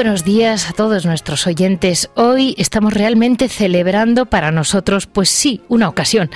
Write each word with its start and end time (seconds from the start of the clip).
Buenos 0.00 0.24
días 0.24 0.70
a 0.70 0.72
todos 0.72 1.04
nuestros 1.04 1.46
oyentes. 1.46 2.08
Hoy 2.14 2.54
estamos 2.56 2.94
realmente 2.94 3.50
celebrando 3.50 4.24
para 4.24 4.50
nosotros, 4.50 5.06
pues 5.06 5.28
sí, 5.28 5.60
una 5.68 5.90
ocasión. 5.90 6.30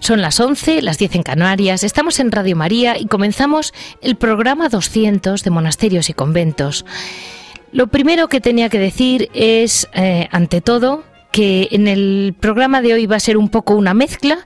Son 0.00 0.20
las 0.20 0.38
11, 0.38 0.82
las 0.82 0.98
10 0.98 1.14
en 1.14 1.22
Canarias, 1.22 1.84
estamos 1.84 2.20
en 2.20 2.30
Radio 2.30 2.54
María 2.54 2.98
y 2.98 3.06
comenzamos 3.06 3.72
el 4.02 4.16
programa 4.16 4.68
200 4.68 5.42
de 5.42 5.50
Monasterios 5.50 6.10
y 6.10 6.12
Conventos. 6.12 6.84
Lo 7.72 7.86
primero 7.86 8.28
que 8.28 8.42
tenía 8.42 8.68
que 8.68 8.78
decir 8.78 9.30
es, 9.32 9.88
eh, 9.94 10.28
ante 10.30 10.60
todo, 10.60 11.02
que 11.32 11.68
en 11.70 11.88
el 11.88 12.34
programa 12.38 12.82
de 12.82 12.92
hoy 12.92 13.06
va 13.06 13.16
a 13.16 13.20
ser 13.20 13.38
un 13.38 13.48
poco 13.48 13.74
una 13.74 13.94
mezcla 13.94 14.44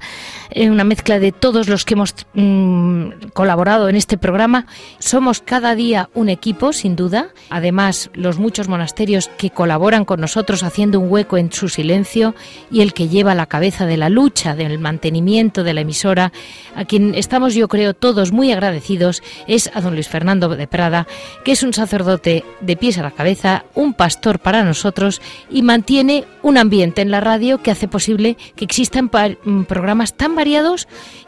eh, 0.55 0.71
una 0.71 0.85
mezcla 0.85 1.19
de 1.19 1.33
todos 1.33 1.69
los 1.69 1.85
que 1.85 1.95
hemos 1.95 2.15
mm, 2.35 3.31
colaborado 3.33 3.89
en 3.89 3.97
este 3.97 4.19
programa. 4.19 4.67
Somos 4.99 5.41
cada 5.41 5.75
día 5.75 6.09
un 6.15 6.29
equipo, 6.29 6.73
sin 6.73 6.97
duda. 6.97 7.29
Además, 7.51 8.11
los 8.15 8.39
muchos 8.39 8.69
monasterios 8.69 9.29
que 9.37 9.51
colaboran 9.51 10.05
con 10.05 10.21
nosotros 10.21 10.63
haciendo 10.63 11.01
un 11.01 11.11
hueco 11.11 11.37
en 11.37 11.53
su 11.53 11.69
silencio 11.69 12.35
y 12.71 12.81
el 12.81 12.93
que 12.93 13.09
lleva 13.09 13.35
la 13.35 13.47
cabeza 13.47 13.87
de 13.87 13.97
la 13.97 14.09
lucha 14.09 14.55
del 14.55 14.79
mantenimiento 14.79 15.65
de 15.65 15.75
la 15.75 15.83
emisora, 15.83 16.33
a 16.77 16.85
quien 16.85 17.15
estamos 17.15 17.55
yo 17.55 17.69
creo 17.69 17.95
todos 17.95 18.33
muy 18.33 18.53
agradecidos, 18.53 19.23
es 19.47 19.71
a 19.75 19.81
don 19.81 19.95
Luis 19.95 20.09
Fernando 20.09 20.49
de 20.49 20.67
Prada, 20.67 21.07
que 21.45 21.53
es 21.53 21.63
un 21.63 21.73
sacerdote 21.73 22.45
de 22.61 22.77
pies 22.77 22.99
a 22.99 23.03
la 23.03 23.11
cabeza, 23.11 23.65
un 23.75 23.95
pastor 23.95 24.39
para 24.39 24.65
nosotros 24.65 25.21
y 25.51 25.63
mantiene 25.63 26.25
un 26.43 26.59
ambiente 26.59 27.03
en 27.03 27.11
la 27.11 27.21
radio 27.21 27.63
que 27.63 27.71
hace 27.71 27.89
posible 27.89 28.37
que 28.57 28.65
existan 28.65 29.11
mm, 29.45 29.63
programas 29.65 30.15
tan 30.15 30.35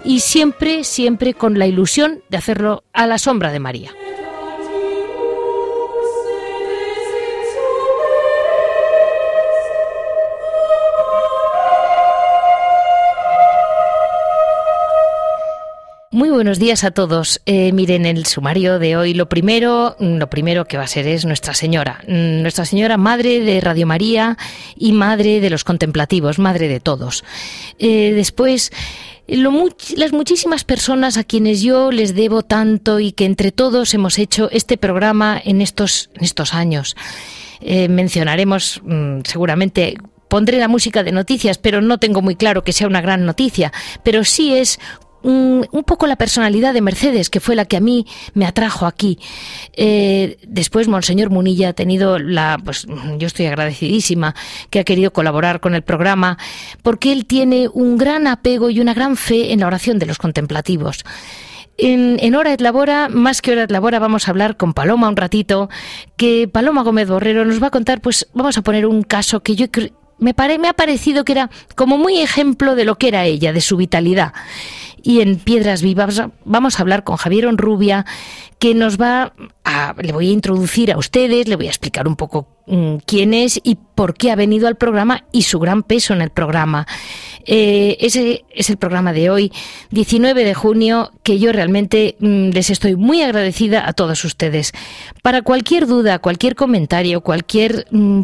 y 0.04 0.20
siempre, 0.20 0.84
siempre 0.84 1.34
con 1.34 1.58
la 1.58 1.66
ilusión 1.66 2.22
de 2.28 2.36
hacerlo 2.36 2.84
a 2.92 3.06
la 3.06 3.18
sombra 3.18 3.52
de 3.52 3.60
María. 3.60 3.90
Muy 16.24 16.32
buenos 16.32 16.58
días 16.58 16.84
a 16.84 16.90
todos. 16.90 17.42
Eh, 17.44 17.70
miren 17.72 18.06
el 18.06 18.24
sumario 18.24 18.78
de 18.78 18.96
hoy. 18.96 19.12
Lo 19.12 19.28
primero, 19.28 19.94
lo 20.00 20.30
primero 20.30 20.64
que 20.64 20.78
va 20.78 20.84
a 20.84 20.86
ser 20.86 21.06
es 21.06 21.26
Nuestra 21.26 21.52
Señora, 21.52 22.02
mm, 22.08 22.40
Nuestra 22.40 22.64
Señora, 22.64 22.96
madre 22.96 23.40
de 23.40 23.60
Radio 23.60 23.86
María 23.86 24.38
y 24.74 24.92
madre 24.92 25.42
de 25.42 25.50
los 25.50 25.64
contemplativos, 25.64 26.38
madre 26.38 26.66
de 26.66 26.80
todos. 26.80 27.24
Eh, 27.78 28.12
después 28.14 28.72
las 29.28 30.12
muchísimas 30.14 30.64
personas 30.64 31.18
a 31.18 31.24
quienes 31.24 31.60
yo 31.60 31.92
les 31.92 32.14
debo 32.14 32.42
tanto 32.42 33.00
y 33.00 33.12
que 33.12 33.26
entre 33.26 33.52
todos 33.52 33.92
hemos 33.92 34.18
hecho 34.18 34.48
este 34.50 34.78
programa 34.78 35.38
en 35.44 35.60
estos, 35.60 36.08
estos 36.22 36.54
años. 36.54 36.96
Eh, 37.60 37.88
mencionaremos 37.90 38.80
mm, 38.82 39.20
seguramente 39.24 39.98
pondré 40.28 40.58
la 40.58 40.68
música 40.68 41.04
de 41.04 41.12
noticias, 41.12 41.58
pero 41.58 41.80
no 41.80 41.98
tengo 41.98 42.22
muy 42.22 42.34
claro 42.34 42.64
que 42.64 42.72
sea 42.72 42.88
una 42.88 43.00
gran 43.00 43.24
noticia, 43.24 43.72
pero 44.02 44.24
sí 44.24 44.54
es 44.54 44.80
un, 45.24 45.66
poco 45.86 46.06
la 46.06 46.16
personalidad 46.16 46.74
de 46.74 46.80
Mercedes, 46.80 47.30
que 47.30 47.40
fue 47.40 47.56
la 47.56 47.64
que 47.64 47.76
a 47.76 47.80
mí 47.80 48.06
me 48.34 48.46
atrajo 48.46 48.86
aquí. 48.86 49.18
Eh, 49.72 50.38
después, 50.46 50.86
Monseñor 50.86 51.30
Munilla 51.30 51.70
ha 51.70 51.72
tenido 51.72 52.18
la, 52.18 52.58
pues 52.62 52.86
yo 53.18 53.26
estoy 53.26 53.46
agradecidísima 53.46 54.34
que 54.70 54.80
ha 54.80 54.84
querido 54.84 55.12
colaborar 55.12 55.60
con 55.60 55.74
el 55.74 55.82
programa, 55.82 56.38
porque 56.82 57.12
él 57.12 57.26
tiene 57.26 57.68
un 57.72 57.96
gran 57.96 58.26
apego 58.26 58.70
y 58.70 58.80
una 58.80 58.94
gran 58.94 59.16
fe 59.16 59.52
en 59.52 59.60
la 59.60 59.66
oración 59.66 59.98
de 59.98 60.06
los 60.06 60.18
contemplativos. 60.18 61.04
En, 61.76 62.18
en, 62.20 62.36
Hora 62.36 62.52
et 62.52 62.60
Labora, 62.60 63.08
más 63.08 63.42
que 63.42 63.50
Hora 63.50 63.64
et 63.64 63.70
Labora, 63.70 63.98
vamos 63.98 64.28
a 64.28 64.30
hablar 64.30 64.56
con 64.56 64.74
Paloma 64.74 65.08
un 65.08 65.16
ratito, 65.16 65.68
que 66.16 66.46
Paloma 66.46 66.82
Gómez 66.82 67.08
Borrero 67.08 67.44
nos 67.44 67.60
va 67.60 67.68
a 67.68 67.70
contar, 67.70 68.00
pues 68.00 68.28
vamos 68.32 68.56
a 68.58 68.62
poner 68.62 68.86
un 68.86 69.02
caso 69.02 69.42
que 69.42 69.56
yo 69.56 69.66
me, 70.18 70.34
pare, 70.34 70.60
me 70.60 70.68
ha 70.68 70.74
parecido 70.74 71.24
que 71.24 71.32
era 71.32 71.50
como 71.74 71.98
muy 71.98 72.20
ejemplo 72.20 72.76
de 72.76 72.84
lo 72.84 72.96
que 72.96 73.08
era 73.08 73.24
ella, 73.24 73.52
de 73.52 73.60
su 73.60 73.76
vitalidad 73.76 74.32
y 75.04 75.20
en 75.20 75.36
Piedras 75.36 75.82
Vivas 75.82 76.22
vamos 76.44 76.78
a 76.78 76.82
hablar 76.82 77.04
con 77.04 77.16
Javier 77.16 77.46
Onrubia, 77.46 78.06
que 78.58 78.74
nos 78.74 78.98
va 78.98 79.34
a, 79.62 79.94
le 80.00 80.12
voy 80.12 80.30
a 80.30 80.32
introducir 80.32 80.90
a 80.90 80.98
ustedes, 80.98 81.46
le 81.46 81.56
voy 81.56 81.66
a 81.66 81.70
explicar 81.70 82.08
un 82.08 82.16
poco 82.16 82.48
mm, 82.66 82.96
quién 83.06 83.34
es 83.34 83.60
y 83.62 83.76
por 83.94 84.14
qué 84.14 84.30
ha 84.30 84.36
venido 84.36 84.66
al 84.66 84.76
programa 84.76 85.24
y 85.30 85.42
su 85.42 85.60
gran 85.60 85.82
peso 85.82 86.14
en 86.14 86.22
el 86.22 86.30
programa. 86.30 86.86
Eh, 87.44 87.98
ese 88.00 88.44
es 88.50 88.70
el 88.70 88.78
programa 88.78 89.12
de 89.12 89.28
hoy, 89.28 89.52
19 89.90 90.44
de 90.44 90.54
junio, 90.54 91.12
que 91.22 91.38
yo 91.38 91.52
realmente 91.52 92.16
mm, 92.20 92.48
les 92.50 92.70
estoy 92.70 92.96
muy 92.96 93.20
agradecida 93.20 93.86
a 93.86 93.92
todos 93.92 94.24
ustedes. 94.24 94.72
Para 95.22 95.42
cualquier 95.42 95.86
duda, 95.86 96.18
cualquier 96.18 96.54
comentario, 96.54 97.20
cualquier 97.20 97.86
mm, 97.90 98.22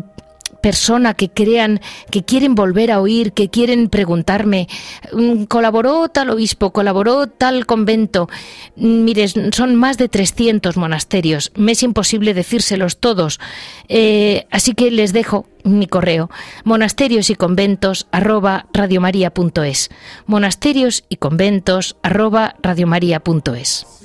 persona 0.61 1.15
que 1.15 1.31
crean 1.31 1.81
que 2.11 2.25
quieren 2.25 2.55
volver 2.55 2.91
a 2.91 3.01
oír, 3.01 3.33
que 3.33 3.51
quieren 3.51 3.89
preguntarme, 3.89 4.69
mm, 5.13 5.45
colaboró 5.45 6.09
tal 6.09 6.31
obispo, 6.31 6.73
colaboró 6.73 7.27
tal 7.27 7.67
convento. 7.67 8.29
Mm, 8.77 9.05
mire, 9.05 9.29
son 9.29 9.75
más 9.75 9.99
de 9.99 10.09
300 10.09 10.77
monasterios. 10.77 11.53
Me 11.57 11.73
es 11.73 11.83
imposible 11.83 12.35
decírselos 12.35 12.99
todos. 12.99 13.41
Eh, 13.89 14.47
así 14.51 14.75
que 14.75 14.91
les 14.91 15.13
dejo 15.13 15.47
mi 15.65 15.87
correo 15.87 16.31
monasterios 16.65 17.31
y 17.31 17.35
conventos 17.35 18.07
arroba 18.13 18.67
radiomaria.es 18.73 19.91
monasterios 20.27 21.05
y 21.09 21.17
conventos 21.17 21.97
arroba 22.03 22.57
radiomaria.es 22.63 24.00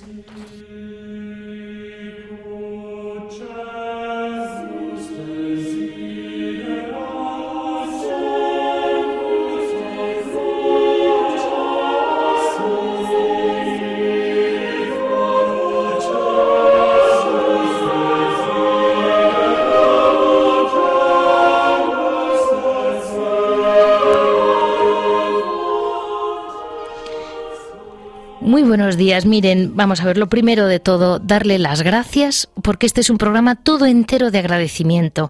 buenos 28.77 28.97
días. 28.97 29.25
Miren, 29.25 29.71
vamos 29.73 30.01
a 30.01 30.05
ver, 30.05 30.17
lo 30.17 30.27
primero 30.27 30.67
de 30.67 30.81
todo, 30.81 31.17
darle 31.19 31.59
las 31.59 31.81
gracias, 31.81 32.49
porque 32.65 32.87
este 32.87 33.01
es 33.01 33.11
un 33.11 33.19
programa 33.19 33.53
todo 33.53 33.85
entero 33.85 34.31
de 34.31 34.39
agradecimiento. 34.39 35.29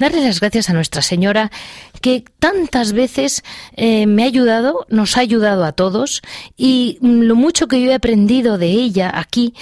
Darle 0.00 0.24
las 0.24 0.40
gracias 0.40 0.68
a 0.68 0.72
Nuestra 0.72 1.00
Señora, 1.00 1.52
que 2.00 2.24
tantas 2.40 2.92
veces 2.92 3.44
eh, 3.76 4.08
me 4.08 4.24
ha 4.24 4.26
ayudado, 4.26 4.84
nos 4.88 5.16
ha 5.16 5.20
ayudado 5.20 5.64
a 5.64 5.70
todos, 5.70 6.22
y 6.56 6.98
lo 7.00 7.36
mucho 7.36 7.68
que 7.68 7.80
yo 7.80 7.92
he 7.92 7.94
aprendido 7.94 8.58
de 8.58 8.66
ella 8.66 9.12
aquí, 9.14 9.54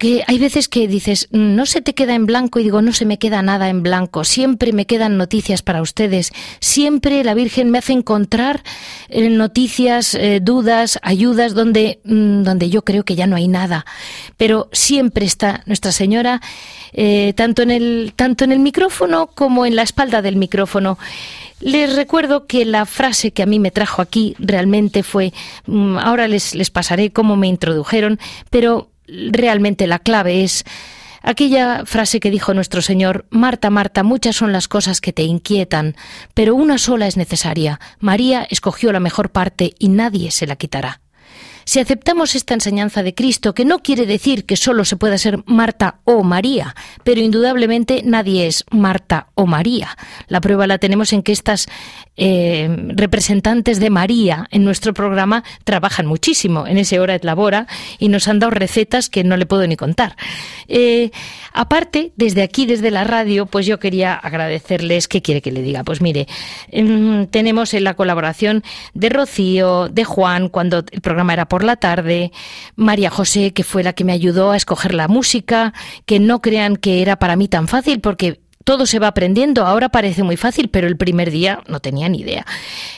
que 0.00 0.24
hay 0.26 0.40
veces 0.40 0.68
que 0.68 0.88
dices, 0.88 1.28
no 1.30 1.64
se 1.64 1.80
te 1.80 1.94
queda 1.94 2.16
en 2.16 2.26
blanco, 2.26 2.58
y 2.58 2.64
digo, 2.64 2.82
no 2.82 2.92
se 2.92 3.06
me 3.06 3.20
queda 3.20 3.40
nada 3.42 3.68
en 3.68 3.84
blanco, 3.84 4.24
siempre 4.24 4.72
me 4.72 4.84
quedan 4.84 5.16
noticias 5.16 5.62
para 5.62 5.80
ustedes, 5.80 6.32
siempre 6.58 7.22
la 7.22 7.34
Virgen 7.34 7.70
me 7.70 7.78
hace 7.78 7.92
encontrar 7.92 8.64
eh, 9.08 9.30
noticias, 9.30 10.16
eh, 10.16 10.40
dudas, 10.42 10.98
ayudas, 11.02 11.54
donde 11.54 12.00
mm, 12.02 12.42
donde 12.42 12.68
yo 12.68 12.82
creo 12.82 13.04
que 13.04 13.14
ya 13.14 13.28
no 13.28 13.36
hay 13.36 13.46
nada, 13.46 13.86
pero 14.36 14.68
siempre 14.72 15.24
está 15.24 15.62
Nuestra 15.66 15.92
Señora, 15.92 16.40
eh, 16.92 17.32
tanto, 17.36 17.62
en 17.62 17.70
el, 17.70 18.12
tanto 18.16 18.44
en 18.44 18.52
el 18.52 18.60
micrófono 18.60 19.28
como 19.28 19.66
en 19.66 19.76
la 19.76 19.82
espalda 19.82 20.22
del 20.22 20.36
micrófono. 20.36 20.98
Les 21.60 21.94
recuerdo 21.96 22.46
que 22.46 22.64
la 22.64 22.86
frase 22.86 23.32
que 23.32 23.42
a 23.42 23.46
mí 23.46 23.58
me 23.58 23.70
trajo 23.70 24.02
aquí 24.02 24.34
realmente 24.38 25.02
fue, 25.02 25.32
mm, 25.66 25.98
ahora 25.98 26.28
les, 26.28 26.54
les 26.54 26.70
pasaré 26.70 27.10
cómo 27.10 27.36
me 27.36 27.48
introdujeron, 27.48 28.18
pero 28.50 28.90
realmente 29.06 29.86
la 29.86 29.98
clave 29.98 30.44
es 30.44 30.64
aquella 31.22 31.84
frase 31.86 32.20
que 32.20 32.30
dijo 32.30 32.54
nuestro 32.54 32.82
Señor, 32.82 33.26
Marta, 33.30 33.70
Marta, 33.70 34.02
muchas 34.02 34.36
son 34.36 34.52
las 34.52 34.68
cosas 34.68 35.00
que 35.00 35.12
te 35.12 35.22
inquietan, 35.22 35.96
pero 36.34 36.54
una 36.54 36.78
sola 36.78 37.06
es 37.06 37.16
necesaria. 37.16 37.80
María 37.98 38.46
escogió 38.48 38.92
la 38.92 39.00
mejor 39.00 39.30
parte 39.30 39.74
y 39.78 39.88
nadie 39.88 40.30
se 40.30 40.46
la 40.46 40.56
quitará. 40.56 41.00
Si 41.64 41.80
aceptamos 41.80 42.34
esta 42.34 42.54
enseñanza 42.54 43.02
de 43.02 43.14
Cristo, 43.14 43.54
que 43.54 43.64
no 43.64 43.80
quiere 43.80 44.06
decir 44.06 44.44
que 44.44 44.56
solo 44.56 44.84
se 44.84 44.96
pueda 44.96 45.18
ser 45.18 45.42
Marta 45.46 46.00
o 46.04 46.22
María, 46.22 46.74
pero 47.02 47.20
indudablemente 47.20 48.02
nadie 48.04 48.46
es 48.46 48.64
Marta 48.70 49.28
o 49.34 49.46
María. 49.46 49.96
La 50.28 50.40
prueba 50.40 50.66
la 50.66 50.78
tenemos 50.78 51.12
en 51.12 51.22
que 51.22 51.32
estas 51.32 51.68
eh, 52.16 52.68
representantes 52.94 53.80
de 53.80 53.90
María 53.90 54.46
en 54.52 54.64
nuestro 54.64 54.94
programa 54.94 55.42
trabajan 55.64 56.06
muchísimo 56.06 56.66
en 56.66 56.78
ese 56.78 57.00
hora 57.00 57.18
de 57.18 57.24
labora 57.24 57.66
y 57.98 58.08
nos 58.08 58.28
han 58.28 58.38
dado 58.38 58.50
recetas 58.50 59.08
que 59.10 59.24
no 59.24 59.36
le 59.36 59.46
puedo 59.46 59.66
ni 59.66 59.76
contar. 59.76 60.16
Eh, 60.68 61.10
aparte, 61.52 62.12
desde 62.16 62.42
aquí, 62.42 62.66
desde 62.66 62.90
la 62.90 63.04
radio, 63.04 63.46
pues 63.46 63.66
yo 63.66 63.78
quería 63.78 64.14
agradecerles, 64.14 65.08
¿qué 65.08 65.22
quiere 65.22 65.42
que 65.42 65.50
le 65.50 65.62
diga? 65.62 65.82
Pues 65.82 66.00
mire, 66.00 66.28
em, 66.70 67.26
tenemos 67.26 67.74
en 67.74 67.84
la 67.84 67.94
colaboración 67.94 68.62
de 68.92 69.08
Rocío, 69.08 69.88
de 69.88 70.04
Juan, 70.04 70.48
cuando 70.48 70.84
el 70.90 71.00
programa 71.00 71.32
era 71.32 71.46
por 71.54 71.62
la 71.62 71.76
tarde, 71.76 72.32
María 72.74 73.10
José, 73.10 73.52
que 73.52 73.62
fue 73.62 73.84
la 73.84 73.92
que 73.92 74.02
me 74.02 74.10
ayudó 74.12 74.50
a 74.50 74.56
escoger 74.56 74.92
la 74.92 75.06
música, 75.06 75.72
que 76.04 76.18
no 76.18 76.42
crean 76.42 76.74
que 76.74 77.00
era 77.00 77.14
para 77.14 77.36
mí 77.36 77.46
tan 77.46 77.68
fácil, 77.68 78.00
porque 78.00 78.40
todo 78.64 78.86
se 78.86 78.98
va 78.98 79.06
aprendiendo. 79.06 79.64
Ahora 79.64 79.88
parece 79.88 80.24
muy 80.24 80.36
fácil, 80.36 80.68
pero 80.68 80.88
el 80.88 80.96
primer 80.96 81.30
día 81.30 81.62
no 81.68 81.78
tenía 81.78 82.08
ni 82.08 82.22
idea. 82.22 82.44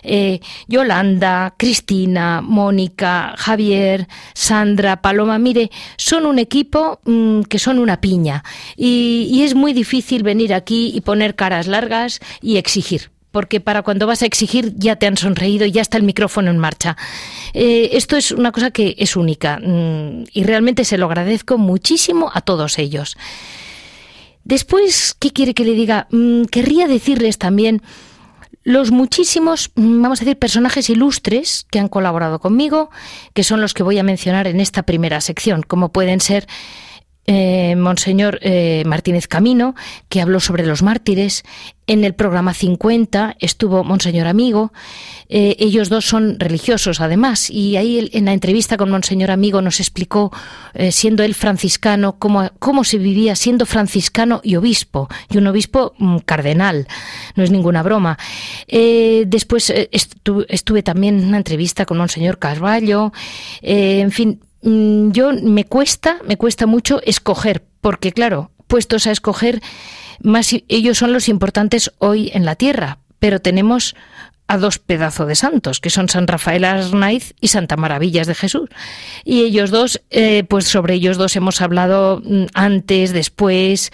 Eh, 0.03 0.41
Yolanda, 0.69 1.53
Cristina, 1.59 2.41
Mónica, 2.41 3.35
Javier, 3.37 4.09
Sandra, 4.33 5.03
Paloma, 5.03 5.39
mire, 5.39 5.71
son 5.99 6.25
un 6.25 6.39
equipo 6.39 7.01
mm, 7.05 7.43
que 7.43 7.59
son 7.59 7.79
una 7.79 8.01
piña. 8.01 8.43
Y, 8.75 9.29
y 9.31 9.43
es 9.43 9.55
muy 9.55 9.75
difícil 9.75 10.23
venir 10.23 10.55
aquí 10.55 10.93
y 10.95 11.03
poner 11.03 11.35
caras 11.35 11.67
largas 11.67 12.21
y 12.41 12.57
exigir 12.57 13.11
porque 13.37 13.61
para 13.61 13.83
cuando 13.83 14.07
vas 14.07 14.23
a 14.23 14.25
exigir 14.25 14.73
ya 14.79 14.97
te 14.97 15.07
han 15.07 15.19
sonreído 15.19 15.67
y 15.67 15.71
ya 15.71 15.83
está 15.83 15.99
el 15.99 16.05
micrófono 16.05 16.51
en 16.51 16.57
marcha. 16.57 16.97
Eh, 17.53 17.91
esto 17.93 18.17
es 18.17 18.33
una 18.33 18.51
cosa 18.51 18.71
que 18.71 18.95
es 18.97 19.15
única 19.15 19.59
mm, 19.59 20.25
y 20.33 20.43
realmente 20.45 20.87
se 20.87 20.97
lo 20.97 21.05
agradezco 21.05 21.59
muchísimo 21.59 22.31
a 22.33 22.41
todos 22.41 22.79
ellos. 22.79 23.19
Después, 24.45 25.15
¿qué 25.21 25.33
quiere 25.33 25.53
que 25.53 25.67
le 25.67 25.75
diga? 25.75 26.07
Mm, 26.13 26.45
querría 26.45 26.89
decirles 26.89 27.37
también 27.37 27.83
los 28.65 28.91
muchísimos, 28.91 29.71
mm, 29.75 30.01
vamos 30.01 30.23
a 30.23 30.25
decir, 30.25 30.39
personajes 30.39 30.89
ilustres 30.89 31.67
que 31.71 31.79
han 31.79 31.89
colaborado 31.89 32.39
conmigo, 32.39 32.89
que 33.35 33.45
son 33.45 33.61
los 33.61 33.75
que 33.75 33.83
voy 33.83 33.99
a 33.99 34.03
mencionar 34.03 34.47
en 34.47 34.61
esta 34.61 34.85
primera 34.85 35.21
sección, 35.21 35.63
como 35.63 35.93
pueden 35.93 36.21
ser 36.21 36.47
eh, 37.29 37.75
Monseñor 37.75 38.39
eh, 38.43 38.85
Martínez 38.87 39.27
Camino, 39.27 39.75
que 40.09 40.21
habló 40.21 40.39
sobre 40.39 40.65
los 40.65 40.83
mártires. 40.83 41.43
En 41.89 42.05
el 42.05 42.15
programa 42.15 42.55
50 42.55 43.37
estuvo 43.41 43.83
Monseñor 43.85 44.29
Amigo. 44.29 44.73
Eh, 45.29 45.57
ellos 45.59 45.89
dos 45.89 46.05
son 46.05 46.39
religiosos, 46.39 47.01
además, 47.01 47.51
y 47.51 47.77
ahí 47.77 48.11
en 48.13 48.25
la 48.25 48.33
entrevista 48.33 48.77
con 48.77 48.91
Monseñor 48.91 49.31
Amigo 49.31 49.63
nos 49.63 49.79
explicó, 49.81 50.33
siendo 50.91 51.23
él 51.23 51.35
franciscano, 51.35 52.17
cómo, 52.19 52.51
cómo 52.59 52.85
se 52.85 52.99
vivía 52.99 53.37
siendo 53.37 53.67
franciscano 53.67 54.41
y 54.43 54.57
obispo, 54.57 55.09
y 55.31 55.39
un 55.39 55.47
obispo 55.47 55.95
mm, 55.99 56.19
cardenal. 56.19 56.89
No 57.35 57.45
es 57.45 57.51
ninguna 57.51 57.83
broma. 57.83 58.19
después 58.69 59.73
estuve 59.73 60.83
también 60.83 61.21
en 61.21 61.29
una 61.29 61.39
entrevista 61.39 61.87
con 61.87 61.99
Monseñor 61.99 62.39
Carballo. 62.39 63.13
en 63.63 64.11
fin, 64.11 64.41
yo 64.67 65.33
me 65.33 65.65
cuesta, 65.65 66.19
me 66.27 66.37
cuesta 66.37 66.67
mucho 66.67 67.01
escoger, 67.05 67.65
porque 67.81 68.11
claro, 68.11 68.51
puestos 68.67 69.07
a 69.07 69.13
escoger, 69.13 69.63
más 70.21 70.51
ellos 70.69 70.99
son 70.99 71.13
los 71.13 71.29
importantes 71.29 71.93
hoy 71.99 72.31
en 72.35 72.45
la 72.45 72.57
tierra, 72.57 72.99
pero 73.21 73.41
tenemos 73.41 73.95
a 74.49 74.59
dos 74.59 74.79
pedazos 74.79 75.27
de 75.29 75.35
santos, 75.35 75.81
que 75.81 75.91
son 75.91 76.09
San 76.09 76.27
Rafael 76.27 76.65
Arnaiz 76.65 77.35
y 77.41 77.49
Santa 77.49 77.77
Maravillas 77.77 78.27
de 78.27 78.35
Jesús. 78.35 78.69
Y 79.25 79.43
ellos 79.43 79.71
dos, 79.71 80.03
eh, 80.11 80.45
pues 80.45 80.67
sobre 80.67 80.95
ellos 80.95 81.17
dos 81.17 81.35
hemos 81.37 81.61
hablado 81.61 82.23
mm, 82.25 82.47
antes, 82.55 83.13
después. 83.13 83.91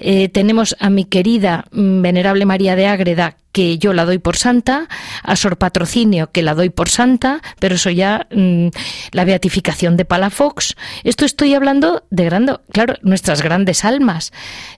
Eh, 0.00 0.28
tenemos 0.28 0.76
a 0.80 0.90
mi 0.90 1.04
querida 1.04 1.66
mm, 1.70 2.02
Venerable 2.02 2.46
María 2.46 2.74
de 2.74 2.86
Ágreda, 2.86 3.36
que 3.52 3.78
yo 3.78 3.92
la 3.92 4.04
doy 4.04 4.18
por 4.18 4.36
santa, 4.36 4.88
a 5.22 5.36
Sor 5.36 5.58
Patrocinio, 5.58 6.30
que 6.32 6.42
la 6.42 6.54
doy 6.54 6.70
por 6.70 6.88
santa, 6.88 7.42
pero 7.58 7.76
eso 7.76 7.90
ya 7.90 8.26
mm, 8.34 8.68
la 9.12 9.24
beatificación 9.24 9.96
de 9.96 10.06
Palafox. 10.06 10.74
Esto 11.04 11.24
estoy 11.24 11.54
hablando 11.54 12.04
de 12.10 12.24
grande, 12.24 12.56
claro, 12.72 12.96
nuestras 13.02 13.42
grandes 13.42 13.84
almas. 13.84 14.32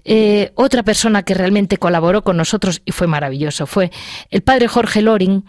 Eh, 0.05 0.53
otra 0.56 0.82
persona 0.82 1.23
que 1.23 1.35
realmente 1.35 1.79
colaboró 1.79 2.25
con 2.25 2.37
nosotros 2.37 2.82
y 2.85 2.93
fue 2.93 3.06
maravilloso 3.06 3.67
fue 3.67 3.91
el 4.31 4.43
padre 4.43 4.69
Jorge 4.69 5.03
Loring, 5.03 5.44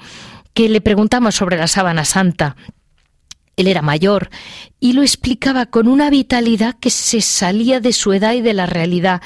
que 0.54 0.69
le 0.69 0.81
preguntamos 0.81 1.36
sobre 1.36 1.57
la 1.57 1.68
sábana 1.68 2.06
santa. 2.06 2.56
Él 3.57 3.68
era 3.68 3.81
mayor 3.81 4.30
y 4.80 4.94
lo 4.94 5.01
explicaba 5.01 5.66
con 5.68 5.88
una 5.88 6.10
vitalidad 6.10 6.75
que 6.80 6.89
se 6.89 7.22
salía 7.22 7.80
de 7.80 7.94
su 7.94 8.13
edad 8.13 8.33
y 8.33 8.42
de 8.42 8.54
la 8.54 8.66
realidad 8.66 9.22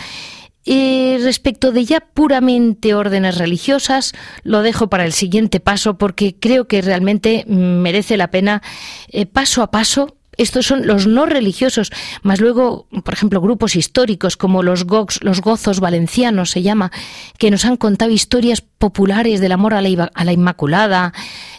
respecto 0.65 1.71
de 1.71 1.85
ya 1.85 2.01
puramente 2.01 2.94
órdenes 2.94 3.38
religiosas, 3.38 4.13
lo 4.44 4.61
dejo 4.61 4.88
para 4.88 5.06
el 5.06 5.13
siguiente 5.13 5.59
paso 5.59 5.97
porque 5.97 6.35
creo 6.39 6.67
que 6.67 6.81
realmente 6.81 7.45
merece 7.47 8.17
la 8.17 8.29
pena 8.31 8.61
eh, 9.09 9.25
paso 9.25 9.63
a 9.63 9.71
paso 9.71 10.15
estos 10.39 10.65
son 10.65 10.88
los 10.88 11.06
no 11.06 11.25
religiosos, 11.25 11.91
más 12.23 12.39
luego, 12.39 12.88
por 13.03 13.13
ejemplo, 13.13 13.41
grupos 13.41 13.75
históricos 13.75 14.38
como 14.38 14.63
los 14.63 14.85
GOX, 14.85 15.21
los 15.21 15.41
gozos 15.41 15.81
valencianos 15.81 16.50
se 16.51 16.62
llama, 16.62 16.94
que 17.38 17.51
nos 17.51 17.65
han 17.65 17.75
contado 17.75 18.12
historias 18.12 18.62
populares 18.62 19.41
del 19.41 19.51
amor 19.51 19.73
a 19.73 19.81
la, 19.81 20.31
Inmaculada. 20.31 21.13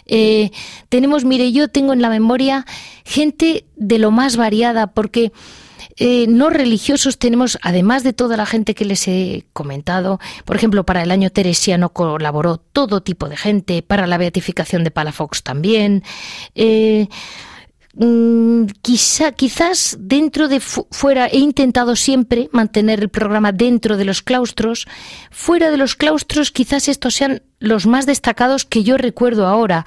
Eh, 0.07 0.49
tenemos, 0.89 1.25
mire, 1.25 1.51
yo 1.51 1.67
tengo 1.67 1.93
en 1.93 2.01
la 2.01 2.09
memoria 2.09 2.65
gente 3.05 3.65
de 3.75 3.99
lo 3.99 4.09
más 4.09 4.35
variada, 4.35 4.87
porque 4.87 5.31
eh, 6.03 6.25
no 6.27 6.49
religiosos 6.49 7.19
tenemos, 7.19 7.59
además 7.61 8.03
de 8.03 8.11
toda 8.11 8.35
la 8.35 8.47
gente 8.47 8.73
que 8.73 8.85
les 8.85 9.07
he 9.07 9.45
comentado, 9.53 10.19
por 10.45 10.55
ejemplo, 10.55 10.83
para 10.83 11.03
el 11.03 11.11
año 11.11 11.29
teresiano 11.29 11.89
colaboró 11.89 12.57
todo 12.57 13.03
tipo 13.03 13.29
de 13.29 13.37
gente, 13.37 13.83
para 13.83 14.07
la 14.07 14.17
beatificación 14.17 14.83
de 14.83 14.89
Palafox 14.89 15.43
también. 15.43 16.01
Eh, 16.55 17.07
mm, 17.93 18.63
quizá, 18.81 19.33
quizás 19.33 19.95
dentro 19.99 20.47
de 20.47 20.59
fuera 20.59 21.27
he 21.27 21.37
intentado 21.37 21.95
siempre 21.95 22.49
mantener 22.51 23.01
el 23.01 23.09
programa 23.09 23.51
dentro 23.51 23.95
de 23.95 24.05
los 24.05 24.23
claustros. 24.23 24.87
Fuera 25.29 25.69
de 25.69 25.77
los 25.77 25.93
claustros, 25.93 26.49
quizás 26.49 26.87
estos 26.87 27.13
sean 27.13 27.43
los 27.59 27.85
más 27.85 28.07
destacados 28.07 28.65
que 28.65 28.81
yo 28.81 28.97
recuerdo 28.97 29.45
ahora, 29.45 29.85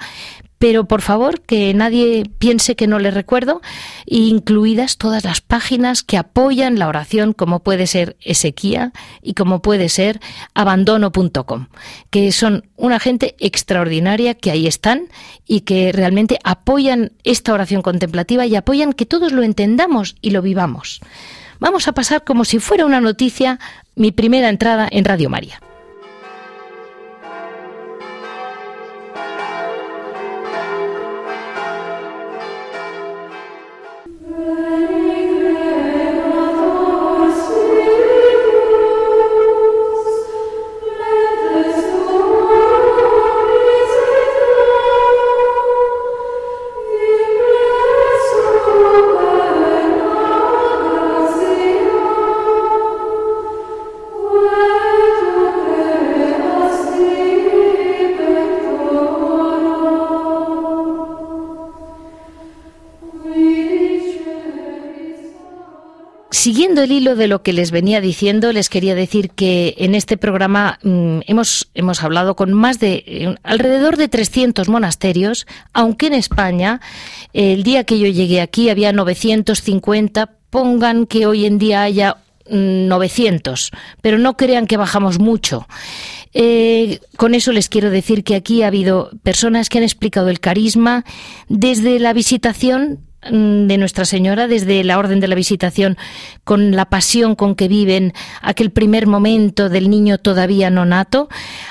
pero 0.59 0.85
por 0.85 1.01
favor 1.01 1.41
que 1.41 1.73
nadie 1.73 2.23
piense 2.39 2.75
que 2.75 2.87
no 2.87 2.99
le 2.99 3.11
recuerdo, 3.11 3.61
incluidas 4.05 4.97
todas 4.97 5.23
las 5.23 5.41
páginas 5.41 6.03
que 6.03 6.17
apoyan 6.17 6.79
la 6.79 6.87
oración, 6.87 7.33
como 7.33 7.61
puede 7.61 7.87
ser 7.87 8.15
Esequía 8.21 8.93
y 9.21 9.33
como 9.33 9.61
puede 9.61 9.89
ser 9.89 10.19
abandono.com, 10.53 11.67
que 12.09 12.31
son 12.31 12.69
una 12.77 12.99
gente 12.99 13.35
extraordinaria 13.39 14.33
que 14.33 14.51
ahí 14.51 14.67
están 14.67 15.09
y 15.45 15.61
que 15.61 15.91
realmente 15.91 16.39
apoyan 16.43 17.11
esta 17.23 17.53
oración 17.53 17.81
contemplativa 17.81 18.45
y 18.45 18.55
apoyan 18.55 18.93
que 18.93 19.05
todos 19.05 19.31
lo 19.31 19.43
entendamos 19.43 20.15
y 20.21 20.31
lo 20.31 20.41
vivamos. 20.41 21.01
Vamos 21.59 21.87
a 21.87 21.93
pasar 21.93 22.23
como 22.23 22.45
si 22.45 22.59
fuera 22.59 22.85
una 22.85 23.01
noticia 23.01 23.59
mi 23.95 24.11
primera 24.11 24.49
entrada 24.49 24.87
en 24.91 25.05
Radio 25.05 25.29
María. 25.29 25.59
Siguiendo 66.45 66.83
el 66.83 66.91
hilo 66.91 67.15
de 67.15 67.27
lo 67.27 67.41
que 67.41 67.53
les 67.53 67.71
venía 67.71 68.01
diciendo, 68.01 68.53
les 68.53 68.69
quería 68.69 68.93
decir 68.93 69.31
que 69.31 69.73
en 69.79 69.95
este 69.95 70.15
programa 70.15 70.77
mm, 70.83 71.21
hemos, 71.25 71.71
hemos 71.73 72.03
hablado 72.03 72.35
con 72.35 72.53
más 72.53 72.79
de 72.79 73.03
eh, 73.07 73.35
alrededor 73.41 73.97
de 73.97 74.09
300 74.09 74.69
monasterios, 74.69 75.47
aunque 75.73 76.05
en 76.05 76.13
España 76.13 76.81
el 77.33 77.63
día 77.63 77.83
que 77.83 77.97
yo 77.97 78.05
llegué 78.05 78.41
aquí 78.41 78.69
había 78.69 78.93
950, 78.93 80.33
pongan 80.51 81.07
que 81.07 81.25
hoy 81.25 81.47
en 81.47 81.57
día 81.57 81.81
haya 81.81 82.17
900, 82.47 83.71
mm, 83.71 83.77
pero 84.03 84.19
no 84.19 84.37
crean 84.37 84.67
que 84.67 84.77
bajamos 84.77 85.17
mucho. 85.17 85.67
Eh, 86.35 86.99
con 87.17 87.33
eso 87.33 87.53
les 87.53 87.69
quiero 87.69 87.89
decir 87.89 88.23
que 88.23 88.35
aquí 88.35 88.61
ha 88.61 88.67
habido 88.67 89.09
personas 89.23 89.67
que 89.67 89.79
han 89.79 89.83
explicado 89.83 90.29
el 90.29 90.39
carisma 90.39 91.05
desde 91.49 91.97
la 91.97 92.13
visitación 92.13 92.99
de 93.29 93.77
Nuestra 93.77 94.05
Señora 94.05 94.47
desde 94.47 94.83
la 94.83 94.97
Orden 94.97 95.19
de 95.19 95.27
la 95.27 95.35
Visitación, 95.35 95.97
con 96.43 96.71
la 96.75 96.85
pasión 96.85 97.35
con 97.35 97.55
que 97.55 97.67
viven 97.67 98.13
aquel 98.41 98.71
primer 98.71 99.07
momento 99.07 99.69
del 99.69 99.89
niño 99.89 100.17
todavía 100.17 100.69
no 100.69 100.85
nato, 100.85 101.29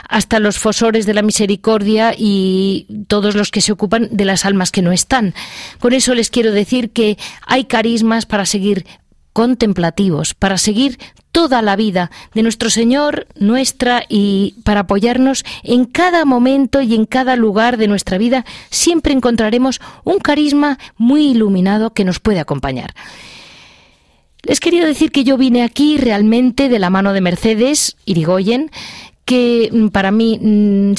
hasta 0.08 0.40
los 0.40 0.58
fosores 0.58 1.06
de 1.06 1.14
la 1.14 1.22
misericordia 1.22 2.14
y 2.16 2.86
todos 3.08 3.34
los 3.34 3.50
que 3.50 3.60
se 3.60 3.72
ocupan 3.72 4.08
de 4.10 4.24
las 4.24 4.44
almas 4.44 4.70
que 4.70 4.82
no 4.82 4.92
están. 4.92 5.34
Con 5.78 5.92
eso 5.92 6.14
les 6.14 6.30
quiero 6.30 6.52
decir 6.52 6.90
que 6.90 7.18
hay 7.46 7.64
carismas 7.64 8.26
para 8.26 8.46
seguir 8.46 8.86
contemplativos, 9.32 10.34
para 10.34 10.58
seguir 10.58 10.98
toda 11.34 11.62
la 11.62 11.74
vida 11.74 12.12
de 12.32 12.44
nuestro 12.44 12.70
Señor, 12.70 13.26
nuestra, 13.34 14.04
y 14.08 14.54
para 14.62 14.80
apoyarnos 14.80 15.44
en 15.64 15.84
cada 15.84 16.24
momento 16.24 16.80
y 16.80 16.94
en 16.94 17.06
cada 17.06 17.34
lugar 17.34 17.76
de 17.76 17.88
nuestra 17.88 18.18
vida, 18.18 18.44
siempre 18.70 19.12
encontraremos 19.12 19.80
un 20.04 20.20
carisma 20.20 20.78
muy 20.96 21.26
iluminado 21.26 21.92
que 21.92 22.04
nos 22.04 22.20
puede 22.20 22.38
acompañar. 22.38 22.94
Les 24.42 24.60
quería 24.60 24.86
decir 24.86 25.10
que 25.10 25.24
yo 25.24 25.36
vine 25.36 25.64
aquí 25.64 25.98
realmente 25.98 26.68
de 26.68 26.78
la 26.78 26.88
mano 26.88 27.12
de 27.12 27.20
Mercedes 27.20 27.96
Irigoyen, 28.04 28.70
que 29.24 29.70
mm, 29.72 29.88
para 29.88 30.12
mí 30.12 30.38
mm, 30.40 30.94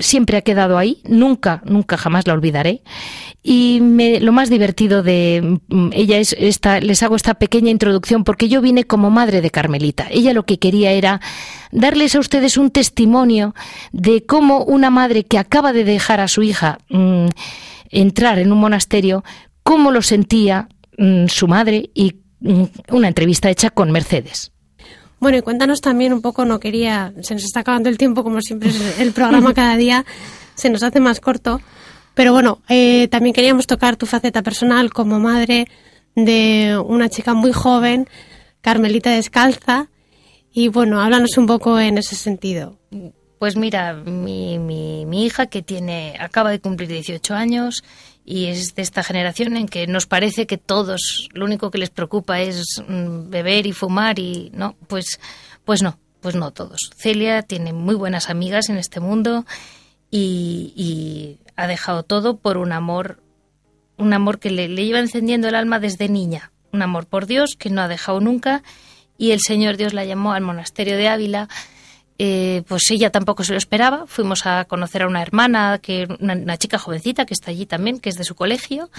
siempre 0.00 0.36
ha 0.36 0.42
quedado 0.42 0.76
ahí, 0.76 1.00
nunca, 1.08 1.62
nunca 1.64 1.96
jamás 1.96 2.26
la 2.26 2.34
olvidaré. 2.34 2.82
Y 3.44 3.80
lo 4.20 4.30
más 4.30 4.50
divertido 4.50 5.02
de 5.02 5.58
mm, 5.68 5.88
ella 5.92 6.18
es 6.18 6.34
esta, 6.38 6.80
les 6.80 7.02
hago 7.02 7.16
esta 7.16 7.34
pequeña 7.34 7.70
introducción 7.70 8.22
porque 8.22 8.48
yo 8.48 8.60
vine 8.60 8.84
como 8.84 9.10
madre 9.10 9.40
de 9.40 9.50
Carmelita. 9.50 10.06
Ella 10.10 10.32
lo 10.32 10.44
que 10.44 10.58
quería 10.58 10.92
era 10.92 11.20
darles 11.72 12.14
a 12.14 12.20
ustedes 12.20 12.56
un 12.56 12.70
testimonio 12.70 13.54
de 13.90 14.24
cómo 14.24 14.64
una 14.64 14.90
madre 14.90 15.24
que 15.24 15.38
acaba 15.38 15.72
de 15.72 15.84
dejar 15.84 16.20
a 16.20 16.28
su 16.28 16.42
hija 16.42 16.78
entrar 17.90 18.38
en 18.38 18.52
un 18.52 18.58
monasterio, 18.58 19.24
cómo 19.62 19.90
lo 19.90 20.02
sentía 20.02 20.68
su 21.26 21.48
madre 21.48 21.90
y 21.94 22.16
una 22.90 23.08
entrevista 23.08 23.50
hecha 23.50 23.70
con 23.70 23.90
Mercedes. 23.90 24.52
Bueno, 25.18 25.38
y 25.38 25.42
cuéntanos 25.42 25.80
también 25.80 26.12
un 26.12 26.20
poco, 26.20 26.44
no 26.44 26.58
quería, 26.58 27.12
se 27.22 27.34
nos 27.34 27.44
está 27.44 27.60
acabando 27.60 27.88
el 27.88 27.96
tiempo, 27.96 28.24
como 28.24 28.40
siempre 28.40 28.70
el 28.98 29.12
programa 29.12 29.54
cada 29.54 29.76
día 29.76 30.04
se 30.54 30.68
nos 30.68 30.82
hace 30.82 31.00
más 31.00 31.20
corto, 31.20 31.60
pero 32.14 32.32
bueno, 32.32 32.60
eh, 32.68 33.08
también 33.08 33.34
queríamos 33.34 33.66
tocar 33.66 33.96
tu 33.96 34.06
faceta 34.06 34.42
personal 34.42 34.92
como 34.92 35.18
madre 35.18 35.68
de 36.14 36.80
una 36.84 37.08
chica 37.08 37.34
muy 37.34 37.52
joven, 37.52 38.08
Carmelita 38.60 39.10
Descalza, 39.10 39.88
y 40.52 40.68
bueno, 40.68 41.00
háblanos 41.00 41.38
un 41.38 41.46
poco 41.46 41.80
en 41.80 41.98
ese 41.98 42.14
sentido. 42.14 42.78
Pues 43.38 43.56
mira, 43.56 43.94
mi, 43.94 44.58
mi, 44.58 45.24
hija 45.24 45.46
que 45.46 45.62
tiene, 45.62 46.16
acaba 46.20 46.50
de 46.50 46.60
cumplir 46.60 46.88
18 46.88 47.34
años, 47.34 47.82
y 48.24 48.46
es 48.46 48.74
de 48.74 48.82
esta 48.82 49.02
generación 49.02 49.56
en 49.56 49.66
que 49.66 49.86
nos 49.86 50.06
parece 50.06 50.46
que 50.46 50.58
todos 50.58 51.28
lo 51.32 51.44
único 51.44 51.70
que 51.70 51.78
les 51.78 51.90
preocupa 51.90 52.40
es 52.40 52.64
mm, 52.86 53.30
beber 53.30 53.66
y 53.66 53.72
fumar 53.72 54.18
y 54.18 54.50
no, 54.54 54.76
pues 54.86 55.18
pues 55.64 55.82
no, 55.82 55.98
pues 56.20 56.34
no 56.34 56.52
todos. 56.52 56.90
Celia 56.96 57.42
tiene 57.42 57.72
muy 57.72 57.94
buenas 57.94 58.30
amigas 58.30 58.68
en 58.68 58.76
este 58.76 59.00
mundo 59.00 59.44
y, 60.10 61.38
ha 61.56 61.66
dejado 61.66 62.02
todo 62.02 62.38
por 62.38 62.56
un 62.56 62.72
amor, 62.72 63.22
un 63.96 64.12
amor 64.12 64.38
que 64.38 64.50
le, 64.50 64.68
le 64.68 64.84
lleva 64.84 64.98
encendiendo 64.98 65.48
el 65.48 65.54
alma 65.54 65.78
desde 65.78 66.08
niña, 66.08 66.52
un 66.72 66.82
amor 66.82 67.06
por 67.06 67.26
Dios 67.26 67.56
que 67.58 67.70
no 67.70 67.82
ha 67.82 67.88
dejado 67.88 68.20
nunca. 68.20 68.62
Y 69.18 69.30
el 69.30 69.40
Señor 69.40 69.76
Dios 69.76 69.92
la 69.92 70.04
llamó 70.04 70.32
al 70.32 70.42
monasterio 70.42 70.96
de 70.96 71.08
Ávila. 71.08 71.48
Eh, 72.18 72.62
pues 72.68 72.90
ella 72.90 73.10
tampoco 73.10 73.44
se 73.44 73.52
lo 73.52 73.58
esperaba. 73.58 74.06
Fuimos 74.06 74.46
a 74.46 74.64
conocer 74.64 75.02
a 75.02 75.08
una 75.08 75.22
hermana, 75.22 75.78
que 75.82 76.06
una, 76.20 76.56
chica 76.56 76.78
jovencita 76.78 77.26
que 77.26 77.34
está 77.34 77.50
allí 77.50 77.66
también, 77.66 77.98
que 77.98 78.08
es 78.10 78.16
de 78.16 78.24
su 78.24 78.34
colegio, 78.34 78.90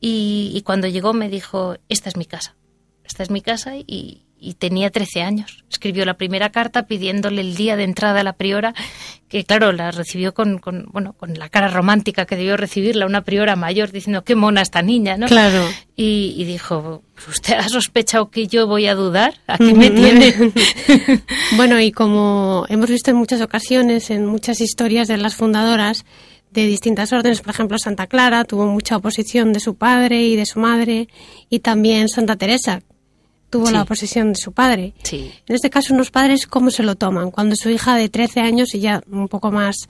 y, 0.00 0.60
cuando 0.64 0.88
llegó 0.88 1.12
me 1.12 1.28
dijo, 1.28 1.76
esta 1.88 2.08
es 2.08 2.16
mi 2.16 2.24
casa, 2.24 2.56
esta 3.04 3.22
es 3.22 3.30
mi 3.30 3.40
casa 3.40 3.76
y, 3.76 4.24
y 4.42 4.54
tenía 4.54 4.90
13 4.90 5.22
años. 5.22 5.64
Escribió 5.70 6.04
la 6.04 6.14
primera 6.14 6.50
carta 6.50 6.86
pidiéndole 6.86 7.40
el 7.40 7.54
día 7.54 7.76
de 7.76 7.84
entrada 7.84 8.20
a 8.20 8.24
la 8.24 8.32
priora, 8.32 8.74
que 9.28 9.44
claro, 9.44 9.70
la 9.70 9.92
recibió 9.92 10.34
con, 10.34 10.58
con, 10.58 10.86
bueno, 10.90 11.12
con 11.12 11.34
la 11.34 11.48
cara 11.48 11.68
romántica 11.68 12.26
que 12.26 12.36
debió 12.36 12.56
recibirla 12.56 13.06
una 13.06 13.22
priora 13.22 13.54
mayor, 13.54 13.92
diciendo, 13.92 14.24
qué 14.24 14.34
mona 14.34 14.60
esta 14.60 14.82
niña, 14.82 15.16
¿no? 15.16 15.26
Claro. 15.28 15.64
Y, 15.94 16.42
dijo, 16.44 17.04
¿usted 17.28 17.54
ha 17.54 17.68
sospechado 17.68 18.30
que 18.30 18.48
yo 18.48 18.66
voy 18.66 18.88
a 18.88 18.96
dudar? 18.96 19.34
Aquí 19.46 19.74
me 19.74 19.90
tiene. 19.90 20.34
bueno, 21.56 21.80
y 21.80 21.92
como 21.92 22.66
hemos 22.68 22.90
visto 22.90 23.12
en 23.12 23.16
muchas 23.18 23.40
ocasiones, 23.40 24.10
en 24.10 24.26
muchas 24.26 24.60
historias 24.60 25.06
de 25.06 25.18
las 25.18 25.36
fundadoras, 25.36 26.04
de 26.50 26.66
distintas 26.66 27.12
órdenes, 27.12 27.40
por 27.40 27.54
ejemplo 27.54 27.78
Santa 27.78 28.06
Clara 28.08 28.44
tuvo 28.44 28.66
mucha 28.66 28.98
oposición 28.98 29.54
de 29.54 29.60
su 29.60 29.76
padre 29.76 30.22
y 30.24 30.36
de 30.36 30.46
su 30.46 30.58
madre, 30.58 31.08
y 31.48 31.60
también 31.60 32.08
Santa 32.08 32.36
Teresa, 32.36 32.82
tuvo 33.52 33.70
la 33.70 33.82
oposición 33.82 34.32
de 34.32 34.38
su 34.38 34.52
padre. 34.52 34.94
Sí. 35.04 35.30
En 35.46 35.54
este 35.54 35.70
caso, 35.70 35.92
unos 35.94 36.10
padres, 36.10 36.46
¿cómo 36.46 36.70
se 36.70 36.82
lo 36.82 36.96
toman? 36.96 37.30
Cuando 37.30 37.54
su 37.54 37.68
hija 37.68 37.94
de 37.94 38.08
13 38.08 38.40
años 38.40 38.74
y 38.74 38.80
ya 38.80 39.02
un 39.08 39.28
poco 39.28 39.52
más 39.52 39.88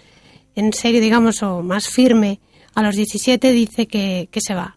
en 0.56 0.72
serio, 0.72 1.00
digamos, 1.00 1.42
o 1.42 1.62
más 1.62 1.88
firme, 1.88 2.40
a 2.74 2.82
los 2.82 2.96
17 2.96 3.52
dice 3.52 3.86
que, 3.86 4.28
se 4.34 4.54
va. 4.54 4.76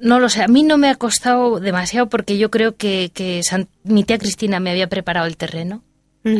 No 0.00 0.18
lo 0.18 0.28
sé, 0.28 0.42
a 0.42 0.48
mí 0.48 0.64
no 0.64 0.76
me 0.76 0.90
ha 0.90 0.96
costado 0.96 1.60
demasiado 1.60 2.08
porque 2.08 2.36
yo 2.36 2.50
creo 2.50 2.76
que, 2.76 3.10
que 3.14 3.40
mi 3.84 4.04
tía 4.04 4.18
Cristina 4.18 4.58
me 4.60 4.70
había 4.70 4.88
preparado 4.88 5.26
el 5.26 5.36
terreno. 5.36 5.82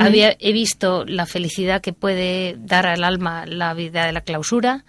había, 0.00 0.37
he 0.40 0.52
visto 0.52 1.04
la 1.04 1.25
felicidad 1.25 1.81
que 1.81 1.93
puede 1.93 2.57
dar 2.59 2.87
al 2.87 3.04
alma 3.04 3.47
la 3.47 3.75
vida 3.75 4.07
de 4.07 4.12
la 4.12 4.23
clausura 4.23 4.85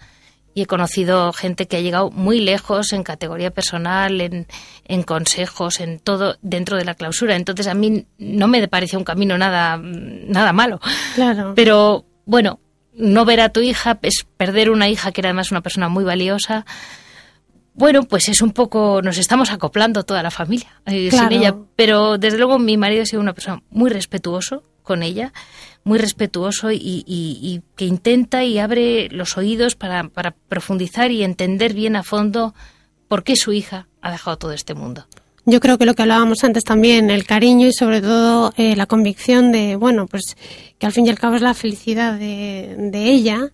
y 0.56 0.62
he 0.62 0.66
conocido 0.66 1.34
gente 1.34 1.68
que 1.68 1.76
ha 1.76 1.80
llegado 1.82 2.10
muy 2.10 2.40
lejos 2.40 2.94
en 2.94 3.02
categoría 3.02 3.50
personal, 3.50 4.22
en, 4.22 4.46
en, 4.86 5.02
consejos, 5.02 5.80
en 5.80 5.98
todo 5.98 6.38
dentro 6.40 6.78
de 6.78 6.86
la 6.86 6.94
clausura. 6.94 7.36
Entonces 7.36 7.66
a 7.66 7.74
mí 7.74 8.06
no 8.16 8.48
me 8.48 8.66
parece 8.66 8.96
un 8.96 9.04
camino 9.04 9.36
nada, 9.36 9.78
nada 9.78 10.54
malo. 10.54 10.80
Claro. 11.14 11.52
Pero 11.54 12.06
bueno, 12.24 12.58
no 12.94 13.26
ver 13.26 13.42
a 13.42 13.50
tu 13.50 13.60
hija 13.60 13.98
es 14.00 14.26
perder 14.38 14.70
una 14.70 14.88
hija 14.88 15.12
que 15.12 15.20
era 15.20 15.28
además 15.28 15.50
una 15.50 15.60
persona 15.60 15.90
muy 15.90 16.04
valiosa. 16.04 16.64
Bueno, 17.74 18.04
pues 18.04 18.30
es 18.30 18.40
un 18.40 18.52
poco, 18.52 19.02
nos 19.02 19.18
estamos 19.18 19.50
acoplando 19.50 20.04
toda 20.04 20.22
la 20.22 20.30
familia 20.30 20.80
eh, 20.86 21.10
sin 21.10 21.32
ella, 21.32 21.54
pero 21.76 22.16
desde 22.16 22.38
luego 22.38 22.58
mi 22.58 22.78
marido 22.78 23.02
ha 23.02 23.06
sido 23.06 23.20
una 23.20 23.34
persona 23.34 23.62
muy 23.68 23.90
respetuoso 23.90 24.64
con 24.86 25.02
ella, 25.02 25.34
muy 25.84 25.98
respetuoso 25.98 26.70
y, 26.72 27.62
que 27.74 27.84
intenta 27.84 28.44
y 28.44 28.58
abre 28.58 29.08
los 29.10 29.36
oídos 29.36 29.74
para, 29.74 30.08
profundizar 30.48 31.10
y 31.10 31.22
entender 31.22 31.74
bien 31.74 31.96
a 31.96 32.02
fondo 32.02 32.54
por 33.08 33.22
qué 33.22 33.36
su 33.36 33.52
hija 33.52 33.88
ha 34.00 34.10
dejado 34.10 34.38
todo 34.38 34.52
este 34.52 34.74
mundo. 34.74 35.06
Yo 35.44 35.60
creo 35.60 35.78
que 35.78 35.84
lo 35.84 35.94
que 35.94 36.02
hablábamos 36.02 36.42
antes 36.42 36.64
también, 36.64 37.10
el 37.10 37.24
cariño 37.24 37.68
y 37.68 37.72
sobre 37.72 38.00
todo 38.00 38.52
eh, 38.56 38.74
la 38.74 38.86
convicción 38.86 39.52
de, 39.52 39.76
bueno, 39.76 40.06
pues 40.06 40.36
que 40.78 40.86
al 40.86 40.92
fin 40.92 41.06
y 41.06 41.10
al 41.10 41.18
cabo 41.18 41.36
es 41.36 41.42
la 41.42 41.54
felicidad 41.54 42.18
de, 42.18 42.92
ella, 42.92 43.52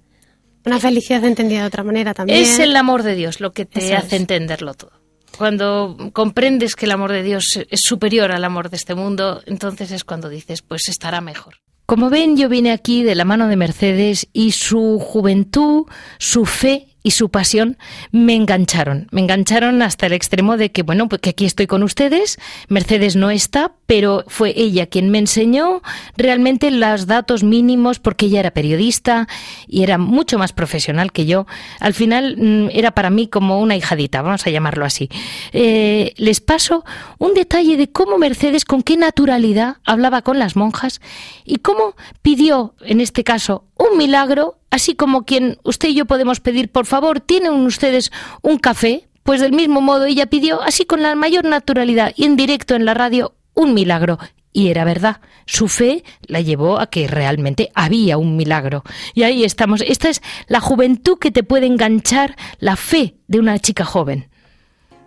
una 0.65 0.81
felicidad 0.81 1.25
entendida 1.25 1.61
de 1.63 1.67
otra 1.67 1.83
manera 1.83 2.15
también. 2.15 2.41
Es 2.41 2.59
el 2.59 2.75
amor 2.77 3.03
de 3.03 3.15
Dios 3.15 3.41
lo 3.41 3.53
que 3.53 3.67
te 3.67 3.95
hace 3.95 4.17
entenderlo 4.17 4.75
todo. 4.75 5.02
Cuando 5.43 5.97
comprendes 6.13 6.77
que 6.77 6.85
el 6.85 6.93
amor 6.93 7.11
de 7.11 7.25
Dios 7.25 7.59
es 7.69 7.81
superior 7.81 8.31
al 8.31 8.45
amor 8.45 8.71
de 8.71 8.77
este 8.77 8.95
mundo, 8.95 9.43
entonces 9.47 9.91
es 9.91 10.05
cuando 10.05 10.29
dices, 10.29 10.63
pues 10.63 10.87
estará 10.87 11.21
mejor. 11.21 11.57
Como 11.85 12.11
ven, 12.11 12.37
yo 12.37 12.49
vine 12.49 12.71
aquí 12.71 13.03
de 13.03 13.17
la 13.17 13.25
mano 13.25 13.49
de 13.49 13.57
Mercedes 13.57 14.29
y 14.33 14.53
su 14.53 15.01
juventud, 15.01 15.87
su 16.19 16.47
fe 16.47 16.95
y 17.03 17.11
su 17.11 17.29
pasión 17.29 17.77
me 18.13 18.37
engancharon. 18.37 19.09
Me 19.11 19.21
engancharon 19.21 19.83
hasta 19.83 20.07
el 20.07 20.13
extremo 20.13 20.57
de 20.57 20.71
que, 20.71 20.85
bueno, 20.85 21.09
pues 21.09 21.21
que 21.21 21.31
aquí 21.31 21.45
estoy 21.45 21.67
con 21.67 21.83
ustedes, 21.83 22.39
Mercedes 22.69 23.17
no 23.17 23.33
está, 23.33 23.73
pero 23.93 24.25
fue 24.27 24.55
ella 24.57 24.87
quien 24.87 25.11
me 25.11 25.19
enseñó 25.19 25.83
realmente 26.17 26.71
los 26.71 27.07
datos 27.07 27.45
mínimos 27.45 27.99
porque 27.99 28.25
ella 28.25 28.41
era 28.41 28.51
periodista 28.51 29.29
y 29.69 29.83
era 29.83 29.99
mucho 29.99 30.39
más 30.39 30.55
profesional 30.55 31.13
que 31.13 31.27
yo. 31.27 31.45
Al 31.79 31.93
final 31.93 32.39
mm, 32.39 32.71
era 32.73 32.93
para 32.93 33.11
mí 33.11 33.29
como 33.29 33.61
una 33.61 33.77
hijadita, 33.77 34.23
vamos 34.23 34.47
a 34.47 34.51
llamarlo 34.51 34.87
así. 34.87 35.11
Eh, 35.53 36.15
les 36.17 36.41
paso 36.41 36.87
un 37.19 37.35
detalle 37.35 37.77
de 37.77 37.93
cómo 37.93 38.17
Mercedes, 38.17 38.65
con 38.65 38.83
qué 38.83 38.97
naturalidad 38.97 39.77
hablaba 39.85 40.23
con 40.23 40.39
las 40.39 40.57
monjas 40.57 41.03
y 41.45 41.57
cómo 41.57 41.95
pidió, 42.23 42.75
en 42.81 43.03
este 43.03 43.25
caso, 43.25 43.67
un 43.77 43.99
milagro, 43.99 44.57
así 44.71 44.95
como 44.95 45.27
quien 45.27 45.59
usted 45.65 45.91
y 45.91 45.97
yo 45.97 46.07
podemos 46.07 46.41
pedir, 46.41 46.73
por 46.73 46.87
favor, 46.87 47.21
¿tienen 47.21 47.53
ustedes 47.53 48.11
un 48.41 48.57
café? 48.57 49.07
Pues 49.23 49.43
del 49.43 49.53
mismo 49.53 49.83
modo 49.83 50.07
ella 50.07 50.25
pidió, 50.25 50.63
así 50.63 50.87
con 50.87 51.03
la 51.03 51.15
mayor 51.15 51.45
naturalidad 51.45 52.15
y 52.17 52.25
en 52.25 52.37
directo 52.37 52.75
en 52.75 52.87
la 52.87 52.95
radio, 52.95 53.35
un 53.55 53.75
milagro. 53.75 54.19
Y 54.55 54.69
era 54.69 54.85
verdad, 54.85 55.21
su 55.47 55.67
fe 55.67 56.05
la 56.27 56.41
llevó 56.43 56.79
a 56.79 56.89
que 56.89 57.09
realmente 57.09 57.71
había 57.75 58.19
un 58.19 58.37
milagro. 58.37 58.83
Y 59.15 59.23
ahí 59.23 59.45
estamos. 59.45 59.81
Esta 59.81 60.11
es 60.11 60.21
la 60.47 60.61
juventud 60.61 61.19
que 61.19 61.31
te 61.31 61.43
puede 61.43 61.67
enganchar 61.67 62.37
la 62.59 62.77
fe 62.77 63.17
de 63.29 63.39
una 63.39 63.59
chica 63.59 63.85
joven. 63.85 64.29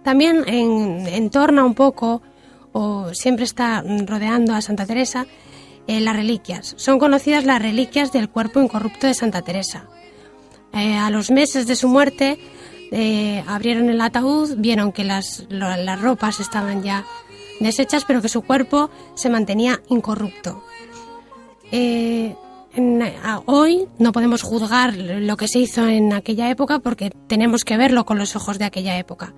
También 0.03 0.43
en, 0.47 1.31
un 1.35 1.73
poco, 1.75 2.21
o 2.71 3.13
siempre 3.13 3.45
está 3.45 3.83
rodeando 4.05 4.53
a 4.53 4.61
Santa 4.61 4.85
Teresa, 4.85 5.27
eh, 5.87 5.99
las 5.99 6.15
reliquias. 6.15 6.73
Son 6.77 6.97
conocidas 6.97 7.43
las 7.45 7.61
reliquias 7.61 8.11
del 8.11 8.29
cuerpo 8.29 8.61
incorrupto 8.61 9.05
de 9.05 9.13
Santa 9.13 9.43
Teresa. 9.43 9.87
Eh, 10.73 10.95
a 10.95 11.09
los 11.09 11.29
meses 11.29 11.67
de 11.67 11.75
su 11.75 11.87
muerte, 11.87 12.39
eh, 12.91 13.43
abrieron 13.47 13.89
el 13.89 14.01
ataúd, 14.01 14.55
vieron 14.57 14.91
que 14.91 15.03
las, 15.03 15.45
las 15.49 16.01
ropas 16.01 16.39
estaban 16.39 16.83
ya 16.83 17.05
deshechas, 17.59 18.05
pero 18.05 18.21
que 18.21 18.29
su 18.29 18.41
cuerpo 18.41 18.89
se 19.15 19.29
mantenía 19.29 19.81
incorrupto. 19.89 20.63
Eh, 21.71 22.35
hoy 23.45 23.87
no 23.97 24.11
podemos 24.11 24.43
juzgar 24.43 24.95
lo 24.95 25.37
que 25.37 25.47
se 25.47 25.59
hizo 25.59 25.87
en 25.87 26.13
aquella 26.13 26.49
época 26.49 26.79
porque 26.79 27.11
tenemos 27.27 27.63
que 27.63 27.77
verlo 27.77 28.05
con 28.05 28.17
los 28.17 28.35
ojos 28.35 28.59
de 28.59 28.65
aquella 28.65 28.97
época. 28.97 29.33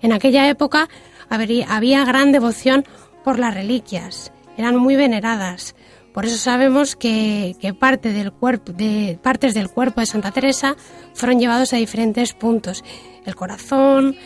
En 0.00 0.12
aquella 0.12 0.48
época 0.48 0.88
había 1.28 2.04
gran 2.04 2.32
devoción 2.32 2.84
por 3.24 3.38
las 3.38 3.54
reliquias, 3.54 4.32
eran 4.56 4.76
muy 4.76 4.96
veneradas. 4.96 5.74
Por 6.12 6.24
eso 6.24 6.36
sabemos 6.36 6.96
que, 6.96 7.54
parte 7.78 8.12
del 8.12 8.32
cuerpo, 8.32 8.72
de, 8.72 9.18
partes 9.22 9.54
del 9.54 9.70
cuerpo 9.70 10.00
de 10.00 10.06
Santa 10.06 10.32
Teresa 10.32 10.76
fueron 11.14 11.38
llevados 11.38 11.72
a 11.72 11.76
diferentes 11.76 12.32
puntos. 12.32 12.82
El 13.24 13.36
corazón, 13.36 14.16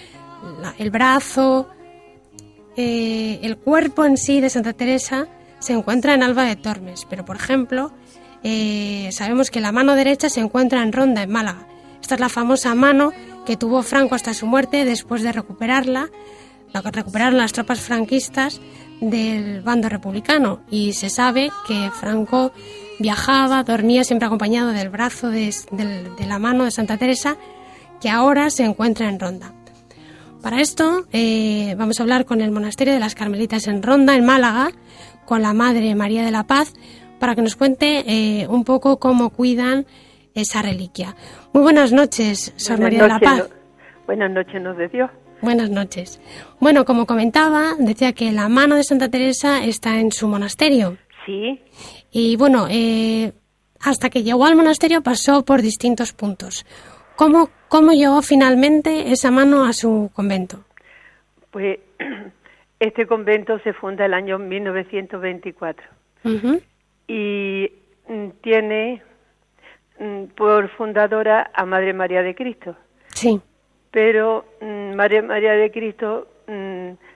el 0.78 0.90
brazo, 0.90 1.68
eh, 2.76 3.40
el 3.42 3.56
cuerpo 3.56 4.04
en 4.04 4.16
sí 4.16 4.40
de 4.40 4.50
Santa 4.50 4.72
Teresa 4.72 5.28
se 5.58 5.72
encuentra 5.72 6.14
en 6.14 6.22
Alba 6.22 6.44
de 6.44 6.56
Tormes, 6.56 7.06
pero 7.08 7.24
por 7.24 7.36
ejemplo, 7.36 7.92
eh, 8.42 9.08
sabemos 9.12 9.50
que 9.50 9.60
la 9.60 9.72
mano 9.72 9.94
derecha 9.94 10.28
se 10.28 10.40
encuentra 10.40 10.82
en 10.82 10.92
Ronda, 10.92 11.22
en 11.22 11.30
Málaga. 11.30 11.66
Esta 12.00 12.14
es 12.14 12.20
la 12.20 12.28
famosa 12.28 12.74
mano 12.74 13.12
que 13.46 13.56
tuvo 13.56 13.82
Franco 13.82 14.14
hasta 14.14 14.34
su 14.34 14.46
muerte 14.46 14.84
después 14.84 15.22
de 15.22 15.32
recuperarla, 15.32 16.10
la 16.72 16.82
que 16.82 16.90
recuperaron 16.90 17.38
las 17.38 17.52
tropas 17.52 17.80
franquistas 17.80 18.60
del 19.00 19.62
bando 19.62 19.88
republicano. 19.88 20.60
Y 20.70 20.94
se 20.94 21.10
sabe 21.10 21.50
que 21.66 21.90
Franco 21.92 22.52
viajaba, 22.98 23.62
dormía 23.62 24.04
siempre 24.04 24.26
acompañado 24.26 24.70
del 24.70 24.88
brazo 24.88 25.28
de, 25.28 25.54
la 26.26 26.38
mano 26.38 26.64
de 26.64 26.70
Santa 26.70 26.96
Teresa, 26.96 27.36
que 28.00 28.10
ahora 28.10 28.50
se 28.50 28.64
encuentra 28.64 29.08
en 29.08 29.20
Ronda. 29.20 29.52
Para 30.42 30.60
esto 30.60 31.06
eh, 31.12 31.76
vamos 31.78 32.00
a 32.00 32.02
hablar 32.02 32.24
con 32.24 32.40
el 32.40 32.50
monasterio 32.50 32.92
de 32.92 32.98
las 32.98 33.14
Carmelitas 33.14 33.68
en 33.68 33.80
Ronda, 33.80 34.16
en 34.16 34.24
Málaga, 34.24 34.72
con 35.24 35.40
la 35.40 35.52
Madre 35.52 35.94
María 35.94 36.24
de 36.24 36.32
la 36.32 36.44
Paz, 36.44 36.74
para 37.20 37.36
que 37.36 37.42
nos 37.42 37.54
cuente 37.54 38.02
eh, 38.06 38.48
un 38.48 38.64
poco 38.64 38.98
cómo 38.98 39.30
cuidan 39.30 39.86
esa 40.34 40.60
reliquia. 40.60 41.14
Muy 41.52 41.62
buenas 41.62 41.92
noches, 41.92 42.52
Sor 42.56 42.80
María 42.80 43.02
de 43.02 43.08
la 43.08 43.20
Paz. 43.20 43.50
buenas 44.06 44.32
noches, 44.32 44.60
nos 44.60 44.76
de 44.76 44.88
Dios. 44.88 45.10
Buenas 45.42 45.70
noches. 45.70 46.20
Bueno, 46.58 46.84
como 46.84 47.06
comentaba, 47.06 47.74
decía 47.78 48.12
que 48.12 48.32
la 48.32 48.48
mano 48.48 48.74
de 48.74 48.82
Santa 48.82 49.08
Teresa 49.08 49.64
está 49.64 50.00
en 50.00 50.10
su 50.10 50.26
monasterio. 50.26 50.98
Sí. 51.24 51.60
Y 52.10 52.34
bueno, 52.34 52.66
eh, 52.68 53.32
hasta 53.80 54.10
que 54.10 54.24
llegó 54.24 54.44
al 54.44 54.56
monasterio 54.56 55.02
pasó 55.02 55.44
por 55.44 55.62
distintos 55.62 56.12
puntos. 56.12 56.66
¿Cómo, 57.22 57.48
¿Cómo 57.68 57.92
llegó 57.92 58.20
finalmente 58.22 59.12
esa 59.12 59.30
mano 59.30 59.64
a 59.64 59.72
su 59.72 60.10
convento? 60.12 60.64
Pues 61.50 61.78
este 62.80 63.06
convento 63.06 63.58
se 63.60 63.72
funda 63.72 64.06
el 64.06 64.14
año 64.14 64.38
1924 64.38 65.86
y 67.08 67.70
mm, 68.08 68.28
tiene 68.42 69.02
Mm, 70.02 70.24
por 70.34 70.68
fundadora 70.70 71.52
a 71.54 71.64
Madre 71.64 71.92
María 71.92 72.22
de 72.22 72.34
Cristo. 72.34 72.74
Sí. 73.14 73.40
Pero 73.92 74.44
mm, 74.60 74.94
Madre 74.94 75.22
María 75.22 75.52
de 75.52 75.70
Cristo 75.70 76.26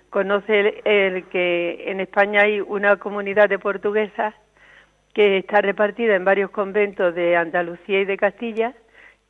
conoce 0.08 0.80
el, 0.84 1.24
que 1.24 1.90
en 1.90 2.00
España 2.00 2.42
hay 2.42 2.60
una 2.60 2.96
comunidad 2.96 3.48
de 3.48 3.58
portuguesas 3.58 4.34
que 5.12 5.38
está 5.38 5.60
repartida 5.60 6.14
en 6.14 6.24
varios 6.24 6.50
conventos 6.50 7.14
de 7.14 7.36
Andalucía 7.36 8.00
y 8.00 8.04
de 8.04 8.16
Castilla 8.16 8.72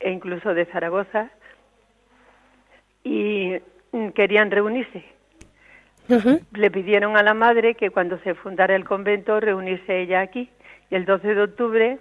e 0.01 0.11
incluso 0.11 0.55
de 0.55 0.67
Zaragoza 0.67 1.31
y 3.05 3.59
querían 4.15 4.51
reunirse. 4.51 5.05
Le 6.53 6.71
pidieron 6.71 7.17
a 7.17 7.23
la 7.23 7.35
madre 7.35 7.75
que 7.75 7.91
cuando 7.91 8.19
se 8.21 8.35
fundara 8.35 8.77
el 8.77 8.85
convento 8.85 9.41
reunirse 9.41 10.01
ella 10.03 10.21
aquí 10.21 10.49
y 10.91 10.95
el 10.95 11.05
12 11.05 11.35
de 11.35 11.43
octubre 11.43 11.99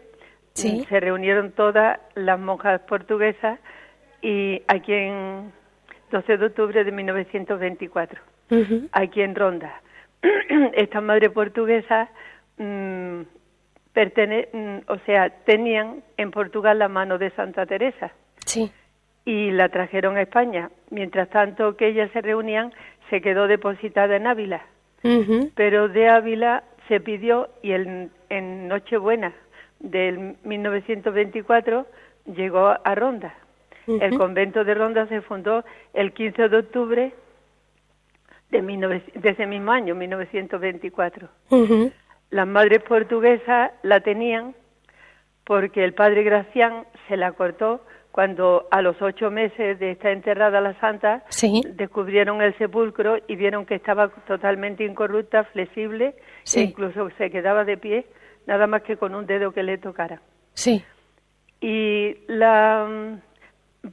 se 0.53 0.99
reunieron 0.99 1.51
todas 1.51 1.99
las 2.15 2.39
monjas 2.39 2.81
portuguesas 2.81 3.59
y 4.21 4.61
aquí 4.67 4.93
en 4.93 5.51
12 6.11 6.37
de 6.37 6.45
octubre 6.45 6.83
de 6.83 6.91
1924, 6.91 8.21
aquí 8.91 9.21
en 9.21 9.35
Ronda. 9.35 9.81
Esta 10.73 11.01
madre 11.01 11.29
portuguesa 11.29 12.09
mm, 12.57 13.21
pertene, 13.95 14.49
mm, 14.51 14.91
o 14.91 14.97
sea, 15.05 15.29
tenían 15.45 16.03
en 16.17 16.29
Portugal 16.29 16.77
la 16.77 16.89
mano 16.89 17.17
de 17.17 17.31
Santa 17.31 17.65
Teresa. 17.65 18.11
Sí. 18.45 18.71
Y 19.23 19.49
la 19.51 19.69
trajeron 19.69 20.17
a 20.17 20.21
España. 20.21 20.69
Mientras 20.91 21.29
tanto 21.29 21.75
que 21.77 21.87
ellas 21.87 22.11
se 22.11 22.21
reunían, 22.21 22.73
se 23.09 23.21
quedó 23.21 23.47
depositada 23.47 24.17
en 24.17 24.27
Ávila. 24.27 24.61
Pero 25.53 25.87
de 25.87 26.09
Ávila 26.09 26.63
se 26.87 26.99
pidió 26.99 27.49
y 27.61 27.73
el, 27.73 28.09
en 28.29 28.67
Nochebuena 28.67 29.33
del 29.79 30.35
1924 30.43 31.85
llegó 32.35 32.73
a 32.83 32.95
Ronda. 32.95 33.35
El 33.87 34.17
convento 34.17 34.63
de 34.63 34.73
Ronda 34.73 35.05
se 35.07 35.21
fundó 35.21 35.63
el 35.93 36.11
15 36.11 36.49
de 36.49 36.57
octubre 36.57 37.13
de, 38.49 39.03
ese 39.23 39.45
mismo 39.45 39.71
año, 39.71 39.93
1924. 39.93 41.29
Las 42.29 42.47
madres 42.47 42.83
portuguesas 42.83 43.71
la 43.83 44.01
tenían 44.01 44.55
porque 45.43 45.83
el 45.83 45.93
padre 45.93 46.23
Gracián 46.23 46.85
se 47.07 47.17
la 47.17 47.31
cortó 47.33 47.85
cuando 48.11 48.67
a 48.71 48.81
los 48.81 49.01
ocho 49.01 49.29
meses 49.29 49.77
de 49.77 49.91
estar 49.91 50.11
enterrada 50.11 50.61
la 50.61 50.79
santa 50.79 51.23
descubrieron 51.75 52.41
el 52.41 52.57
sepulcro 52.57 53.17
y 53.27 53.35
vieron 53.35 53.65
que 53.65 53.75
estaba 53.75 54.07
totalmente 54.25 54.85
incorrupta, 54.85 55.43
flexible 55.43 56.15
e 56.53 56.61
incluso 56.61 57.09
se 57.17 57.29
quedaba 57.29 57.65
de 57.65 57.77
pie 57.77 58.05
nada 58.47 58.67
más 58.67 58.83
que 58.83 58.97
con 58.97 59.15
un 59.15 59.25
dedo 59.25 59.51
que 59.51 59.63
le 59.63 59.77
tocara. 59.77 60.21
Sí. 60.53 60.83
Y 61.59 62.15
la 62.27 63.19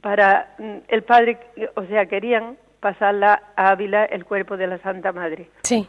para 0.01 0.55
el 0.87 1.03
padre, 1.03 1.37
o 1.75 1.83
sea, 1.85 2.05
querían 2.05 2.57
pasarla 2.79 3.41
a 3.55 3.69
Ávila 3.69 4.05
el 4.05 4.25
cuerpo 4.25 4.57
de 4.57 4.67
la 4.67 4.77
Santa 4.79 5.11
Madre. 5.11 5.49
Sí. 5.63 5.87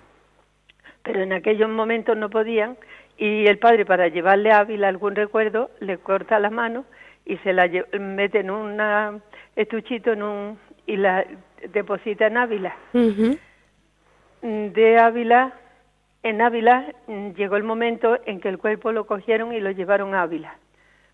Pero 1.04 1.22
en 1.22 1.32
aquellos 1.32 1.70
momentos 1.70 2.16
no 2.16 2.28
podían 2.28 2.76
y 3.16 3.46
el 3.46 3.58
padre 3.58 3.86
para 3.86 4.08
llevarle 4.08 4.50
a 4.50 4.58
Ávila 4.58 4.88
algún 4.88 5.14
recuerdo 5.14 5.70
le 5.78 5.98
corta 5.98 6.40
la 6.40 6.50
mano 6.50 6.84
y 7.24 7.36
se 7.38 7.52
la 7.52 7.70
mete 8.00 8.40
en 8.40 8.50
un 8.50 9.22
estuchito 9.54 10.12
en 10.12 10.22
un 10.22 10.58
y 10.86 10.96
la 10.96 11.24
deposita 11.72 12.26
en 12.26 12.36
Ávila. 12.36 12.76
De 14.42 14.98
Ávila 14.98 15.52
en 16.24 16.40
Ávila 16.40 16.86
mm, 17.06 17.30
llegó 17.32 17.56
el 17.56 17.62
momento 17.62 18.18
en 18.24 18.40
que 18.40 18.48
el 18.48 18.58
cuerpo 18.58 18.92
lo 18.92 19.06
cogieron 19.06 19.52
y 19.52 19.60
lo 19.60 19.70
llevaron 19.70 20.14
a 20.14 20.22
Ávila. 20.22 20.56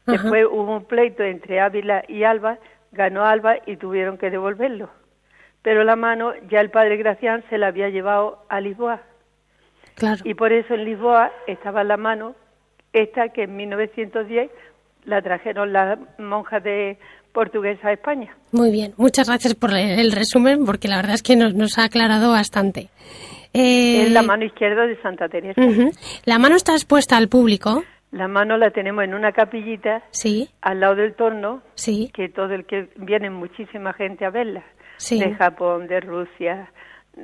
Después 0.06 0.46
hubo 0.46 0.76
un 0.76 0.84
pleito 0.84 1.22
entre 1.22 1.60
Ávila 1.60 2.04
y 2.08 2.22
Alba, 2.24 2.58
ganó 2.92 3.24
Alba 3.24 3.56
y 3.66 3.76
tuvieron 3.76 4.18
que 4.18 4.30
devolverlo. 4.30 4.88
Pero 5.62 5.84
la 5.84 5.96
mano 5.96 6.32
ya 6.48 6.60
el 6.60 6.70
padre 6.70 6.96
Gracián 6.96 7.44
se 7.50 7.58
la 7.58 7.66
había 7.66 7.90
llevado 7.90 8.44
a 8.48 8.60
Lisboa. 8.60 9.02
Claro. 10.00 10.22
Y 10.24 10.32
por 10.32 10.50
eso 10.50 10.72
en 10.72 10.86
Lisboa 10.86 11.30
estaba 11.46 11.84
la 11.84 11.98
mano 11.98 12.34
esta 12.94 13.28
que 13.28 13.42
en 13.42 13.54
1910 13.54 14.50
la 15.04 15.20
trajeron 15.20 15.74
las 15.74 15.98
monjas 16.18 16.64
de 16.64 16.96
portuguesa 17.32 17.88
a 17.88 17.92
España. 17.92 18.34
Muy 18.50 18.70
bien, 18.70 18.94
muchas 18.96 19.28
gracias 19.28 19.54
por 19.54 19.74
el 19.74 20.12
resumen 20.12 20.64
porque 20.64 20.88
la 20.88 20.96
verdad 20.96 21.14
es 21.14 21.22
que 21.22 21.36
nos, 21.36 21.54
nos 21.54 21.78
ha 21.78 21.84
aclarado 21.84 22.30
bastante. 22.30 22.88
Eh, 23.52 24.04
es 24.04 24.12
la 24.12 24.22
mano 24.22 24.46
izquierda 24.46 24.86
de 24.86 24.96
Santa 25.02 25.28
Teresa. 25.28 25.60
¿La 26.24 26.38
mano 26.38 26.56
está 26.56 26.72
expuesta 26.72 27.18
al 27.18 27.28
público? 27.28 27.84
La 28.10 28.26
mano 28.26 28.56
la 28.56 28.70
tenemos 28.70 29.04
en 29.04 29.12
una 29.12 29.32
capillita 29.32 30.02
sí. 30.12 30.48
al 30.62 30.80
lado 30.80 30.96
del 30.96 31.14
torno, 31.14 31.60
sí. 31.74 32.10
que 32.14 32.30
todo 32.30 32.54
el 32.54 32.64
que 32.64 32.88
viene 32.96 33.28
muchísima 33.28 33.92
gente 33.92 34.24
a 34.24 34.30
verla, 34.30 34.64
de 35.10 35.34
Japón, 35.34 35.88
de 35.88 36.00
Rusia, 36.00 36.72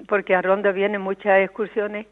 porque 0.08 0.34
a 0.34 0.42
Ronda 0.42 0.72
vienen 0.72 1.00
muchas 1.00 1.40
excursiones 1.40 2.06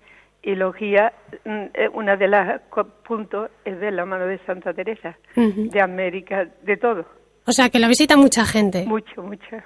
y 0.45 0.55
los 0.55 0.75
guías, 0.77 1.13
mm, 1.45 1.65
eh, 1.75 1.89
una 1.93 2.17
de 2.17 2.29
las 2.29 2.61
puntos 3.07 3.51
es 3.65 3.79
ver 3.81 3.95
la 3.95 4.05
mano 4.05 4.27
de 4.27 4.39
Santa 4.47 4.73
Teresa, 4.73 5.17
de 5.35 5.81
América, 5.81 6.47
de 6.63 6.77
todo. 6.77 7.05
O 7.47 7.53
sea, 7.53 7.69
que 7.71 7.79
la 7.79 7.89
visita 7.89 8.17
mucha 8.17 8.45
gente. 8.45 8.85
Mucho, 8.87 9.23
mucho 9.23 9.57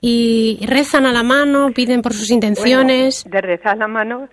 y 0.00 0.64
rezan 0.66 1.06
a 1.06 1.12
la 1.12 1.22
mano, 1.22 1.70
piden 1.74 2.02
por 2.02 2.12
sus 2.12 2.30
intenciones. 2.30 3.24
de 3.24 3.40
rezar 3.40 3.72
a 3.72 3.76
la 3.76 3.88
mano 3.88 4.28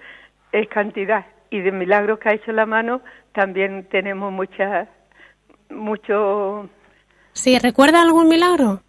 es 0.51 0.67
cantidad 0.69 1.25
y 1.49 1.59
de 1.62 1.71
milagros 1.71 2.19
que 2.19 2.29
ha 2.29 2.33
hecho 2.33 2.51
la 2.51 2.65
mano 2.65 3.01
también 3.33 3.88
tenemos 3.89 4.31
muchas, 4.31 4.88
mucho. 5.69 6.69
Sí, 7.33 7.57
¿recuerda 7.59 8.01
algún 8.01 8.27
milagro? 8.27 8.81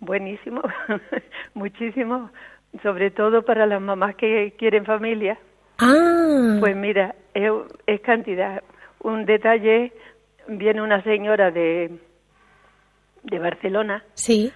Buenísimo, 0.00 0.62
muchísimo, 1.54 2.30
sobre 2.82 3.10
todo 3.10 3.44
para 3.44 3.66
las 3.66 3.80
mamás 3.80 4.16
que 4.16 4.54
quieren 4.58 4.84
familia. 4.84 5.38
Ah. 5.82 6.56
Pues 6.60 6.76
mira, 6.76 7.14
es, 7.34 7.50
es 7.86 8.00
cantidad. 8.00 8.62
Un 9.00 9.24
detalle, 9.24 9.92
viene 10.48 10.82
una 10.82 11.02
señora 11.02 11.50
de, 11.50 11.90
de 13.24 13.38
Barcelona. 13.38 14.04
Sí 14.14 14.52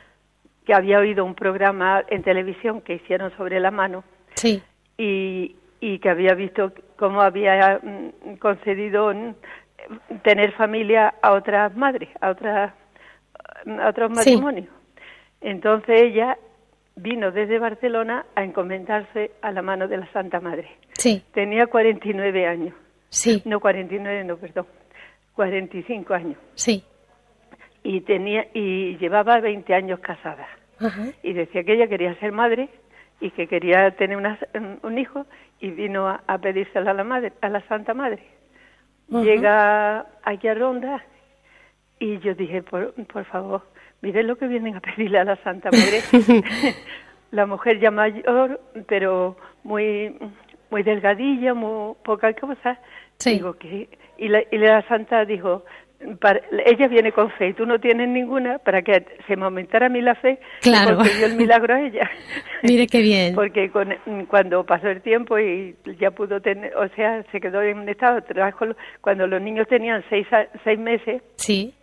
que 0.66 0.74
había 0.74 0.98
oído 0.98 1.24
un 1.24 1.34
programa 1.34 2.04
en 2.08 2.22
televisión 2.22 2.80
que 2.80 2.94
hicieron 2.94 3.34
sobre 3.36 3.60
la 3.60 3.70
mano. 3.70 4.02
Sí. 4.34 4.60
Y, 4.98 5.54
y 5.80 5.98
que 6.00 6.10
había 6.10 6.34
visto 6.34 6.72
cómo 6.96 7.22
había 7.22 7.80
mm, 7.80 8.36
concedido 8.38 9.14
mm, 9.14 9.34
tener 10.24 10.52
familia 10.54 11.14
a 11.22 11.32
otras 11.32 11.74
madres, 11.76 12.08
a 12.20 12.30
otras 12.30 12.72
a 13.66 13.88
otros 13.88 14.10
matrimonios. 14.10 14.68
Entonces 15.40 16.02
ella 16.02 16.36
vino 16.96 17.30
desde 17.30 17.59
Barcelona 17.59 18.26
a 18.35 18.42
encomendarse 18.42 19.32
a 19.42 19.52
la 19.52 19.62
mano 19.62 19.87
de 19.87 19.98
la 19.98 20.11
Santa 20.12 20.40
Madre. 20.40 20.68
Sí. 20.94 21.22
Tenía 21.32 21.66
49 21.66 22.46
años. 22.46 22.74
Sí. 23.11 23.42
No 23.44 23.61
49, 23.61 24.24
no, 24.24 24.37
perdón. 24.37 24.66
45 25.35 26.14
años. 26.14 26.38
Sí. 26.54 26.82
Y 27.82 28.00
tenía 28.00 28.46
y 28.54 28.96
llevaba 28.96 29.40
20 29.40 29.74
años 29.74 30.00
casada. 30.00 30.48
Y 31.22 31.32
decía 31.32 31.64
que 31.64 31.72
ella 31.72 31.87
quería 31.87 32.14
ser 32.16 32.32
madre 32.32 32.68
y 33.20 33.30
que 33.30 33.46
quería 33.46 33.90
tener 33.92 34.18
un 34.82 34.98
hijo 34.98 35.24
y 35.59 35.70
vino 35.70 36.06
a, 36.06 36.22
a 36.26 36.38
pedírselo 36.38 36.90
a 36.90 36.94
la 36.94 37.04
madre, 37.04 37.32
a 37.40 37.48
la 37.48 37.66
Santa 37.66 37.94
Madre. 37.94 38.22
Llega 39.09 40.06
aquí 40.22 40.48
a 40.48 40.54
Ronda 40.54 41.02
y 41.98 42.18
yo 42.18 42.35
dije, 42.35 42.62
por, 42.62 42.92
por 43.06 43.24
favor, 43.24 43.62
miren 44.02 44.26
lo 44.26 44.37
que 44.37 44.46
vienen 44.46 44.76
a 44.76 44.80
pedirle 44.80 45.18
a 45.18 45.24
la 45.24 45.37
Santa 45.37 45.70
Madre. 45.70 46.00
la 47.30 47.46
mujer 47.46 47.80
ya 47.80 47.90
mayor, 47.90 48.61
pero 48.87 49.37
muy 49.64 50.16
muy 50.70 50.82
delgadilla, 50.82 51.54
muy 51.54 51.94
poca 52.04 52.32
cosa. 52.35 52.78
Digo 53.24 53.54
que 53.54 53.88
y 54.18 54.28
la, 54.28 54.42
y 54.50 54.59
la 54.59 54.87
Santa 54.88 55.24
dijo, 55.24 55.64
ella 56.00 56.88
viene 56.88 57.12
con 57.12 57.30
fe 57.32 57.48
y 57.48 57.52
tú 57.54 57.64
no 57.64 57.78
tienes 57.78 58.09
ninguna 58.09 58.59
para 58.59 58.82
que 58.82 59.04
se 59.26 59.37
me 59.37 59.44
aumentara 59.44 59.87
a 59.87 59.88
mí 59.88 60.00
la 60.02 60.14
fe 60.14 60.38
claro. 60.61 60.96
porque 60.96 61.14
dio 61.14 61.26
el 61.26 61.37
milagro 61.37 61.74
a 61.74 61.80
ella 61.80 62.11
mire 62.62 62.87
qué 62.87 63.00
bien 63.00 63.35
porque 63.35 63.70
cuando 64.28 64.64
pasó 64.64 64.88
el 64.88 65.00
tiempo 65.00 65.38
y 65.38 65.74
ya 65.98 66.11
pudo 66.11 66.40
tener 66.40 66.76
o 66.76 66.87
sea 66.90 67.24
se 67.32 67.40
quedó 67.40 67.62
en 67.62 67.78
un 67.78 67.88
estado 67.88 68.20
trabajo 68.22 68.66
cuando 69.00 69.26
los 69.26 69.40
niños 69.40 69.66
tenían 69.68 70.04
seis 70.11 70.26
seis 70.64 70.78
meses 70.78 71.22
sí 71.37 71.74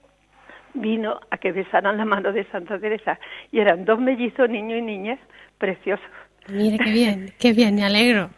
vino 0.74 1.20
a 1.30 1.38
que 1.38 1.52
besaran 1.52 1.98
la 1.98 2.06
mano 2.06 2.32
de 2.32 2.46
Santa 2.46 2.80
Teresa 2.80 3.20
y 3.52 3.60
eran 3.60 3.86
dos 3.86 4.00
mellizos 4.00 4.50
niño 4.50 4.76
y 4.78 4.82
niña 4.82 5.18
preciosos 5.58 6.06
Mire 6.50 6.78
qué 6.78 6.92
bien, 6.92 7.34
qué 7.40 7.54
bien, 7.54 7.76
me 7.76 7.86
alegro. 7.86 8.30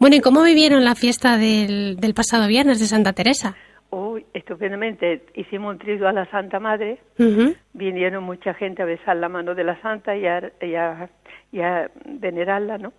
Bueno, 0.00 0.16
¿y 0.16 0.20
cómo 0.20 0.42
vivieron 0.42 0.84
la 0.84 0.96
fiesta 0.96 1.38
del, 1.38 1.96
del 1.96 2.12
pasado 2.12 2.48
viernes 2.48 2.80
de 2.80 2.86
Santa 2.86 3.12
Teresa? 3.12 3.54
Uy, 3.92 4.24
estupendamente. 4.32 5.26
Hicimos 5.34 5.74
un 5.74 5.78
trigo 5.78 6.06
a 6.06 6.12
la 6.12 6.24
Santa 6.30 6.58
Madre. 6.58 6.98
Vinieron 7.74 8.24
mucha 8.24 8.54
gente 8.54 8.82
a 8.82 8.86
besar 8.86 9.16
la 9.16 9.28
mano 9.28 9.54
de 9.54 9.64
la 9.64 9.78
Santa 9.82 10.16
y 10.16 10.26
a, 10.26 10.50
y 11.52 11.60
a, 11.60 11.90
venerarla, 12.06 12.78
¿no? 12.78 12.94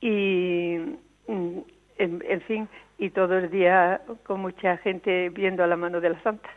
Y, 0.00 0.78
mm, 1.26 1.58
en, 1.98 2.40
fin, 2.46 2.68
y 2.96 3.10
todo 3.10 3.36
el 3.36 3.50
día 3.50 4.00
con 4.24 4.40
mucha 4.40 4.78
gente 4.78 5.28
viendo 5.28 5.62
a 5.62 5.66
la 5.66 5.76
mano 5.76 6.00
de 6.00 6.08
la 6.08 6.22
Santa. 6.22 6.48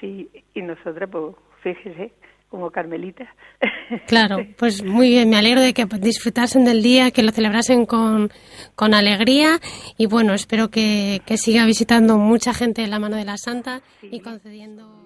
Sí, 0.00 0.28
y 0.54 0.62
nosotras, 0.62 1.10
pues, 1.10 1.34
fíjese, 1.62 2.12
como 2.54 2.70
Carmelita. 2.70 3.34
Claro, 4.06 4.38
pues 4.56 4.82
muy 4.82 5.08
bien, 5.08 5.28
me 5.28 5.36
alegro 5.36 5.60
de 5.60 5.74
que 5.74 5.86
disfrutasen 5.98 6.64
del 6.64 6.82
día, 6.82 7.10
que 7.10 7.22
lo 7.22 7.32
celebrasen 7.32 7.84
con, 7.84 8.30
con 8.76 8.94
alegría 8.94 9.58
y 9.98 10.06
bueno, 10.06 10.34
espero 10.34 10.70
que, 10.70 11.20
que 11.26 11.36
siga 11.36 11.66
visitando 11.66 12.16
mucha 12.16 12.54
gente 12.54 12.86
la 12.86 12.98
mano 12.98 13.16
de 13.16 13.24
la 13.24 13.36
Santa 13.36 13.82
y 14.02 14.20
concediendo... 14.20 15.04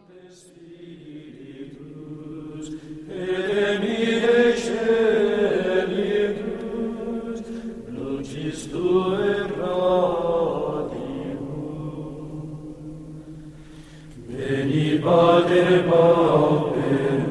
pater 15.03 15.71
pauperum, 15.89 17.23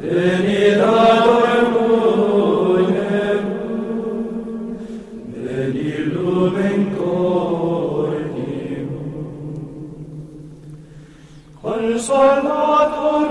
venid 0.00 0.80
ad 0.80 1.24
ormunem, 1.40 3.44
veni 5.32 5.90
lumen 6.12 6.80
cordium. 6.96 8.88
Consolator 11.62 13.26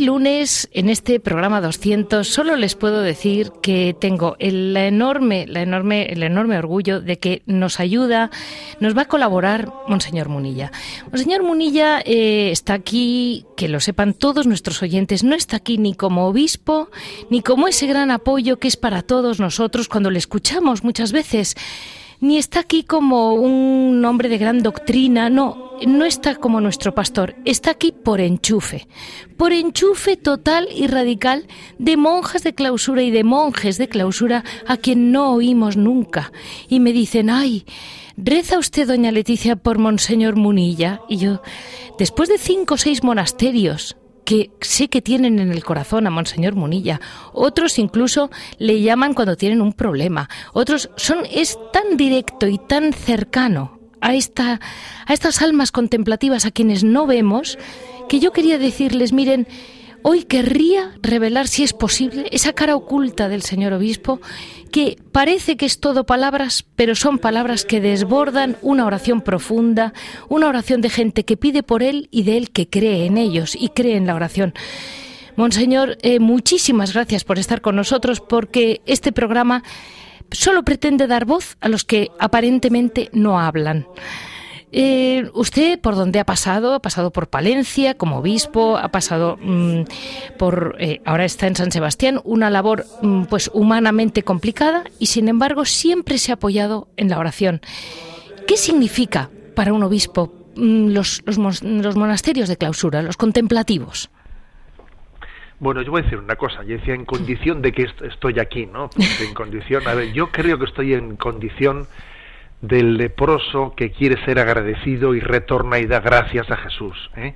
en 0.00 0.90
este 0.90 1.18
programa 1.18 1.60
200 1.60 2.26
solo 2.26 2.54
les 2.54 2.76
puedo 2.76 3.02
decir 3.02 3.50
que 3.60 3.96
tengo 3.98 4.36
el 4.38 4.76
enorme, 4.76 5.46
la 5.48 5.62
enorme, 5.62 6.06
el 6.12 6.22
enorme 6.22 6.56
orgullo 6.56 7.00
de 7.00 7.18
que 7.18 7.42
nos 7.46 7.80
ayuda, 7.80 8.30
nos 8.78 8.96
va 8.96 9.02
a 9.02 9.08
colaborar 9.08 9.72
Monseñor 9.88 10.28
Munilla. 10.28 10.70
Monseñor 11.10 11.42
Munilla 11.42 12.00
eh, 12.04 12.50
está 12.52 12.74
aquí, 12.74 13.44
que 13.56 13.68
lo 13.68 13.80
sepan 13.80 14.14
todos 14.14 14.46
nuestros 14.46 14.82
oyentes, 14.82 15.24
no 15.24 15.34
está 15.34 15.56
aquí 15.56 15.78
ni 15.78 15.94
como 15.94 16.28
obispo, 16.28 16.90
ni 17.28 17.42
como 17.42 17.66
ese 17.66 17.88
gran 17.88 18.12
apoyo 18.12 18.58
que 18.58 18.68
es 18.68 18.76
para 18.76 19.02
todos 19.02 19.40
nosotros 19.40 19.88
cuando 19.88 20.10
le 20.10 20.20
escuchamos 20.20 20.84
muchas 20.84 21.10
veces 21.10 21.56
ni 22.20 22.36
está 22.36 22.60
aquí 22.60 22.82
como 22.82 23.34
un 23.34 24.04
hombre 24.04 24.28
de 24.28 24.38
gran 24.38 24.62
doctrina, 24.62 25.30
no, 25.30 25.72
no 25.86 26.04
está 26.04 26.34
como 26.34 26.60
nuestro 26.60 26.94
pastor, 26.94 27.36
está 27.44 27.70
aquí 27.70 27.92
por 27.92 28.20
enchufe, 28.20 28.88
por 29.36 29.52
enchufe 29.52 30.16
total 30.16 30.68
y 30.74 30.88
radical 30.88 31.46
de 31.78 31.96
monjas 31.96 32.42
de 32.42 32.54
clausura 32.54 33.02
y 33.02 33.10
de 33.10 33.24
monjes 33.24 33.78
de 33.78 33.88
clausura 33.88 34.44
a 34.66 34.76
quien 34.76 35.12
no 35.12 35.32
oímos 35.32 35.76
nunca. 35.76 36.32
Y 36.68 36.80
me 36.80 36.92
dicen, 36.92 37.30
ay, 37.30 37.64
¿reza 38.16 38.58
usted, 38.58 38.88
doña 38.88 39.12
Leticia, 39.12 39.56
por 39.56 39.78
Monseñor 39.78 40.36
Munilla? 40.36 41.02
Y 41.08 41.18
yo, 41.18 41.42
después 41.98 42.28
de 42.28 42.38
cinco 42.38 42.74
o 42.74 42.78
seis 42.78 43.04
monasterios, 43.04 43.96
que 44.28 44.50
sé 44.60 44.88
que 44.88 45.00
tienen 45.00 45.38
en 45.38 45.50
el 45.50 45.64
corazón 45.64 46.06
a 46.06 46.10
Monseñor 46.10 46.54
Munilla. 46.54 47.00
Otros 47.32 47.78
incluso 47.78 48.30
le 48.58 48.82
llaman 48.82 49.14
cuando 49.14 49.38
tienen 49.38 49.62
un 49.62 49.72
problema. 49.72 50.28
Otros 50.52 50.90
son 50.96 51.20
es 51.32 51.58
tan 51.72 51.96
directo 51.96 52.46
y 52.46 52.58
tan 52.58 52.92
cercano 52.92 53.78
a 54.02 54.12
esta 54.14 54.60
a 55.06 55.14
estas 55.14 55.40
almas 55.40 55.72
contemplativas 55.72 56.44
a 56.44 56.50
quienes 56.50 56.84
no 56.84 57.06
vemos 57.06 57.56
que 58.10 58.20
yo 58.20 58.32
quería 58.32 58.58
decirles, 58.58 59.14
miren, 59.14 59.48
Hoy 60.02 60.24
querría 60.24 60.92
revelar, 61.02 61.48
si 61.48 61.64
es 61.64 61.72
posible, 61.72 62.28
esa 62.30 62.52
cara 62.52 62.76
oculta 62.76 63.28
del 63.28 63.42
señor 63.42 63.72
obispo, 63.72 64.20
que 64.70 64.96
parece 65.12 65.56
que 65.56 65.66
es 65.66 65.80
todo 65.80 66.04
palabras, 66.04 66.64
pero 66.76 66.94
son 66.94 67.18
palabras 67.18 67.64
que 67.64 67.80
desbordan 67.80 68.56
una 68.62 68.86
oración 68.86 69.22
profunda, 69.22 69.92
una 70.28 70.48
oración 70.48 70.80
de 70.80 70.90
gente 70.90 71.24
que 71.24 71.36
pide 71.36 71.62
por 71.62 71.82
él 71.82 72.08
y 72.10 72.22
de 72.22 72.36
él 72.36 72.50
que 72.50 72.68
cree 72.68 73.06
en 73.06 73.18
ellos 73.18 73.56
y 73.58 73.70
cree 73.70 73.96
en 73.96 74.06
la 74.06 74.14
oración. 74.14 74.54
Monseñor, 75.36 75.98
eh, 76.02 76.20
muchísimas 76.20 76.92
gracias 76.94 77.24
por 77.24 77.38
estar 77.38 77.60
con 77.60 77.76
nosotros, 77.76 78.20
porque 78.20 78.82
este 78.86 79.12
programa 79.12 79.62
solo 80.30 80.64
pretende 80.64 81.06
dar 81.06 81.24
voz 81.24 81.56
a 81.60 81.68
los 81.68 81.84
que 81.84 82.10
aparentemente 82.18 83.08
no 83.12 83.40
hablan. 83.40 83.86
Eh, 84.70 85.30
¿Usted 85.32 85.80
por 85.80 85.94
dónde 85.94 86.20
ha 86.20 86.24
pasado? 86.24 86.74
Ha 86.74 86.80
pasado 86.80 87.10
por 87.10 87.28
Palencia 87.28 87.94
como 87.94 88.18
obispo, 88.18 88.76
ha 88.76 88.88
pasado 88.88 89.38
mm, 89.40 89.82
por, 90.38 90.76
eh, 90.78 91.00
ahora 91.06 91.24
está 91.24 91.46
en 91.46 91.56
San 91.56 91.72
Sebastián, 91.72 92.20
una 92.24 92.50
labor 92.50 92.84
mm, 93.00 93.24
pues 93.24 93.50
humanamente 93.54 94.22
complicada 94.22 94.84
y 94.98 95.06
sin 95.06 95.28
embargo 95.28 95.64
siempre 95.64 96.18
se 96.18 96.32
ha 96.32 96.34
apoyado 96.34 96.88
en 96.96 97.08
la 97.08 97.18
oración. 97.18 97.62
¿Qué 98.46 98.58
significa 98.58 99.30
para 99.54 99.72
un 99.72 99.82
obispo 99.82 100.34
mm, 100.56 100.88
los, 100.88 101.22
los, 101.24 101.96
monasterios 101.96 102.48
de 102.48 102.56
clausura, 102.58 103.02
los 103.02 103.16
contemplativos? 103.16 104.10
Bueno, 105.60 105.82
yo 105.82 105.90
voy 105.90 106.02
a 106.02 106.04
decir 106.04 106.18
una 106.18 106.36
cosa. 106.36 106.62
Yo 106.62 106.76
decía 106.76 106.94
en 106.94 107.04
condición 107.04 107.62
de 107.62 107.72
que 107.72 107.86
estoy 108.04 108.38
aquí, 108.38 108.66
¿no? 108.66 108.90
En 108.96 109.34
condición, 109.34 109.88
a 109.88 109.94
ver, 109.94 110.12
yo 110.12 110.30
creo 110.30 110.56
que 110.56 110.66
estoy 110.66 110.94
en 110.94 111.16
condición 111.16 111.88
del 112.60 112.96
leproso 112.96 113.74
que 113.76 113.90
quiere 113.92 114.22
ser 114.24 114.38
agradecido 114.38 115.14
y 115.14 115.20
retorna 115.20 115.78
y 115.78 115.86
da 115.86 116.00
gracias 116.00 116.50
a 116.50 116.56
Jesús. 116.56 117.10
¿eh? 117.16 117.34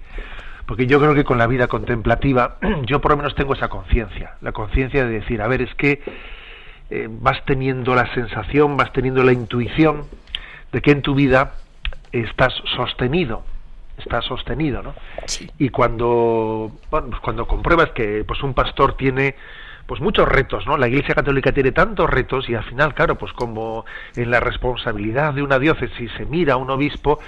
Porque 0.67 0.87
yo 0.87 1.01
creo 1.01 1.15
que 1.15 1.25
con 1.25 1.39
la 1.39 1.47
vida 1.47 1.69
contemplativa, 1.69 2.57
yo 2.87 3.01
por 3.01 3.13
lo 3.13 3.19
menos 3.19 3.35
tengo 3.35 3.55
esa 3.55 3.69
conciencia, 3.69 4.37
la 4.41 4.53
conciencia 4.53 5.05
de 5.05 5.21
decir, 5.21 5.43
a 5.43 5.49
ver, 5.49 5.63
es 5.63 5.75
que 5.75 6.03
eh, 6.91 7.09
vas 7.11 7.45
teniendo 7.45 7.95
la 7.95 8.13
sensación, 8.15 8.77
vas 8.77 8.93
teniendo 8.93 9.23
la 9.23 9.33
intuición 9.33 10.05
de 10.73 10.81
que 10.83 10.91
en 10.91 11.03
tu 11.03 11.15
vida 11.15 11.55
estás 12.11 12.53
sostenido, 12.77 13.45
estás 13.99 14.25
sostenido, 14.25 14.83
¿no? 14.83 14.95
Y 15.59 15.69
cuando, 15.69 16.73
bueno, 16.91 17.09
pues 17.11 17.21
cuando 17.21 17.47
compruebas 17.47 17.91
que 17.91 18.25
pues 18.25 18.43
un 18.43 18.55
pastor 18.55 18.97
tiene 18.97 19.37
pues 19.93 20.01
muchos 20.01 20.27
retos, 20.27 20.67
¿no? 20.67 20.79
La 20.79 20.89
Iglesia 20.89 21.15
Católica 21.15 21.53
tiene 21.53 21.71
tantos 21.71 22.09
retos 22.09 22.49
y 22.49 22.55
al 22.55 22.65
final, 22.65 22.95
claro, 22.95 23.19
pues 23.19 23.31
como 23.35 23.85
en 24.17 24.31
la 24.31 24.41
responsabilidad 24.41 25.35
de 25.35 25.43
una 25.43 25.59
diócesis 25.59 26.11
se 26.17 26.25
mira 26.25 26.55
a 26.55 26.57
un 26.57 26.71
obispo, 26.71 27.19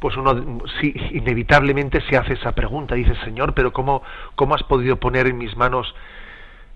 pues 0.00 0.16
uno 0.16 0.58
sí, 0.80 0.92
inevitablemente 1.12 2.00
se 2.10 2.16
hace 2.16 2.32
esa 2.32 2.56
pregunta, 2.56 2.96
dice, 2.96 3.14
Señor, 3.22 3.54
pero 3.54 3.72
¿cómo, 3.72 4.02
cómo 4.34 4.56
has 4.56 4.64
podido 4.64 4.96
poner 4.96 5.28
en 5.28 5.38
mis 5.38 5.56
manos 5.56 5.94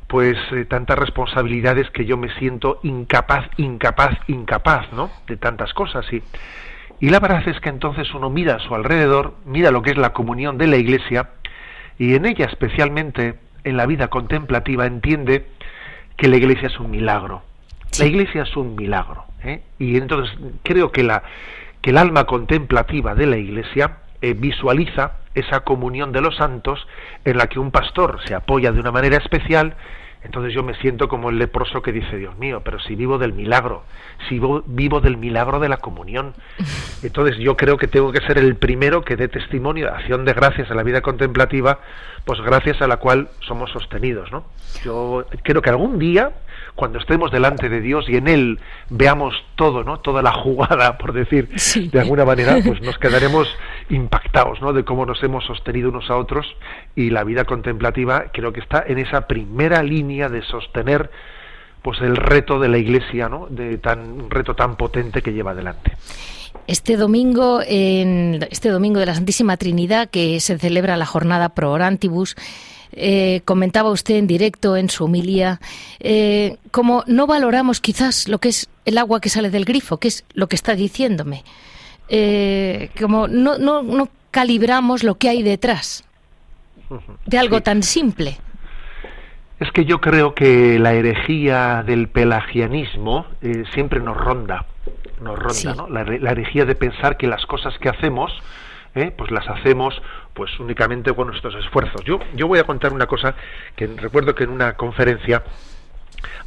pues 0.07 0.39
eh, 0.53 0.65
tantas 0.65 0.97
responsabilidades 0.97 1.91
que 1.91 2.05
yo 2.05 2.17
me 2.17 2.33
siento 2.39 2.79
incapaz, 2.85 3.51
incapaz, 3.57 4.17
incapaz, 4.29 4.93
¿no? 4.93 5.11
De 5.27 5.39
tantas 5.39 5.75
cosas 5.75 6.07
y 6.13 6.23
y 7.01 7.11
la 7.11 7.19
verdad 7.19 7.43
es 7.49 7.59
que 7.59 7.69
entonces 7.69 8.15
uno 8.15 8.31
mira 8.31 8.55
a 8.55 8.61
su 8.61 8.77
alrededor, 8.77 9.35
mira 9.45 9.73
lo 9.73 9.83
que 9.83 9.91
es 9.91 9.97
la 9.97 10.13
comunión 10.13 10.57
de 10.57 10.69
la 10.69 10.77
Iglesia 10.77 11.31
y 11.99 12.15
en 12.15 12.27
ella 12.27 12.47
especialmente 12.47 13.41
en 13.65 13.77
la 13.77 13.87
vida 13.87 14.09
contemplativa 14.09 14.87
entiende 14.87 15.47
que 16.17 16.29
la 16.29 16.37
Iglesia 16.37 16.69
es 16.69 16.79
un 16.79 16.91
milagro. 16.91 17.43
La 17.99 18.07
Iglesia 18.07 18.43
es 18.43 18.57
un 18.57 18.75
milagro. 18.75 19.25
¿eh? 19.45 19.63
Y 19.79 19.97
entonces 19.97 20.37
creo 20.63 20.93
que 20.93 21.03
la 21.03 21.23
que 21.81 21.91
el 21.91 21.99
alma 21.99 22.25
contemplativa 22.25 23.17
de 23.17 23.27
la 23.27 23.37
Iglesia 23.37 23.99
eh, 24.21 24.35
visualiza 24.35 25.19
esa 25.35 25.61
comunión 25.61 26.13
de 26.13 26.21
los 26.21 26.37
santos 26.37 26.87
en 27.25 27.37
la 27.39 27.49
que 27.49 27.59
un 27.59 27.73
pastor 27.73 28.21
se 28.25 28.35
apoya 28.37 28.71
de 28.71 28.79
una 28.79 28.93
manera 28.93 29.17
especial 29.17 29.75
entonces 30.25 30.55
yo 30.55 30.63
me 30.63 30.75
siento 30.75 31.09
como 31.09 31.31
el 31.31 31.39
leproso 31.39 31.83
que 31.83 31.93
dice, 31.93 32.17
Dios 32.17 32.39
mío, 32.39 32.63
pero 32.65 32.79
si 32.79 32.95
vivo 32.95 33.19
del 33.19 33.33
milagro, 33.33 33.83
si 34.29 34.41
vivo, 34.67 35.01
del 35.01 35.17
milagro 35.17 35.59
de 35.59 35.69
la 35.69 35.79
comunión. 35.79 36.35
Entonces 37.03 37.37
yo 37.39 37.57
creo 37.57 37.77
que 37.77 37.89
tengo 37.89 38.13
que 38.13 38.21
ser 38.21 38.39
el 38.39 38.55
primero 38.55 39.03
que 39.03 39.17
dé 39.17 39.27
testimonio 39.27 39.87
de 39.87 39.93
acción 39.93 40.25
de 40.25 40.33
gracias 40.33 40.71
a 40.71 40.75
la 40.75 40.85
vida 40.85 41.01
contemplativa, 41.01 41.81
pues 42.25 42.41
gracias 42.41 42.81
a 42.83 42.87
la 42.87 42.99
cual 42.99 43.29
somos 43.41 43.71
sostenidos. 43.71 44.31
¿no? 44.33 44.45
Yo 44.85 45.27
creo 45.43 45.63
que 45.63 45.71
algún 45.71 45.99
día 45.99 46.33
cuando 46.75 46.99
estemos 46.99 47.31
delante 47.31 47.69
de 47.69 47.81
Dios 47.81 48.09
y 48.09 48.17
en 48.17 48.29
Él 48.29 48.61
veamos 48.89 49.35
todo, 49.57 49.85
¿no? 49.85 50.01
Toda 50.01 50.23
la 50.23 50.33
jugada, 50.33 50.97
por 50.99 51.13
decir 51.13 51.49
de 51.49 52.01
alguna 52.01 52.25
manera, 52.25 52.57
pues 52.65 52.81
nos 52.81 52.99
quedaremos 52.99 53.49
impactados, 53.91 54.61
¿no? 54.63 54.73
De 54.73 54.85
cómo 54.85 55.05
nos 55.05 55.23
hemos 55.23 55.45
sostenido 55.45 55.91
unos 55.91 56.11
a 56.11 56.17
otros 56.17 56.47
y 56.97 57.11
la 57.11 57.25
vida 57.25 57.45
contemplativa 57.45 58.27
creo 58.33 58.53
que 58.53 58.61
está 58.61 58.85
en 58.87 58.99
esa 58.99 59.27
primera 59.27 59.83
línea 59.83 60.29
de 60.29 60.43
sostener 60.43 61.11
pues 61.83 62.01
el 62.01 62.17
reto 62.17 62.59
de 62.61 62.69
la 62.69 62.79
Iglesia, 62.79 63.29
¿no? 63.29 63.49
De 63.51 63.77
tan 63.79 64.01
un 64.01 64.31
reto 64.31 64.55
tan 64.55 64.77
potente 64.77 65.21
que 65.21 65.33
lleva 65.33 65.51
adelante. 65.51 65.93
Este 66.67 66.97
domingo, 66.97 67.61
en 67.67 68.47
este 68.51 68.69
domingo 68.69 69.01
de 69.01 69.07
la 69.07 69.15
Santísima 69.15 69.57
Trinidad, 69.57 70.09
que 70.09 70.39
se 70.41 70.59
celebra 70.59 70.97
la 70.97 71.07
jornada 71.07 71.51
Pro 71.51 71.73
Orantibus, 71.73 72.37
eh, 72.95 73.41
comentaba 73.47 73.91
usted 73.91 74.17
en 74.17 74.27
directo 74.27 74.77
en 74.77 74.91
su 74.91 75.05
homilía, 75.05 75.61
eh, 76.01 76.59
como 76.71 77.05
no 77.07 77.27
valoramos 77.27 77.81
quizás 77.81 78.29
lo 78.29 78.39
que 78.39 78.51
es 78.51 78.69
el 78.85 78.99
agua 78.99 79.21
que 79.21 79.31
sale 79.31 79.49
del 79.49 79.65
grifo, 79.65 79.97
que 79.97 80.09
es 80.09 80.25
lo 80.35 80.47
que 80.47 80.57
está 80.57 80.75
diciéndome, 80.75 81.43
eh, 82.11 82.91
como 83.01 83.29
no, 83.29 83.57
no, 83.57 83.83
no 83.83 84.09
calibramos 84.31 85.05
lo 85.05 85.15
que 85.15 85.31
hay 85.31 85.43
detrás 85.43 86.05
de 87.25 87.39
algo 87.39 87.63
tan 87.63 87.83
simple. 87.83 88.37
Es 89.59 89.71
que 89.71 89.87
yo 89.87 90.01
creo 90.01 90.35
que 90.35 90.79
la 90.79 90.93
herejía 90.93 91.83
del 91.87 92.09
pelagianismo 92.09 93.27
siempre 93.73 94.01
nos 94.01 94.19
ronda, 94.19 94.67
nos 95.23 95.39
ronda, 95.39 95.75
¿no? 95.75 95.89
La, 95.89 96.05
la, 96.05 96.31
herejía 96.33 96.65
de 96.65 96.75
pensar 96.75 97.17
que 97.17 97.27
las 97.27 97.47
cosas 97.47 97.79
que 97.79 97.89
hacemos 97.89 98.33
¿eh? 98.95 99.13
pues 99.17 99.31
las 99.31 99.49
hacemos 99.49 100.01
pues 100.35 100.59
únicamente 100.61 101.13
con 101.15 101.29
nuestros 101.29 101.55
esfuerzos. 101.55 102.05
Yo, 102.05 102.19
yo 102.35 102.49
voy 102.49 102.59
a 102.59 102.65
contar 102.65 102.93
una 102.93 103.07
cosa 103.07 103.35
que 103.77 103.87
recuerdo 103.87 104.35
que 104.35 104.45
en 104.45 104.51
una 104.51 104.77
conferencia 104.77 105.43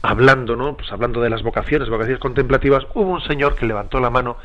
hablando, 0.01 0.55
¿no? 0.55 0.75
Pues 0.75 0.91
hablando 0.91 1.21
de 1.21 1.29
las 1.29 1.43
vocaciones, 1.43 1.89
vocaciones 1.89 2.19
contemplativas, 2.19 2.85
hubo 2.93 3.11
un 3.11 3.21
señor 3.21 3.55
que 3.55 3.65
levantó 3.65 3.99
la 3.99 4.09
mano 4.09 4.38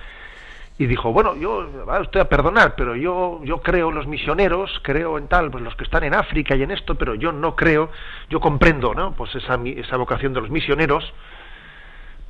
y 0.78 0.86
dijo, 0.86 1.12
bueno, 1.12 1.36
yo, 1.36 1.68
va 1.86 2.00
usted 2.00 2.20
a 2.20 2.28
perdonar, 2.28 2.74
pero 2.74 2.96
yo, 2.96 3.40
yo 3.44 3.60
creo 3.60 3.90
en 3.90 3.96
los 3.96 4.06
misioneros, 4.06 4.80
creo 4.82 5.18
en 5.18 5.28
tal, 5.28 5.50
pues 5.50 5.62
los 5.62 5.74
que 5.76 5.84
están 5.84 6.04
en 6.04 6.14
África 6.14 6.56
y 6.56 6.62
en 6.62 6.70
esto, 6.70 6.94
pero 6.94 7.14
yo 7.14 7.32
no 7.32 7.54
creo, 7.54 7.90
yo 8.30 8.40
comprendo, 8.40 8.94
¿no? 8.94 9.12
Pues 9.12 9.34
esa, 9.34 9.58
esa 9.62 9.98
vocación 9.98 10.32
de 10.32 10.40
los 10.40 10.48
misioneros, 10.48 11.12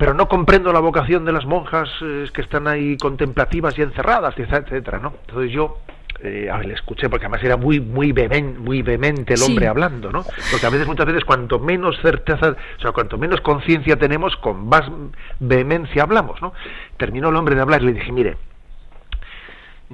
pero 0.01 0.15
no 0.15 0.27
comprendo 0.27 0.73
la 0.73 0.79
vocación 0.79 1.25
de 1.25 1.31
las 1.31 1.45
monjas 1.45 1.87
eh, 2.01 2.27
que 2.33 2.41
están 2.41 2.67
ahí 2.67 2.97
contemplativas 2.97 3.77
y 3.77 3.83
encerradas, 3.83 4.33
etcétera, 4.35 4.97
¿no? 4.97 5.13
Entonces 5.27 5.51
yo 5.51 5.77
eh, 6.23 6.49
a 6.51 6.57
ver, 6.57 6.69
le 6.69 6.73
escuché 6.73 7.07
porque 7.07 7.27
además 7.27 7.43
era 7.43 7.55
muy 7.55 7.79
muy 7.79 8.11
vehemente, 8.11 8.59
muy 8.59 8.81
vehemente 8.81 9.35
el 9.35 9.43
hombre 9.43 9.67
hablando, 9.67 10.11
¿no? 10.11 10.25
Porque 10.49 10.65
a 10.65 10.71
veces 10.71 10.87
muchas 10.87 11.05
veces 11.05 11.23
cuanto 11.23 11.59
menos 11.59 11.99
certeza, 12.01 12.55
o 12.79 12.81
sea, 12.81 12.93
cuanto 12.93 13.19
menos 13.19 13.41
conciencia 13.41 13.95
tenemos, 13.95 14.35
con 14.37 14.67
más 14.67 14.89
vehemencia 15.39 16.01
hablamos, 16.01 16.41
¿no? 16.41 16.51
Terminó 16.97 17.29
el 17.29 17.35
hombre 17.35 17.53
de 17.53 17.61
hablar 17.61 17.83
y 17.83 17.85
le 17.85 17.93
dije, 17.93 18.11
mire, 18.11 18.37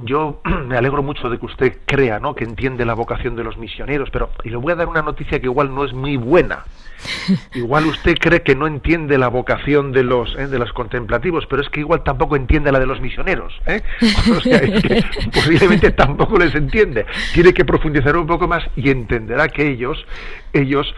yo 0.04 0.42
me 0.68 0.78
alegro 0.78 1.04
mucho 1.04 1.30
de 1.30 1.40
que 1.40 1.46
usted 1.46 1.78
crea, 1.86 2.20
¿no? 2.20 2.36
Que 2.36 2.44
entiende 2.44 2.86
la 2.86 2.94
vocación 2.94 3.36
de 3.36 3.44
los 3.44 3.58
misioneros, 3.58 4.10
pero 4.12 4.30
y 4.44 4.50
le 4.50 4.58
voy 4.58 4.74
a 4.74 4.76
dar 4.76 4.88
una 4.88 5.02
noticia 5.02 5.40
que 5.40 5.46
igual 5.46 5.74
no 5.74 5.86
es 5.86 5.94
muy 5.94 6.18
buena. 6.18 6.64
Igual 7.54 7.86
usted 7.86 8.18
cree 8.20 8.42
que 8.42 8.56
no 8.56 8.66
entiende 8.66 9.20
la 9.20 9.28
vocación 9.28 9.92
de 9.92 10.04
los 10.04 10.36
¿eh? 10.36 10.48
de 10.48 10.58
los 10.58 10.74
contemplativos, 10.74 11.46
pero 11.46 11.62
es 11.62 11.70
que 11.70 11.82
igual 11.82 12.04
tampoco 12.04 12.36
entiende 12.36 12.72
la 12.72 12.80
de 12.80 12.88
los 12.88 13.00
misioneros, 13.00 13.54
¿eh? 13.68 13.84
O 14.36 14.42
sea, 14.42 14.58
es 14.58 14.82
que 14.82 15.04
posiblemente 15.32 15.92
tampoco 15.92 16.40
les 16.40 16.56
entiende. 16.56 17.06
Tiene 17.34 17.54
que 17.54 17.66
profundizar 17.66 18.18
un 18.18 18.26
poco 18.26 18.48
más 18.48 18.64
y 18.76 18.90
entenderá 18.90 19.48
que 19.48 19.68
ellos 19.68 20.04
ellos 20.54 20.94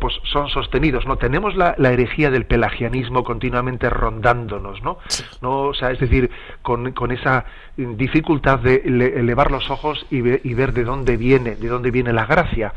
pues, 0.00 0.14
son 0.24 0.48
sostenidos, 0.48 1.06
¿no? 1.06 1.16
Tenemos 1.16 1.56
la, 1.56 1.74
herejía 1.78 2.30
del 2.30 2.46
pelagianismo 2.46 3.24
continuamente 3.24 3.88
rondándonos, 3.90 4.82
¿no? 4.82 4.98
¿no? 5.40 5.62
O 5.62 5.74
sea, 5.74 5.90
es 5.90 5.98
decir, 5.98 6.30
con, 6.62 6.92
con 6.92 7.12
esa 7.12 7.44
dificultad 7.76 8.58
de 8.58 8.82
elevar 8.84 9.50
los 9.50 9.70
ojos 9.70 10.06
y, 10.10 10.18
y 10.18 10.54
ver 10.54 10.72
de 10.72 10.84
dónde 10.84 11.16
viene, 11.16 11.56
de 11.56 11.68
dónde 11.68 11.90
viene 11.90 12.12
la 12.12 12.26
gracia. 12.26 12.72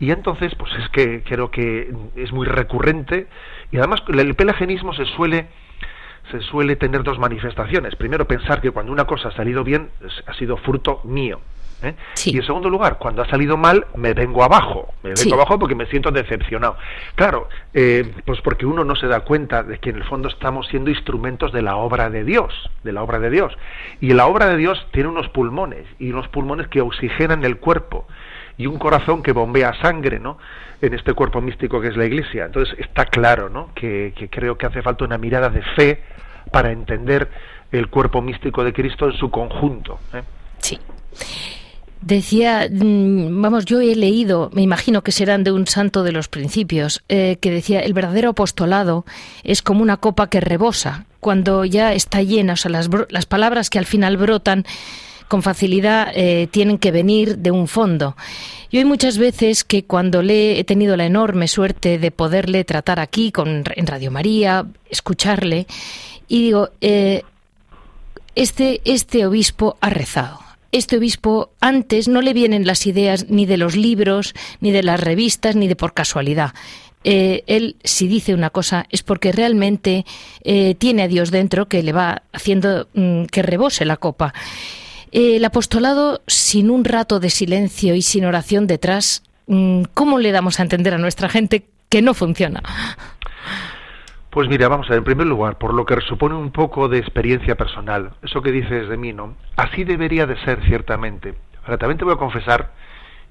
Y 0.00 0.10
entonces, 0.10 0.54
pues 0.54 0.72
es 0.74 0.88
que 0.90 1.22
creo 1.22 1.50
que 1.50 1.92
es 2.16 2.32
muy 2.32 2.46
recurrente 2.46 3.26
y 3.72 3.78
además 3.78 4.02
el 4.08 4.34
pelagianismo 4.34 4.94
se 4.94 5.04
suele 5.04 5.46
se 6.30 6.40
suele 6.40 6.76
tener 6.76 7.02
dos 7.02 7.18
manifestaciones. 7.18 7.96
Primero, 7.96 8.26
pensar 8.26 8.60
que 8.60 8.70
cuando 8.70 8.92
una 8.92 9.06
cosa 9.06 9.28
ha 9.28 9.32
salido 9.32 9.64
bien, 9.64 9.88
ha 10.26 10.34
sido 10.34 10.58
fruto 10.58 11.00
mío. 11.04 11.40
¿Eh? 11.82 11.94
Y 12.24 12.36
en 12.36 12.42
segundo 12.44 12.68
lugar, 12.68 12.98
cuando 12.98 13.22
ha 13.22 13.28
salido 13.28 13.56
mal, 13.56 13.86
me 13.94 14.14
vengo 14.14 14.42
abajo. 14.42 14.94
Me 15.02 15.12
vengo 15.14 15.34
abajo 15.34 15.58
porque 15.58 15.74
me 15.74 15.86
siento 15.86 16.10
decepcionado. 16.10 16.76
Claro, 17.14 17.48
eh, 17.74 18.12
pues 18.24 18.40
porque 18.40 18.66
uno 18.66 18.84
no 18.84 18.96
se 18.96 19.06
da 19.06 19.20
cuenta 19.20 19.62
de 19.62 19.78
que 19.78 19.90
en 19.90 19.96
el 19.96 20.04
fondo 20.04 20.28
estamos 20.28 20.66
siendo 20.68 20.90
instrumentos 20.90 21.52
de 21.52 21.62
la 21.62 21.76
obra 21.76 22.10
de 22.10 22.24
Dios, 22.24 22.52
de 22.84 22.92
la 22.92 23.02
obra 23.02 23.18
de 23.18 23.30
Dios. 23.30 23.56
Y 24.00 24.12
la 24.12 24.26
obra 24.26 24.46
de 24.46 24.56
Dios 24.56 24.86
tiene 24.92 25.08
unos 25.08 25.28
pulmones, 25.28 25.86
y 25.98 26.10
unos 26.10 26.28
pulmones 26.28 26.68
que 26.68 26.80
oxigenan 26.80 27.44
el 27.44 27.58
cuerpo, 27.58 28.06
y 28.56 28.66
un 28.66 28.78
corazón 28.78 29.22
que 29.22 29.32
bombea 29.32 29.72
sangre, 29.80 30.18
¿no? 30.18 30.38
En 30.82 30.94
este 30.94 31.14
cuerpo 31.14 31.40
místico 31.40 31.80
que 31.80 31.88
es 31.88 31.96
la 31.96 32.04
Iglesia. 32.04 32.46
Entonces 32.46 32.76
está 32.78 33.06
claro, 33.06 33.48
¿no? 33.48 33.70
Que, 33.74 34.12
creo 34.30 34.58
que 34.58 34.66
hace 34.66 34.82
falta 34.82 35.04
una 35.04 35.16
mirada 35.16 35.48
de 35.48 35.62
fe 35.76 36.02
para 36.52 36.72
entender 36.72 37.28
el 37.70 37.88
cuerpo 37.88 38.20
místico 38.20 38.64
de 38.64 38.72
Cristo 38.72 39.06
en 39.06 39.12
su 39.12 39.30
conjunto. 39.30 40.00
¿eh? 40.12 40.22
Sí. 40.58 40.78
Decía, 42.00 42.68
mm, 42.70 43.42
vamos, 43.42 43.64
yo 43.64 43.80
he 43.80 43.96
leído, 43.96 44.50
me 44.52 44.62
imagino 44.62 45.02
que 45.02 45.10
serán 45.10 45.42
de 45.42 45.50
un 45.52 45.66
santo 45.66 46.04
de 46.04 46.12
los 46.12 46.28
principios, 46.28 47.02
eh, 47.08 47.38
que 47.40 47.50
decía, 47.50 47.80
el 47.80 47.92
verdadero 47.92 48.30
apostolado 48.30 49.04
es 49.42 49.62
como 49.62 49.82
una 49.82 49.96
copa 49.96 50.28
que 50.28 50.40
rebosa, 50.40 51.06
cuando 51.18 51.64
ya 51.64 51.92
está 51.94 52.22
llena, 52.22 52.52
o 52.52 52.56
sea, 52.56 52.70
las, 52.70 52.88
las 53.08 53.26
palabras 53.26 53.68
que 53.68 53.80
al 53.80 53.86
final 53.86 54.16
brotan 54.16 54.64
con 55.26 55.42
facilidad 55.42 56.10
eh, 56.14 56.48
tienen 56.50 56.78
que 56.78 56.92
venir 56.92 57.38
de 57.38 57.50
un 57.50 57.68
fondo. 57.68 58.16
Y 58.70 58.78
hay 58.78 58.84
muchas 58.84 59.18
veces 59.18 59.64
que 59.64 59.84
cuando 59.84 60.22
le 60.22 60.58
he 60.58 60.64
tenido 60.64 60.96
la 60.96 61.04
enorme 61.04 61.48
suerte 61.48 61.98
de 61.98 62.10
poderle 62.10 62.64
tratar 62.64 63.00
aquí 63.00 63.32
con, 63.32 63.64
en 63.74 63.86
Radio 63.86 64.10
María, 64.10 64.66
escucharle, 64.88 65.66
y 66.28 66.42
digo, 66.44 66.70
eh, 66.80 67.22
este, 68.34 68.80
este 68.84 69.26
obispo 69.26 69.76
ha 69.80 69.90
rezado 69.90 70.47
este 70.72 70.96
obispo 70.98 71.50
antes 71.60 72.08
no 72.08 72.20
le 72.20 72.34
vienen 72.34 72.66
las 72.66 72.86
ideas 72.86 73.28
ni 73.28 73.46
de 73.46 73.56
los 73.56 73.76
libros, 73.76 74.34
ni 74.60 74.70
de 74.70 74.82
las 74.82 75.00
revistas, 75.00 75.56
ni 75.56 75.68
de 75.68 75.76
por 75.76 75.94
casualidad. 75.94 76.52
Eh, 77.04 77.44
él, 77.46 77.76
si 77.84 78.08
dice 78.08 78.34
una 78.34 78.50
cosa, 78.50 78.86
es 78.90 79.02
porque 79.02 79.32
realmente 79.32 80.04
eh, 80.42 80.74
tiene 80.74 81.02
a 81.02 81.08
Dios 81.08 81.30
dentro 81.30 81.68
que 81.68 81.82
le 81.82 81.92
va 81.92 82.22
haciendo 82.32 82.88
mm, 82.94 83.24
que 83.26 83.42
rebose 83.42 83.84
la 83.84 83.96
copa. 83.96 84.34
Eh, 85.12 85.36
el 85.36 85.44
apostolado, 85.44 86.22
sin 86.26 86.70
un 86.70 86.84
rato 86.84 87.20
de 87.20 87.30
silencio 87.30 87.94
y 87.94 88.02
sin 88.02 88.24
oración 88.24 88.66
detrás, 88.66 89.22
mm, 89.46 89.84
¿cómo 89.94 90.18
le 90.18 90.32
damos 90.32 90.60
a 90.60 90.64
entender 90.64 90.92
a 90.92 90.98
nuestra 90.98 91.28
gente 91.28 91.64
que 91.88 92.02
no 92.02 92.14
funciona? 92.14 92.62
Pues 94.30 94.48
mira, 94.48 94.68
vamos 94.68 94.86
a 94.86 94.90
ver, 94.90 94.98
en 94.98 95.04
primer 95.04 95.26
lugar, 95.26 95.56
por 95.56 95.72
lo 95.72 95.86
que 95.86 95.98
supone 96.02 96.34
un 96.34 96.52
poco 96.52 96.88
de 96.88 96.98
experiencia 96.98 97.54
personal, 97.54 98.12
eso 98.22 98.42
que 98.42 98.52
dices 98.52 98.88
de 98.88 98.96
mí, 98.96 99.12
¿no? 99.12 99.34
Así 99.56 99.84
debería 99.84 100.26
de 100.26 100.36
ser, 100.44 100.62
ciertamente. 100.66 101.34
Ahora, 101.64 101.78
también 101.78 101.98
te 101.98 102.04
voy 102.04 102.14
a 102.14 102.18
confesar, 102.18 102.72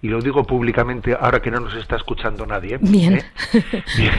y 0.01 0.07
lo 0.07 0.21
digo 0.21 0.43
públicamente 0.43 1.15
ahora 1.19 1.39
que 1.39 1.51
no 1.51 1.59
nos 1.59 1.75
está 1.75 1.97
escuchando 1.97 2.45
nadie, 2.47 2.79
Bien. 2.81 3.17
¿eh? 3.17 3.23
Bien, 3.97 4.13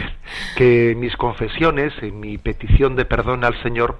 que 0.56 0.94
mis 0.96 1.16
confesiones, 1.16 1.92
en 2.00 2.20
mi 2.20 2.38
petición 2.38 2.94
de 2.94 3.04
perdón 3.04 3.44
al 3.44 3.60
Señor, 3.62 3.98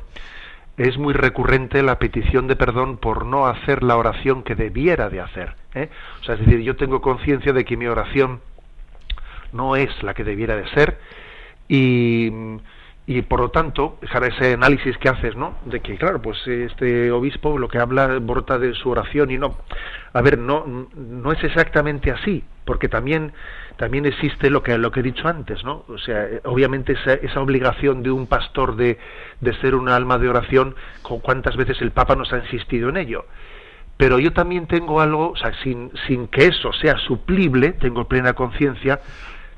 es 0.76 0.96
muy 0.96 1.12
recurrente 1.12 1.82
la 1.82 1.98
petición 1.98 2.46
de 2.46 2.54
perdón 2.54 2.98
por 2.98 3.26
no 3.26 3.46
hacer 3.48 3.82
la 3.82 3.96
oración 3.96 4.44
que 4.44 4.54
debiera 4.54 5.08
de 5.08 5.20
hacer. 5.20 5.56
¿eh? 5.74 5.88
O 6.20 6.24
sea, 6.24 6.36
es 6.36 6.40
decir, 6.40 6.60
yo 6.60 6.76
tengo 6.76 7.00
conciencia 7.00 7.52
de 7.52 7.64
que 7.64 7.76
mi 7.76 7.86
oración 7.86 8.40
no 9.52 9.74
es 9.74 9.90
la 10.04 10.14
que 10.14 10.22
debiera 10.22 10.54
de 10.54 10.68
ser 10.70 10.98
y, 11.68 13.22
por 13.28 13.40
lo 13.40 13.50
tanto, 13.50 13.98
ese 14.02 14.54
análisis 14.54 14.96
que 14.98 15.08
haces, 15.08 15.36
¿no? 15.36 15.54
De 15.66 15.80
que, 15.80 15.96
claro, 15.96 16.20
pues 16.20 16.38
este 16.46 17.10
obispo 17.10 17.58
lo 17.58 17.68
que 17.68 17.78
habla 17.78 18.18
brota 18.18 18.58
de 18.58 18.74
su 18.74 18.90
oración 18.90 19.30
y 19.30 19.38
no. 19.38 19.56
A 20.12 20.22
ver, 20.22 20.38
no, 20.38 20.64
no 20.96 21.32
es 21.32 21.42
exactamente 21.44 22.10
así, 22.10 22.44
porque 22.64 22.88
también 22.88 23.32
también 23.76 24.06
existe 24.06 24.50
lo 24.50 24.62
que 24.62 24.76
lo 24.76 24.90
que 24.90 25.00
he 25.00 25.02
dicho 25.04 25.28
antes, 25.28 25.62
¿no? 25.62 25.84
O 25.88 25.98
sea, 25.98 26.26
obviamente 26.44 26.94
esa, 26.94 27.14
esa 27.14 27.40
obligación 27.40 28.02
de 28.02 28.10
un 28.10 28.26
pastor 28.26 28.74
de, 28.74 28.98
de 29.40 29.54
ser 29.60 29.76
un 29.76 29.88
alma 29.88 30.18
de 30.18 30.28
oración, 30.28 30.74
con 31.02 31.20
cuántas 31.20 31.56
veces 31.56 31.80
el 31.80 31.92
Papa 31.92 32.16
nos 32.16 32.32
ha 32.32 32.38
insistido 32.38 32.88
en 32.88 32.96
ello. 32.96 33.24
Pero 33.98 34.20
yo 34.20 34.32
también 34.32 34.66
tengo 34.66 35.00
algo, 35.00 35.30
o 35.30 35.36
sea, 35.36 35.52
sin, 35.62 35.90
sin 36.06 36.28
que 36.28 36.46
eso 36.46 36.72
sea 36.72 36.96
suplible, 36.98 37.72
tengo 37.72 38.06
plena 38.06 38.32
conciencia, 38.32 39.00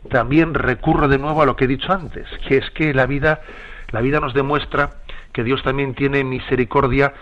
también 0.09 0.55
recurro 0.55 1.09
de 1.09 1.19
nuevo 1.19 1.43
a 1.43 1.47
lo 1.47 1.57
que 1.57 1.65
he 1.65 1.69
dicho 1.69 1.93
antes, 1.93 2.27
que 2.49 2.57
es 2.57 2.71
que 2.71 2.95
la 2.95 3.07
vida, 3.07 3.43
la 3.91 4.01
vida 4.01 4.21
nos 4.21 4.35
demuestra 4.35 4.91
que 5.33 5.45
Dios 5.45 5.63
también 5.63 5.95
tiene 5.95 6.25
misericordia 6.25 7.13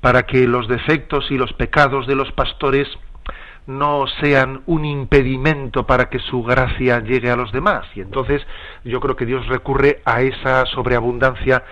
para 0.00 0.24
que 0.24 0.46
los 0.46 0.68
defectos 0.68 1.30
y 1.30 1.36
los 1.36 1.52
pecados 1.52 2.06
de 2.06 2.14
los 2.14 2.32
pastores 2.32 2.88
no 3.66 4.06
sean 4.20 4.62
un 4.66 4.84
impedimento 4.84 5.86
para 5.86 6.08
que 6.08 6.20
su 6.20 6.42
gracia 6.42 7.00
llegue 7.00 7.30
a 7.30 7.36
los 7.36 7.50
demás. 7.52 7.84
Y 7.94 8.00
entonces 8.00 8.46
yo 8.84 9.00
creo 9.00 9.16
que 9.16 9.26
Dios 9.26 9.46
recurre 9.48 10.00
a 10.04 10.22
esa 10.22 10.64
sobreabundancia 10.66 11.64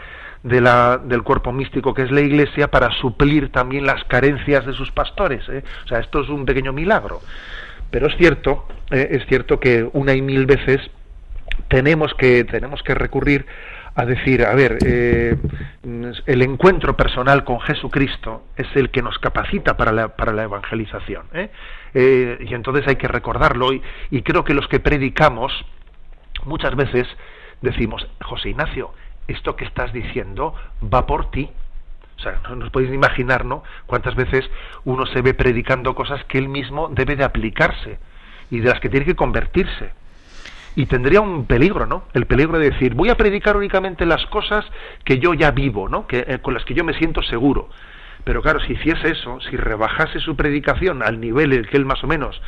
de 0.43 0.61
la, 0.61 0.99
del 0.99 1.23
cuerpo 1.23 1.53
místico 1.53 1.95
que 1.95 2.03
es 2.03 2.11
la 2.11 2.21
Iglesia 2.21 2.71
para 2.71 2.91
suplir 2.91 3.51
también 3.51 3.87
las 3.87 4.05
carencias 4.05 4.67
de 4.67 4.73
sus 4.75 4.91
pastores. 4.91 5.49
¿eh? 5.49 5.65
O 5.85 5.89
sea, 5.89 6.01
esto 6.01 6.21
es 6.21 6.29
un 6.29 6.45
pequeño 6.45 6.73
milagro. 6.73 7.21
Pero 7.95 8.09
es 8.09 8.17
cierto, 8.17 8.67
eh, 8.91 9.07
es 9.13 9.25
cierto 9.27 9.61
que 9.61 9.89
una 9.93 10.15
y 10.15 10.21
mil 10.21 10.47
veces 10.47 10.81
tenemos 11.69 12.13
que, 12.15 12.43
tenemos 12.43 12.83
que 12.83 12.93
recurrir 12.93 13.47
a 13.95 14.05
decir, 14.05 14.45
a 14.45 14.53
ver, 14.53 14.79
eh, 14.85 15.37
el 16.27 16.43
encuentro 16.43 16.97
personal 16.97 17.45
con 17.45 17.61
Jesucristo 17.61 18.47
es 18.57 18.67
el 18.75 18.91
que 18.91 19.01
nos 19.01 19.21
capacita 19.21 19.77
para 19.77 19.93
la, 19.93 20.09
para 20.09 20.33
la 20.33 20.43
evangelización. 20.43 21.27
¿eh? 21.35 21.51
Y 22.41 22.53
entonces 22.53 22.85
hay 22.89 22.97
que 22.97 23.07
recordarlo. 23.07 23.73
Y, 23.73 23.81
y, 24.11 24.23
creo 24.23 24.43
que 24.43 24.55
los 24.55 24.67
que 24.67 24.81
predicamos, 24.81 25.53
muchas 26.47 26.75
veces 26.75 27.07
decimos, 27.61 28.09
José 28.25 28.49
Ignacio, 28.49 28.93
esto 29.29 29.55
que 29.55 29.67
estás 29.67 29.93
diciendo 29.93 30.53
va 30.83 31.07
por 31.07 31.31
ti. 31.31 31.49
Sea, 32.25 32.41
no 32.49 32.57
nos 32.57 32.71
podéis 32.71 32.93
imaginar, 32.93 33.45
¿no? 33.45 33.63
Cuántas 33.87 34.15
veces 34.17 34.49
uno 34.85 35.07
se 35.07 35.23
ve 35.23 35.35
predicando 35.35 35.95
cosas 35.95 36.25
que 36.25 36.39
él 36.39 36.49
mismo 36.49 36.89
debe 36.89 37.17
de 37.17 37.25
aplicarse 37.25 37.99
y 38.51 38.61
de 38.61 38.71
las 38.71 38.81
que 38.81 38.89
tiene 38.89 39.07
que 39.07 39.15
convertirse 39.15 39.93
y 40.77 40.87
tendría 40.87 41.21
un 41.21 41.47
peligro, 41.47 41.87
¿no? 41.87 42.05
El 42.15 42.27
peligro 42.27 42.59
de 42.59 42.71
decir, 42.71 42.95
voy 42.95 43.09
a 43.09 43.17
predicar 43.17 43.57
únicamente 43.57 44.07
las 44.07 44.27
cosas 44.27 44.65
que 45.05 45.19
yo 45.19 45.35
ya 45.35 45.51
vivo, 45.53 45.89
¿no? 45.89 46.07
Que, 46.07 46.25
eh, 46.27 46.39
con 46.43 46.55
las 46.55 46.65
que 46.65 46.75
yo 46.75 46.85
me 46.85 46.95
siento 46.95 47.23
seguro. 47.23 47.69
Pero 48.25 48.43
claro, 48.43 48.59
si 48.61 48.73
hiciese 48.73 49.11
eso, 49.11 49.39
si 49.41 49.57
rebajase 49.57 50.19
su 50.19 50.35
predicación 50.35 51.03
al 51.03 51.21
nivel 51.21 51.53
en 51.53 51.61
el 51.61 51.69
que 51.69 51.77
él 51.77 51.85
más 51.85 52.03
o 52.03 52.07
menos 52.07 52.41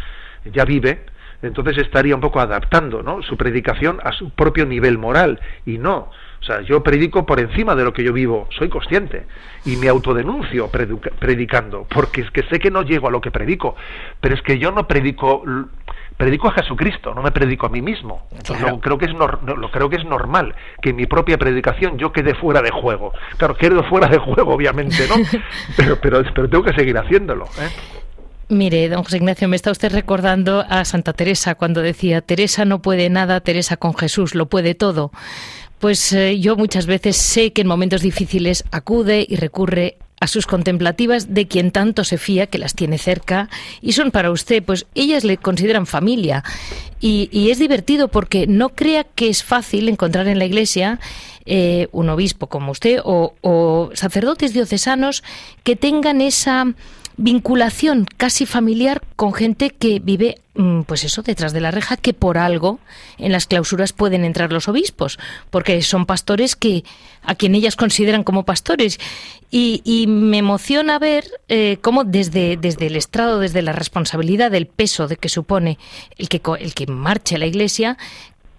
ya 0.45 0.65
vive, 0.65 1.05
entonces 1.43 1.79
estaría 1.79 2.15
un 2.15 2.21
poco 2.21 2.41
adaptando, 2.41 3.03
¿no? 3.03 3.23
Su 3.23 3.37
predicación 3.37 4.01
a 4.03 4.13
su 4.13 4.31
propio 4.31 4.67
nivel 4.67 4.99
moral 4.99 5.41
y 5.65 5.79
no. 5.79 6.11
O 6.41 6.45
sea, 6.45 6.61
yo 6.63 6.83
predico 6.83 7.27
por 7.27 7.41
encima 7.41 7.75
de 7.75 7.85
lo 7.85 7.93
que 7.93 8.05
yo 8.05 8.13
vivo, 8.13 8.49
soy 8.57 8.69
consciente 8.69 9.27
y 9.65 9.77
me 9.77 9.89
autodenuncio 9.89 10.69
predicando, 10.69 11.87
porque 11.89 12.21
es 12.21 12.31
que 12.31 12.43
sé 12.45 12.59
que 12.59 12.71
no 12.71 12.83
llego 12.83 13.09
a 13.09 13.11
lo 13.11 13.21
que 13.21 13.31
predico, 13.31 13.75
pero 14.21 14.35
es 14.35 14.43
que 14.43 14.59
yo 14.59 14.71
no 14.71 14.87
predico 14.87 15.43
predico 16.17 16.49
a 16.49 16.53
Jesucristo, 16.53 17.15
no 17.15 17.23
me 17.23 17.31
predico 17.31 17.67
a 17.67 17.69
mí 17.69 17.83
mismo. 17.83 18.27
Entonces, 18.31 18.57
claro. 18.59 18.77
lo, 18.77 18.81
creo 18.81 18.99
que 18.99 19.05
es 19.07 19.15
no, 19.15 19.27
lo 19.27 19.71
creo 19.71 19.91
que 19.91 19.97
es 19.97 20.05
normal 20.05 20.55
que 20.81 20.91
en 20.91 20.97
mi 20.97 21.07
propia 21.07 21.37
predicación 21.37 21.99
yo 21.99 22.13
quede 22.13 22.35
fuera 22.35 22.63
de 22.63 22.71
juego. 22.71 23.13
Claro, 23.37 23.55
quedo 23.55 23.83
fuera 23.85 24.09
de 24.09 24.19
juego, 24.19 24.55
obviamente, 24.55 25.07
¿no? 25.09 25.17
pero, 25.77 26.01
pero, 26.01 26.23
pero 26.35 26.49
tengo 26.49 26.65
que 26.65 26.73
seguir 26.73 26.97
haciéndolo. 26.97 27.45
¿eh? 27.45 27.69
Mire, 28.49 28.89
don 28.89 29.03
José 29.03 29.17
Ignacio, 29.17 29.49
me 29.49 29.57
está 29.57 29.73
usted 29.73 29.93
recordando 29.93 30.65
a 30.69 30.85
Santa 30.85 31.13
Teresa 31.13 31.57
cuando 31.57 31.83
decía, 31.83 32.21
Teresa 32.21 32.65
no 32.65 32.81
puede 32.81 33.11
nada, 33.11 33.41
Teresa 33.41 33.77
con 33.77 33.95
Jesús 33.95 34.35
lo 34.35 34.47
puede 34.47 34.75
todo. 34.75 35.11
Pues 35.87 36.13
eh, 36.13 36.41
yo 36.41 36.57
muchas 36.57 36.87
veces 36.87 37.17
sé 37.17 37.53
que 37.53 37.61
en 37.61 37.69
momentos 37.69 38.03
difíciles 38.03 38.65
acude 38.73 39.25
y 39.29 39.37
recurre 39.37 39.99
a 40.19 40.27
sus 40.27 40.45
contemplativas 40.45 41.33
de 41.33 41.47
quien 41.47 41.71
tanto 41.71 42.03
se 42.03 42.19
fía 42.19 42.49
que 42.49 42.59
las 42.59 42.75
tiene 42.75 42.99
cerca 42.99 43.49
y 43.81 43.93
son 43.93 44.11
para 44.11 44.33
usted, 44.33 44.65
pues 44.65 44.87
ellas 44.97 45.23
le 45.23 45.37
consideran 45.37 45.87
familia. 45.87 46.43
Y, 47.01 47.51
es 47.53 47.61
divertido 47.61 48.09
porque 48.09 48.49
no 48.49 48.71
crea 48.71 49.05
que 49.05 49.29
es 49.29 49.45
fácil 49.45 49.89
encontrar 49.89 50.27
en 50.27 50.41
la 50.41 50.47
iglesia 50.47 50.99
eh, 51.45 51.87
un 51.93 52.09
obispo 52.09 52.49
como 52.49 52.73
usted 52.73 52.99
o, 53.05 53.35
o 53.41 53.91
sacerdotes 53.95 54.53
diocesanos 54.53 55.23
que 55.63 55.77
tengan 55.77 56.21
esa 56.21 56.67
vinculación 57.17 58.07
casi 58.17 58.47
familiar 58.47 59.03
con 59.17 59.33
gente 59.33 59.71
que 59.71 60.01
vive 60.01 60.39
pues 60.87 61.05
eso, 61.05 61.23
detrás 61.23 61.53
de 61.53 61.61
la 61.61 61.71
reja, 61.71 61.97
que 61.97 62.15
por 62.15 62.39
algo 62.39 62.79
en 63.19 63.33
las 63.33 63.47
clausuras 63.47 63.93
pueden 63.93 64.25
entrar 64.25 64.53
los 64.53 64.69
obispos, 64.69 65.19
porque 65.51 65.83
son 65.83 66.07
pastores 66.07 66.57
que 66.57 66.85
a 67.23 67.35
quien 67.35 67.55
ellas 67.55 67.77
consideran 67.77 68.25
como 68.25 68.45
pastores. 68.45 68.99
Y, 69.51 69.83
y 69.85 70.07
me 70.07 70.39
emociona 70.39 70.99
ver 70.99 71.25
eh, 71.49 71.79
cómo 71.83 72.05
desde, 72.05 72.57
desde 72.57 72.87
el 72.87 72.97
estrado, 72.97 73.39
desde 73.39 73.63
la 73.63 73.73
responsabilidad 73.73 74.51
del 74.51 74.67
peso 74.67 75.09
de 75.09 75.17
que 75.17 75.29
supone 75.29 75.79
el 76.17 76.29
que, 76.29 76.41
el 76.59 76.75
que 76.75 76.87
marche 76.87 77.39
la 77.39 77.47
iglesia, 77.47 77.99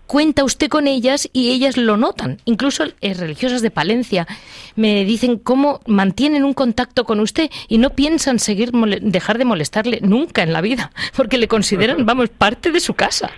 cuenta 0.08 0.43
usted 0.43 0.70
con 0.70 0.88
ellas 0.88 1.30
y 1.34 1.52
ellas 1.52 1.78
lo 1.78 1.98
notan. 1.98 2.41
Incluso 2.46 2.86
eh, 3.02 3.13
religiosas 3.13 3.62
de 3.62 3.70
Palencia 3.70 4.28
me 4.76 5.06
dicen 5.06 5.38
cómo 5.38 5.82
mantienen 5.86 6.43
un 6.43 6.54
contacto 6.54 7.04
con 7.04 7.20
usted 7.20 7.52
y 7.67 7.78
no 7.78 7.91
piensan 7.91 8.39
seguir 8.39 8.72
dejar 8.72 9.38
de 9.38 9.46
molestarle 9.46 10.00
nunca 10.02 10.41
en 10.41 10.54
la 10.54 10.62
vida, 10.62 10.91
porque 11.15 11.38
le 11.38 11.48
consideran, 11.48 12.06
vamos, 12.06 12.30
parte 12.30 12.72
de 12.72 12.80
su 12.80 12.93
casa. 12.93 13.30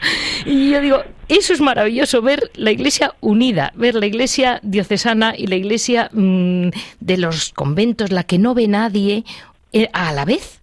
Y 0.46 0.70
yo 0.70 0.82
digo, 0.82 1.04
eso 1.28 1.54
es 1.54 1.60
maravilloso, 1.62 2.22
ver 2.22 2.52
la 2.56 2.72
iglesia 2.72 3.16
unida, 3.20 3.74
ver 3.76 3.96
la 3.96 4.06
iglesia 4.06 4.60
diocesana 4.64 5.34
y 5.36 5.48
la 5.48 5.56
iglesia 5.56 6.10
mmm, 6.14 6.70
de 7.00 7.18
los 7.18 7.52
conventos, 7.54 8.12
la 8.12 8.24
que 8.24 8.38
no 8.38 8.54
ve 8.54 8.68
nadie, 8.68 9.26
eh, 9.74 9.90
a 9.94 10.14
la 10.14 10.26
vez. 10.26 10.59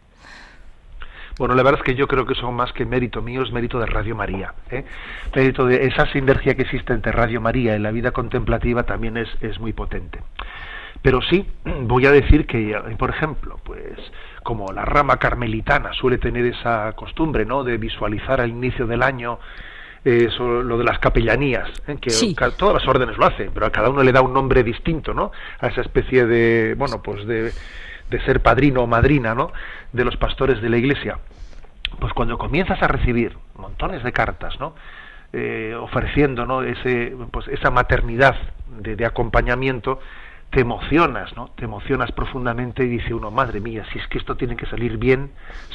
Bueno, 1.39 1.55
la 1.55 1.63
verdad 1.63 1.81
es 1.81 1.85
que 1.85 1.95
yo 1.95 2.07
creo 2.09 2.25
que 2.25 2.35
son 2.35 2.55
más 2.55 2.73
que 2.73 2.87
mérito 2.87 3.21
mío, 3.21 3.43
es 3.43 3.53
mérito 3.53 3.79
de 3.79 3.87
Radio 3.87 4.17
María. 4.17 4.55
¿eh? 4.71 4.85
Mérito 5.35 5.67
de 5.67 5.87
esa 5.87 6.07
sinergia 6.13 6.55
que 6.55 6.63
existe 6.63 6.95
entre 6.95 7.13
Radio 7.13 7.41
María 7.41 7.77
y 7.77 7.79
la 7.79 7.91
vida 7.91 8.13
contemplativa 8.13 8.85
también 8.85 9.17
es, 9.19 9.29
es 9.43 9.61
muy 9.61 9.73
potente. 9.75 10.21
Pero 11.03 11.21
sí, 11.23 11.47
voy 11.83 12.07
a 12.07 12.11
decir 12.13 12.47
que, 12.47 12.75
por 12.99 13.11
ejemplo, 13.11 13.61
pues 13.65 13.99
como 14.43 14.73
la 14.73 14.85
rama 14.85 15.19
carmelitana 15.19 15.93
suele 15.93 16.19
tener 16.19 16.47
esa 16.47 16.93
costumbre, 16.93 17.45
¿no?, 17.45 17.65
de 17.65 17.77
visualizar 17.77 18.41
al 18.41 18.51
inicio 18.51 18.87
del 18.87 19.03
año 19.03 19.39
eh, 20.05 20.29
lo 20.39 20.79
de 20.79 20.85
las 20.85 21.01
capellanías, 21.01 21.69
¿eh? 21.89 21.97
que 22.01 22.11
Sí. 22.11 22.35
todas 22.57 22.75
las 22.75 22.89
órdenes 22.89 23.19
lo 23.19 23.27
hacen, 23.27 23.51
pero 23.53 23.67
a 23.67 23.71
cada 23.71 23.91
uno 23.91 24.05
le 24.05 24.13
da 24.13 24.23
un 24.23 24.33
nombre 24.33 24.63
distinto, 24.63 25.13
¿no? 25.13 25.33
A 25.59 25.67
esa 25.67 25.81
especie 25.81 26.27
de, 26.27 26.75
bueno, 26.79 27.03
pues 27.03 27.27
de, 27.27 27.51
de 28.11 28.21
ser 28.25 28.41
padrino 28.41 28.83
o 28.83 28.87
madrina, 28.87 29.35
¿no? 29.35 29.53
De 29.93 30.05
los 30.05 30.17
pastores 30.17 30.61
de 30.61 30.69
la 30.69 30.77
iglesia. 30.77 31.19
Pues 32.01 32.13
cuando 32.13 32.39
comienzas 32.39 32.83
a 32.83 32.89
recibir 32.89 33.37
montones 33.57 34.03
de 34.03 34.13
cartas, 34.13 34.59
¿no? 34.61 34.75
Eh, 35.33 35.75
ofreciendo, 35.79 36.47
¿no? 36.47 36.63
Ese, 36.63 37.15
pues 37.31 37.49
esa 37.49 37.71
maternidad 37.71 38.37
de, 38.81 38.97
de 38.97 39.07
acompañamiento, 39.07 40.01
te 40.51 40.61
emocionas, 40.61 41.35
¿no? 41.37 41.51
Te 41.57 41.65
emocionas 41.65 42.13
profundamente 42.13 42.85
y 42.85 42.89
dice 42.89 43.13
uno, 43.13 43.31
madre 43.31 43.61
mía, 43.61 43.85
si 43.93 43.99
es 43.99 44.07
que 44.07 44.19
esto 44.19 44.37
tiene 44.37 44.57
que 44.57 44.67
salir 44.67 44.97
bien, 44.97 45.31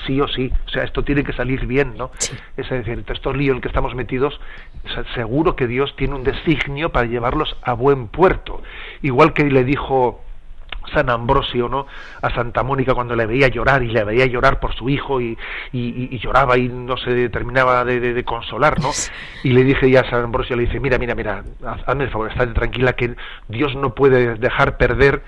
sí 0.08 0.20
o 0.22 0.28
sí, 0.28 0.52
o 0.66 0.70
sea, 0.70 0.84
esto 0.84 1.04
tiene 1.04 1.24
que 1.24 1.34
salir 1.34 1.66
bien, 1.66 1.96
¿no? 1.98 2.12
Es 2.58 2.70
decir, 2.70 3.04
estos 3.08 3.36
líos 3.36 3.52
en 3.52 3.56
el 3.58 3.62
que 3.62 3.68
estamos 3.68 3.94
metidos, 3.96 4.40
seguro 5.14 5.56
que 5.56 5.68
Dios 5.68 5.96
tiene 5.98 6.16
un 6.16 6.24
designio 6.24 6.92
para 6.92 7.06
llevarlos 7.06 7.56
a 7.62 7.74
buen 7.74 8.08
puerto. 8.08 8.62
Igual 9.02 9.34
que 9.34 9.44
le 9.44 9.64
dijo 9.64 10.22
San 10.94 11.10
Ambrosio, 11.10 11.68
¿no? 11.70 11.88
A 12.22 12.30
Santa 12.34 12.64
Mónica 12.64 12.94
cuando 12.94 13.16
le 13.16 13.26
veía 13.26 13.48
llorar 13.48 13.84
y 13.84 13.88
le 13.88 14.04
veía 14.04 14.26
llorar 14.26 14.60
por 14.60 14.76
su 14.76 14.90
hijo 14.90 15.22
y, 15.22 15.38
y, 15.72 16.18
lloraba 16.20 16.58
y 16.58 16.68
no 16.68 16.98
se 16.98 17.30
terminaba 17.30 17.84
de, 17.84 18.00
de, 18.00 18.24
consolar, 18.24 18.80
¿no? 18.80 18.90
Y 19.44 19.52
le 19.52 19.64
dije 19.64 19.90
ya 19.90 20.02
a 20.02 20.10
San 20.10 20.24
Ambrosio, 20.24 20.56
le 20.56 20.64
dice, 20.64 20.80
mira, 20.80 20.98
mira, 20.98 21.16
mira, 21.16 21.44
hazme 21.86 22.06
el 22.06 22.10
favor, 22.10 22.30
estate 22.30 22.54
tranquila 22.54 22.94
que 22.94 23.16
Dios 23.48 23.76
no 23.76 23.96
puede 23.96 24.36
dejar 24.36 24.78
perder 24.78 25.24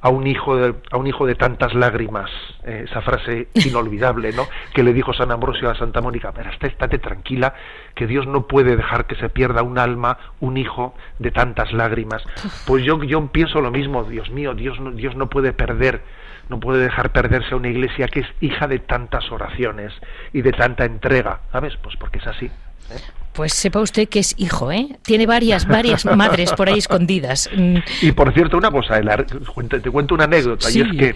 a 0.00 0.10
un 0.10 0.26
hijo 0.26 0.56
de, 0.56 0.74
a 0.90 0.96
un 0.96 1.06
hijo 1.06 1.26
de 1.26 1.34
tantas 1.34 1.74
lágrimas, 1.74 2.30
eh, 2.64 2.84
esa 2.88 3.00
frase 3.00 3.48
inolvidable, 3.54 4.32
¿no? 4.32 4.46
Que 4.72 4.82
le 4.82 4.92
dijo 4.92 5.12
San 5.12 5.32
Ambrosio 5.32 5.70
a 5.70 5.74
Santa 5.74 6.00
Mónica, 6.00 6.32
pero 6.32 6.50
estate 6.50 6.98
tranquila, 6.98 7.54
que 7.94 8.06
Dios 8.06 8.26
no 8.26 8.46
puede 8.46 8.76
dejar 8.76 9.06
que 9.06 9.16
se 9.16 9.28
pierda 9.28 9.62
un 9.62 9.78
alma, 9.78 10.18
un 10.40 10.56
hijo 10.56 10.94
de 11.18 11.30
tantas 11.30 11.72
lágrimas. 11.72 12.22
Pues 12.66 12.84
yo, 12.84 13.02
yo 13.02 13.26
pienso 13.28 13.60
lo 13.60 13.70
mismo, 13.70 14.04
Dios 14.04 14.30
mío, 14.30 14.54
Dios 14.54 14.78
no, 14.78 14.92
Dios 14.92 15.16
no 15.16 15.28
puede 15.28 15.52
perder, 15.52 16.02
no 16.48 16.60
puede 16.60 16.82
dejar 16.82 17.10
perderse 17.10 17.54
a 17.54 17.56
una 17.56 17.68
iglesia 17.68 18.06
que 18.06 18.20
es 18.20 18.28
hija 18.40 18.68
de 18.68 18.78
tantas 18.78 19.30
oraciones 19.32 19.92
y 20.32 20.42
de 20.42 20.52
tanta 20.52 20.84
entrega, 20.84 21.40
¿sabes? 21.50 21.76
Pues 21.82 21.96
porque 21.96 22.18
es 22.18 22.26
así. 22.26 22.46
¿eh? 22.46 23.00
Pues 23.38 23.54
sepa 23.54 23.78
usted 23.78 24.08
que 24.08 24.18
es 24.18 24.34
hijo, 24.36 24.72
¿eh? 24.72 24.98
Tiene 25.04 25.24
varias, 25.24 25.68
varias 25.68 26.04
madres 26.16 26.52
por 26.54 26.68
ahí 26.68 26.78
escondidas. 26.78 27.48
Mm. 27.56 27.76
Y 28.02 28.10
por 28.10 28.34
cierto, 28.34 28.56
una 28.56 28.72
cosa, 28.72 29.00
te 29.00 29.90
cuento 29.92 30.16
una 30.16 30.24
anécdota, 30.24 30.68
y 30.68 30.80
es 30.80 30.88
que 30.88 31.14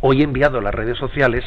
hoy 0.00 0.22
he 0.22 0.24
enviado 0.24 0.60
a 0.60 0.62
las 0.62 0.74
redes 0.74 0.96
sociales 0.96 1.44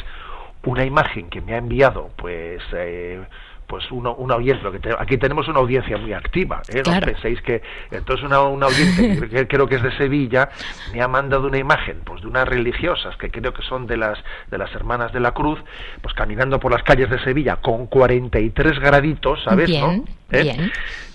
una 0.64 0.84
imagen 0.84 1.28
que 1.28 1.40
me 1.40 1.54
ha 1.54 1.56
enviado, 1.56 2.12
pues, 2.14 2.62
eh, 2.72 3.20
pues 3.66 3.90
uno, 3.90 4.14
un 4.14 4.30
oyente, 4.30 4.62
que 4.80 4.94
aquí 4.98 5.18
tenemos 5.18 5.48
una 5.48 5.58
audiencia 5.58 5.96
muy 5.98 6.12
activa, 6.12 6.62
¿eh? 6.68 6.82
no 6.86 7.00
penséis 7.00 7.40
que 7.42 7.62
entonces 7.90 8.24
una, 8.24 8.40
una 8.42 8.66
oyente 8.66 9.28
que 9.28 9.48
creo 9.48 9.66
que 9.66 9.76
es 9.76 9.82
de 9.82 9.96
Sevilla 9.96 10.48
me 10.92 11.02
ha 11.02 11.08
mandado 11.08 11.46
una 11.46 11.58
imagen 11.58 12.00
pues 12.04 12.22
de 12.22 12.28
unas 12.28 12.48
religiosas 12.48 13.16
que 13.16 13.30
creo 13.30 13.52
que 13.52 13.62
son 13.62 13.86
de 13.86 13.96
las 13.96 14.18
de 14.50 14.58
las 14.58 14.72
hermanas 14.74 15.12
de 15.12 15.20
la 15.20 15.32
Cruz, 15.32 15.58
pues 16.00 16.14
caminando 16.14 16.60
por 16.60 16.72
las 16.72 16.82
calles 16.82 17.10
de 17.10 17.18
Sevilla 17.22 17.56
con 17.56 17.86
43 17.86 18.78
graditos, 18.78 19.42
¿sabes? 19.44 19.70
¿no? 19.70 20.04
¿Eh? 20.30 20.70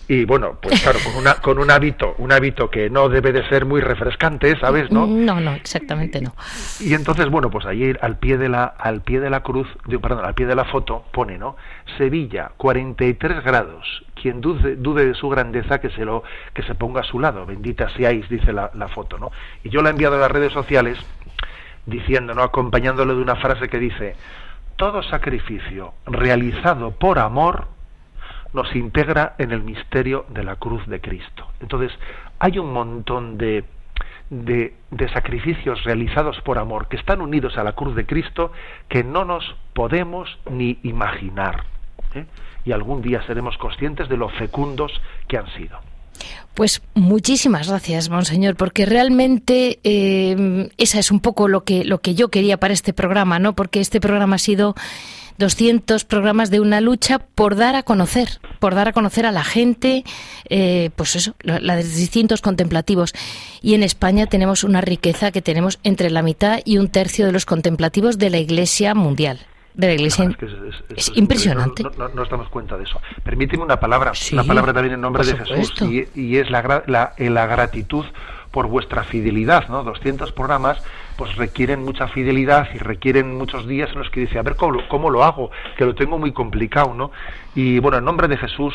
Y 0.08 0.26
bueno 0.26 0.58
pues 0.62 0.82
claro 0.82 1.00
con 1.04 1.16
una 1.16 1.36
con 1.36 1.60
un 1.60 1.72
hábito 1.72 2.16
un 2.18 2.32
hábito 2.32 2.70
que 2.70 2.90
no 2.90 3.10
debe 3.10 3.32
de 3.32 3.48
ser 3.50 3.66
muy 3.66 3.82
refrescante 3.82 4.60
sabes 4.60 4.92
no 4.92 5.08
no 5.08 5.40
no 5.40 5.54
exactamente 5.54 6.22
no. 6.22 6.34
Y 6.80 6.94
entonces 6.94 7.30
bueno 7.30 7.50
pues 7.50 7.66
allí 7.66 7.94
al 8.02 8.18
pie 8.18 8.38
de 8.38 8.50
la 8.50 8.66
al 8.66 9.02
pie 9.02 9.20
de 9.20 9.30
la 9.30 9.42
cruz 9.42 9.68
perdón 10.02 10.26
al 10.26 10.34
pie 10.34 10.46
de 10.46 10.56
la 10.56 10.66
foto 10.66 11.06
pone 11.12 11.38
no 11.38 11.56
Sevilla 11.98 12.52
43 12.58 13.44
grados. 13.44 14.06
Quien 14.22 14.40
dude, 14.40 14.76
dude 14.76 15.06
de 15.06 15.14
su 15.16 15.30
grandeza 15.30 15.80
que 15.80 15.90
se 15.90 16.06
lo 16.06 16.24
que 16.54 16.62
se 16.64 16.76
ponga 16.76 17.02
a 17.02 17.04
su 17.04 17.20
lado. 17.20 17.46
Bendita 17.46 17.90
seáis 17.96 18.30
dice 18.30 18.54
la, 18.54 18.72
la 18.76 18.88
foto 18.88 19.18
no 19.18 19.32
y 19.64 19.70
yo 19.70 19.82
la 19.82 19.90
he 19.90 19.92
enviado 19.92 20.16
a 20.16 20.20
las 20.20 20.32
redes 20.32 20.54
sociales 20.54 20.98
diciendo 21.86 22.34
no 22.34 22.44
acompañándole 22.44 23.14
de 23.14 23.22
una 23.22 23.36
frase 23.36 23.68
que 23.68 23.80
dice 23.80 24.16
todo 24.76 25.04
sacrificio 25.04 25.94
realizado 26.06 26.92
por 26.92 27.20
amor 27.20 27.68
nos 28.54 28.76
integra 28.76 29.36
en 29.38 29.52
el 29.52 29.64
misterio 29.64 30.26
de 30.30 30.44
la 30.44 30.56
cruz 30.56 30.86
de 30.88 31.00
Cristo. 31.00 31.48
Entonces, 31.60 31.92
hay 32.40 32.60
un 32.60 32.74
montón 32.74 33.38
de, 33.38 33.64
de, 34.30 34.74
sacrificios 35.14 35.84
realizados 35.84 36.40
por 36.42 36.58
amor 36.58 36.88
que 36.88 36.98
están 36.98 37.22
unidos 37.22 37.58
a 37.58 37.64
la 37.64 37.74
cruz 37.74 37.96
de 37.96 38.06
Cristo 38.06 38.52
que 38.90 39.04
no 39.04 39.26
nos 39.26 39.44
podemos 39.74 40.30
ni 40.50 40.80
imaginar. 40.84 41.66
¿eh? 42.16 42.26
Y 42.66 42.72
algún 42.72 43.02
día 43.02 43.26
seremos 43.26 43.58
conscientes 43.58 44.10
de 44.10 44.18
lo 44.18 44.30
fecundos 44.30 44.92
que 45.28 45.38
han 45.38 45.48
sido. 45.56 45.80
Pues 46.54 46.82
muchísimas 46.94 47.70
gracias, 47.70 48.10
monseñor, 48.10 48.56
porque 48.56 48.86
realmente 48.86 49.80
eh, 49.84 50.70
esa 50.78 51.00
es 51.00 51.10
un 51.10 51.20
poco 51.20 51.48
lo 51.48 51.64
que 51.64 51.86
lo 51.86 52.00
que 52.00 52.14
yo 52.14 52.30
quería 52.30 52.58
para 52.58 52.74
este 52.74 52.94
programa, 52.94 53.40
¿no? 53.40 53.54
Porque 53.54 53.80
este 53.80 54.02
programa 54.02 54.36
ha 54.36 54.40
sido 54.40 54.76
200 55.38 56.06
programas 56.06 56.52
de 56.52 56.60
una 56.60 56.82
lucha 56.82 57.20
por 57.20 57.56
dar 57.56 57.76
a 57.76 57.84
conocer, 57.84 58.40
por 58.60 58.76
dar 58.76 58.88
a 58.88 58.94
conocer 58.94 59.26
a 59.26 59.32
la 59.32 59.44
gente, 59.44 60.04
eh, 60.50 60.90
pues 60.96 61.16
eso, 61.16 61.36
la 61.42 61.76
de 61.76 61.84
distintos 61.84 62.42
contemplativos. 62.42 63.14
Y 63.62 63.74
en 63.74 63.84
España 63.84 64.28
tenemos 64.28 64.64
una 64.64 64.82
riqueza 64.82 65.32
que 65.32 65.42
tenemos 65.42 65.80
entre 65.84 66.10
la 66.10 66.22
mitad 66.22 66.60
y 66.66 66.78
un 66.78 66.90
tercio 66.90 67.26
de 67.26 67.32
los 67.32 67.46
contemplativos 67.46 68.18
de 68.18 68.30
la 68.30 68.38
Iglesia 68.38 68.94
mundial 68.96 69.40
de 69.74 69.88
la 69.88 69.94
Iglesia. 69.94 70.30
es, 70.96 71.12
impresionante. 71.16 71.84
No, 71.98 72.10
nos 72.10 72.30
damos 72.30 72.50
cuenta 72.50 72.78
de 72.78 72.84
eso. 72.84 73.00
Permíteme 73.24 73.64
una 73.64 73.80
palabra, 73.80 74.12
una 74.34 74.44
palabra 74.44 74.74
también 74.74 74.96
en 74.96 75.02
nombre 75.02 75.24
de 75.24 75.38
Jesús, 75.38 75.74
y, 76.16 76.38
es 76.38 76.50
la, 76.50 76.84
la, 76.88 77.14
la, 77.18 77.46
gratitud 77.48 78.06
por 78.52 78.68
vuestra 78.68 79.04
fidelidad, 79.04 79.70
¿no? 79.70 79.84
200 79.84 80.32
programas 80.34 80.84
pues 81.22 81.36
requieren 81.36 81.84
mucha 81.84 82.08
fidelidad 82.08 82.70
y 82.74 82.80
requieren 82.80 83.38
muchos 83.38 83.68
días 83.68 83.92
en 83.92 84.00
los 84.00 84.10
que 84.10 84.22
dice, 84.22 84.40
a 84.40 84.42
ver 84.42 84.56
cómo, 84.56 84.80
cómo 84.88 85.12
lo 85.12 85.24
hago, 85.24 85.52
que 85.78 85.86
lo 85.86 85.94
tengo 85.94 86.18
muy 86.18 86.32
complicado, 86.32 86.96
¿no? 86.96 87.12
Y 87.54 87.78
bueno, 87.78 88.00
en 88.00 88.06
nombre 88.06 88.28
de 88.28 88.38
Jesús, 88.38 88.74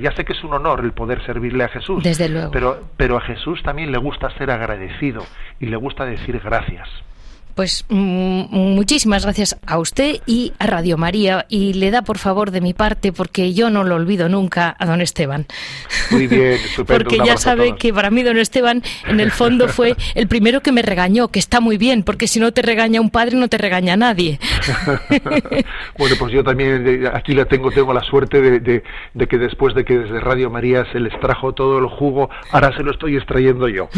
ya 0.00 0.16
sé 0.16 0.24
que 0.24 0.32
es 0.32 0.42
un 0.42 0.54
honor 0.54 0.80
el 0.80 0.92
poder 0.92 1.22
servirle 1.26 1.64
a 1.64 1.68
Jesús, 1.68 2.02
Desde 2.02 2.30
luego. 2.30 2.50
Pero, 2.50 2.80
pero 2.96 3.18
a 3.18 3.20
Jesús 3.20 3.62
también 3.62 3.92
le 3.92 3.98
gusta 3.98 4.30
ser 4.38 4.50
agradecido 4.50 5.22
y 5.60 5.66
le 5.66 5.76
gusta 5.76 6.06
decir 6.06 6.40
gracias. 6.42 6.88
Pues 7.54 7.84
mm, 7.88 8.44
muchísimas 8.50 9.24
gracias 9.24 9.56
a 9.66 9.78
usted 9.78 10.16
y 10.26 10.52
a 10.58 10.66
Radio 10.66 10.96
María 10.96 11.46
y 11.48 11.74
le 11.74 11.90
da 11.90 12.02
por 12.02 12.18
favor 12.18 12.50
de 12.50 12.60
mi 12.60 12.74
parte 12.74 13.12
porque 13.12 13.52
yo 13.52 13.70
no 13.70 13.84
lo 13.84 13.96
olvido 13.96 14.28
nunca 14.28 14.74
a 14.78 14.86
don 14.86 15.00
Esteban. 15.00 15.46
Muy 16.10 16.26
bien, 16.26 16.52
estupendo. 16.64 17.04
porque 17.04 17.18
ya 17.24 17.36
sabe 17.36 17.76
que 17.76 17.92
para 17.92 18.10
mí 18.10 18.22
don 18.22 18.38
Esteban 18.38 18.82
en 19.06 19.20
el 19.20 19.30
fondo 19.30 19.68
fue 19.68 19.96
el 20.14 20.28
primero 20.28 20.60
que 20.60 20.72
me 20.72 20.82
regañó, 20.82 21.28
que 21.28 21.38
está 21.38 21.60
muy 21.60 21.76
bien, 21.76 22.02
porque 22.02 22.26
si 22.26 22.40
no 22.40 22.52
te 22.52 22.62
regaña 22.62 23.00
un 23.00 23.10
padre 23.10 23.36
no 23.36 23.48
te 23.48 23.58
regaña 23.58 23.96
nadie. 23.96 24.38
bueno, 25.98 26.16
pues 26.18 26.32
yo 26.32 26.42
también 26.42 26.86
eh, 26.86 27.10
aquí 27.12 27.34
la 27.34 27.44
tengo 27.44 27.70
tengo 27.70 27.92
la 27.92 28.02
suerte 28.02 28.40
de, 28.40 28.82
de 29.14 29.26
que 29.26 29.38
después 29.38 29.74
de 29.74 29.84
que 29.84 29.98
desde 29.98 30.20
Radio 30.20 30.50
María 30.50 30.84
se 30.92 31.00
les 31.00 31.18
trajo 31.20 31.52
todo 31.52 31.78
el 31.78 31.86
jugo, 31.86 32.30
ahora 32.50 32.74
se 32.76 32.82
lo 32.82 32.92
estoy 32.92 33.16
extrayendo 33.16 33.68
yo. 33.68 33.88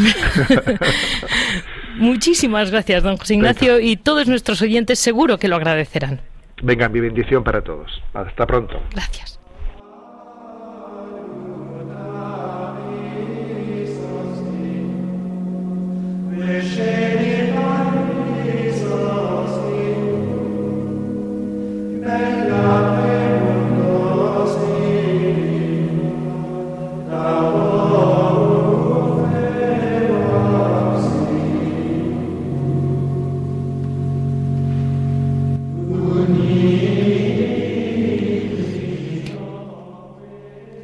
Muchísimas 1.95 2.71
gracias, 2.71 3.03
don 3.03 3.17
José 3.17 3.35
Ignacio, 3.35 3.81
y 3.81 3.97
todos 3.97 4.27
nuestros 4.29 4.61
oyentes 4.63 4.99
seguro 4.99 5.39
que 5.39 5.49
lo 5.49 5.57
agradecerán. 5.57 6.21
Venga, 6.63 6.89
mi 6.89 7.01
bendición 7.01 7.45
para 7.45 7.63
todos. 7.63 8.03
Hasta 8.15 8.47
pronto. 8.47 8.81
Gracias. 8.93 9.39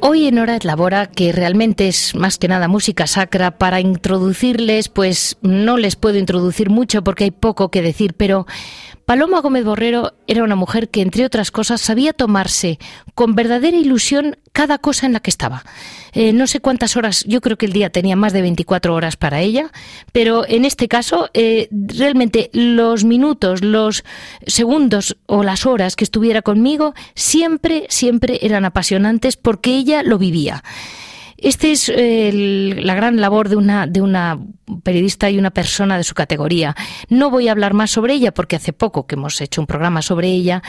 Hoy 0.03 0.25
en 0.25 0.39
Hora 0.39 0.57
Labora, 0.63 1.05
que 1.05 1.31
realmente 1.31 1.87
es 1.87 2.15
más 2.15 2.39
que 2.39 2.47
nada 2.47 2.67
música 2.67 3.05
sacra, 3.05 3.59
para 3.59 3.79
introducirles, 3.79 4.89
pues 4.89 5.37
no 5.43 5.77
les 5.77 5.95
puedo 5.95 6.17
introducir 6.17 6.71
mucho 6.71 7.03
porque 7.03 7.25
hay 7.25 7.31
poco 7.31 7.69
que 7.69 7.83
decir, 7.83 8.15
pero 8.15 8.47
Paloma 9.11 9.41
Gómez 9.41 9.65
Borrero 9.65 10.13
era 10.25 10.41
una 10.41 10.55
mujer 10.55 10.87
que, 10.87 11.01
entre 11.01 11.25
otras 11.25 11.51
cosas, 11.51 11.81
sabía 11.81 12.13
tomarse 12.13 12.79
con 13.13 13.35
verdadera 13.35 13.75
ilusión 13.75 14.37
cada 14.53 14.77
cosa 14.77 15.05
en 15.05 15.11
la 15.11 15.19
que 15.19 15.29
estaba. 15.29 15.65
Eh, 16.13 16.31
no 16.31 16.47
sé 16.47 16.61
cuántas 16.61 16.95
horas, 16.95 17.25
yo 17.27 17.41
creo 17.41 17.57
que 17.57 17.65
el 17.65 17.73
día 17.73 17.89
tenía 17.89 18.15
más 18.15 18.31
de 18.31 18.41
24 18.41 18.95
horas 18.95 19.17
para 19.17 19.41
ella, 19.41 19.69
pero 20.13 20.47
en 20.47 20.63
este 20.63 20.87
caso, 20.87 21.29
eh, 21.33 21.67
realmente 21.71 22.49
los 22.53 23.03
minutos, 23.03 23.61
los 23.61 24.05
segundos 24.47 25.17
o 25.25 25.43
las 25.43 25.65
horas 25.65 25.97
que 25.97 26.05
estuviera 26.05 26.41
conmigo, 26.41 26.93
siempre, 27.13 27.87
siempre 27.89 28.39
eran 28.43 28.63
apasionantes 28.63 29.35
porque 29.35 29.75
ella 29.75 30.03
lo 30.03 30.19
vivía. 30.19 30.63
Esta 31.41 31.67
es 31.67 31.91
la 31.93 32.93
gran 32.93 33.19
labor 33.19 33.49
de 33.49 33.55
una, 33.55 33.87
de 33.87 34.01
una 34.01 34.39
periodista 34.83 35.29
y 35.29 35.39
una 35.39 35.49
persona 35.49 35.97
de 35.97 36.03
su 36.03 36.13
categoría. 36.13 36.75
No 37.09 37.31
voy 37.31 37.47
a 37.47 37.51
hablar 37.51 37.73
más 37.73 37.89
sobre 37.89 38.13
ella 38.13 38.31
porque 38.31 38.55
hace 38.55 38.73
poco 38.73 39.07
que 39.07 39.15
hemos 39.15 39.41
hecho 39.41 39.59
un 39.59 39.67
programa 39.67 40.03
sobre 40.03 40.29
ella, 40.29 40.61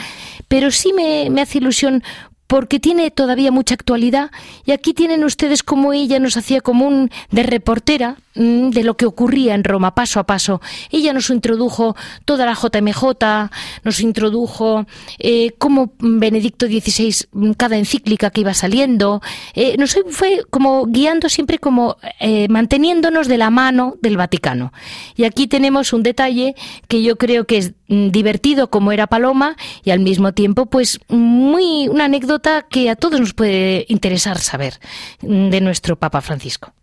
pero 0.47 0.71
sí 0.71 0.91
me 0.93 1.41
hace 1.41 1.59
ilusión 1.59 2.03
porque 2.47 2.79
tiene 2.79 3.11
todavía 3.11 3.51
mucha 3.51 3.73
actualidad 3.73 4.31
y 4.65 4.71
aquí 4.71 4.93
tienen 4.93 5.23
ustedes 5.23 5.63
como 5.63 5.93
ella 5.93 6.19
nos 6.19 6.37
hacía 6.37 6.61
como 6.61 6.87
un 6.87 7.09
de 7.31 7.43
reportera 7.43 8.17
mm, 8.35 8.69
de 8.69 8.83
lo 8.83 8.95
que 8.95 9.05
ocurría 9.05 9.55
en 9.55 9.63
Roma 9.63 9.95
paso 9.95 10.19
a 10.19 10.25
paso. 10.25 10.61
Ella 10.91 11.13
nos 11.13 11.29
introdujo 11.29 11.95
toda 12.25 12.45
la 12.45 12.53
JMJ, 12.53 13.49
nos 13.83 13.99
introdujo 14.01 14.85
eh, 15.19 15.53
cómo 15.57 15.93
Benedicto 15.99 16.67
XVI, 16.67 17.27
mm, 17.31 17.51
cada 17.53 17.77
encíclica 17.77 18.29
que 18.29 18.41
iba 18.41 18.53
saliendo, 18.53 19.21
eh, 19.53 19.75
nos 19.77 19.97
fue 20.09 20.43
como 20.49 20.85
guiando 20.85 21.29
siempre 21.29 21.57
como 21.59 21.97
eh, 22.19 22.47
manteniéndonos 22.49 23.27
de 23.27 23.37
la 23.37 23.49
mano 23.49 23.95
del 24.01 24.17
Vaticano. 24.17 24.73
Y 25.15 25.23
aquí 25.23 25.47
tenemos 25.47 25.93
un 25.93 26.03
detalle 26.03 26.55
que 26.87 27.01
yo 27.01 27.17
creo 27.17 27.45
que 27.45 27.57
es 27.57 27.73
divertido 28.11 28.69
como 28.69 28.91
era 28.91 29.07
Paloma 29.07 29.55
y 29.83 29.91
al 29.91 29.99
mismo 29.99 30.33
tiempo 30.33 30.65
pues 30.65 30.99
muy 31.09 31.87
una 31.87 32.05
anécdota 32.05 32.65
que 32.69 32.89
a 32.89 32.95
todos 32.95 33.19
nos 33.19 33.33
puede 33.33 33.85
interesar 33.89 34.37
saber 34.37 34.73
mm, 35.21 35.49
de 35.49 35.61
nuestro 35.61 35.95
Papa 35.95 36.21
Francisco. 36.21 36.73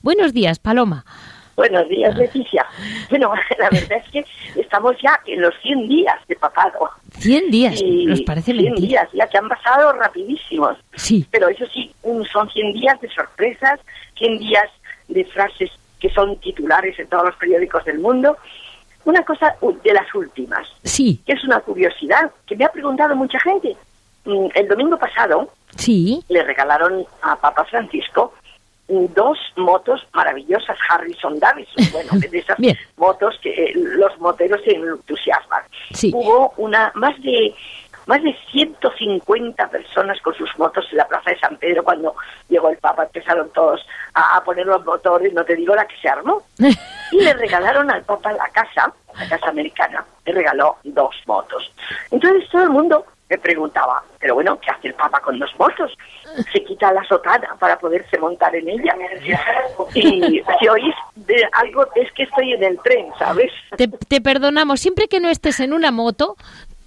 Buenos 0.00 0.32
días, 0.32 0.58
Paloma. 0.58 1.04
Buenos 1.56 1.88
días, 1.88 2.14
Leticia. 2.16 2.66
Bueno, 3.08 3.32
la 3.58 3.70
verdad 3.70 3.98
es 4.04 4.10
que 4.10 4.60
estamos 4.60 4.94
ya 5.02 5.18
en 5.26 5.40
los 5.40 5.54
100 5.62 5.88
días 5.88 6.16
de 6.28 6.36
papado. 6.36 6.90
100 7.18 7.50
días, 7.50 7.82
nos 7.82 8.20
parece 8.22 8.52
100 8.52 8.74
días, 8.74 9.08
ya 9.14 9.26
que 9.26 9.38
han 9.38 9.48
pasado 9.48 9.92
rapidísimos. 9.94 10.76
Sí. 10.94 11.26
Pero 11.30 11.48
eso 11.48 11.64
sí, 11.72 11.90
son 12.30 12.50
100 12.50 12.72
días 12.74 13.00
de 13.00 13.08
sorpresas, 13.08 13.80
100 14.18 14.38
días 14.38 14.68
de 15.08 15.24
frases 15.24 15.70
que 15.98 16.10
son 16.10 16.36
titulares 16.40 16.98
en 16.98 17.08
todos 17.08 17.24
los 17.24 17.36
periódicos 17.36 17.84
del 17.86 18.00
mundo. 18.00 18.36
Una 19.06 19.22
cosa 19.22 19.54
de 19.84 19.92
las 19.92 20.12
últimas, 20.16 20.66
sí. 20.82 21.20
que 21.24 21.34
es 21.34 21.44
una 21.44 21.60
curiosidad, 21.60 22.28
que 22.44 22.56
me 22.56 22.64
ha 22.64 22.72
preguntado 22.72 23.14
mucha 23.14 23.38
gente. 23.38 23.76
Mm, 24.24 24.48
el 24.52 24.66
domingo 24.66 24.98
pasado 24.98 25.48
sí. 25.76 26.24
le 26.28 26.42
regalaron 26.42 27.06
a 27.22 27.36
Papa 27.36 27.64
Francisco 27.66 28.34
mm, 28.88 29.06
dos 29.14 29.38
motos 29.54 30.04
maravillosas 30.12 30.76
Harrison 30.88 31.38
Davidson, 31.38 31.84
bueno, 31.92 32.10
de 32.14 32.36
esas 32.36 32.58
motos 32.96 33.38
que 33.40 33.50
eh, 33.50 33.72
los 33.76 34.18
moteros 34.18 34.60
se 34.64 34.72
entusiasman. 34.72 35.62
Hubo 36.12 36.52
una 36.56 36.90
más 36.96 37.16
de 37.22 37.54
más 38.06 38.22
de 38.22 38.36
150 38.50 39.68
personas 39.68 40.20
con 40.20 40.34
sus 40.34 40.50
motos 40.58 40.86
en 40.90 40.98
la 40.98 41.06
Plaza 41.06 41.30
de 41.30 41.38
San 41.38 41.56
Pedro 41.56 41.84
cuando 41.84 42.14
llegó 42.48 42.70
el 42.70 42.78
Papa, 42.78 43.04
empezaron 43.04 43.50
todos 43.50 43.84
a, 44.14 44.42
poner 44.44 44.66
los 44.66 44.84
motores, 44.84 45.32
no 45.32 45.44
te 45.44 45.56
digo 45.56 45.74
la 45.74 45.86
que 45.86 45.96
se 46.00 46.08
armó. 46.08 46.42
Y 47.12 47.20
le 47.22 47.34
regalaron 47.34 47.90
al 47.90 48.02
Papa 48.02 48.32
la 48.32 48.48
casa, 48.48 48.92
la 49.18 49.28
casa 49.28 49.48
americana, 49.48 50.04
le 50.24 50.32
regaló 50.32 50.76
dos 50.84 51.14
motos. 51.26 51.72
Entonces 52.10 52.48
todo 52.50 52.62
el 52.64 52.70
mundo 52.70 53.06
me 53.28 53.38
preguntaba, 53.38 54.04
pero 54.20 54.34
bueno, 54.34 54.58
¿qué 54.60 54.70
hace 54.70 54.88
el 54.88 54.94
Papa 54.94 55.20
con 55.20 55.38
dos 55.38 55.50
motos? 55.58 55.96
Se 56.52 56.62
quita 56.62 56.92
la 56.92 57.02
sotana 57.04 57.56
para 57.58 57.78
poderse 57.78 58.18
montar 58.18 58.54
en 58.54 58.68
ella. 58.68 58.94
Y 59.94 60.42
si 60.60 60.68
oís 60.68 60.94
de 61.16 61.48
algo, 61.52 61.86
es 61.96 62.12
que 62.12 62.22
estoy 62.24 62.52
en 62.52 62.62
el 62.62 62.78
tren, 62.80 63.08
¿sabes? 63.18 63.50
Te, 63.76 64.20
perdonamos, 64.20 64.80
siempre 64.80 65.08
que 65.08 65.18
no 65.18 65.28
estés 65.28 65.58
en 65.60 65.72
una 65.72 65.90
moto, 65.90 66.36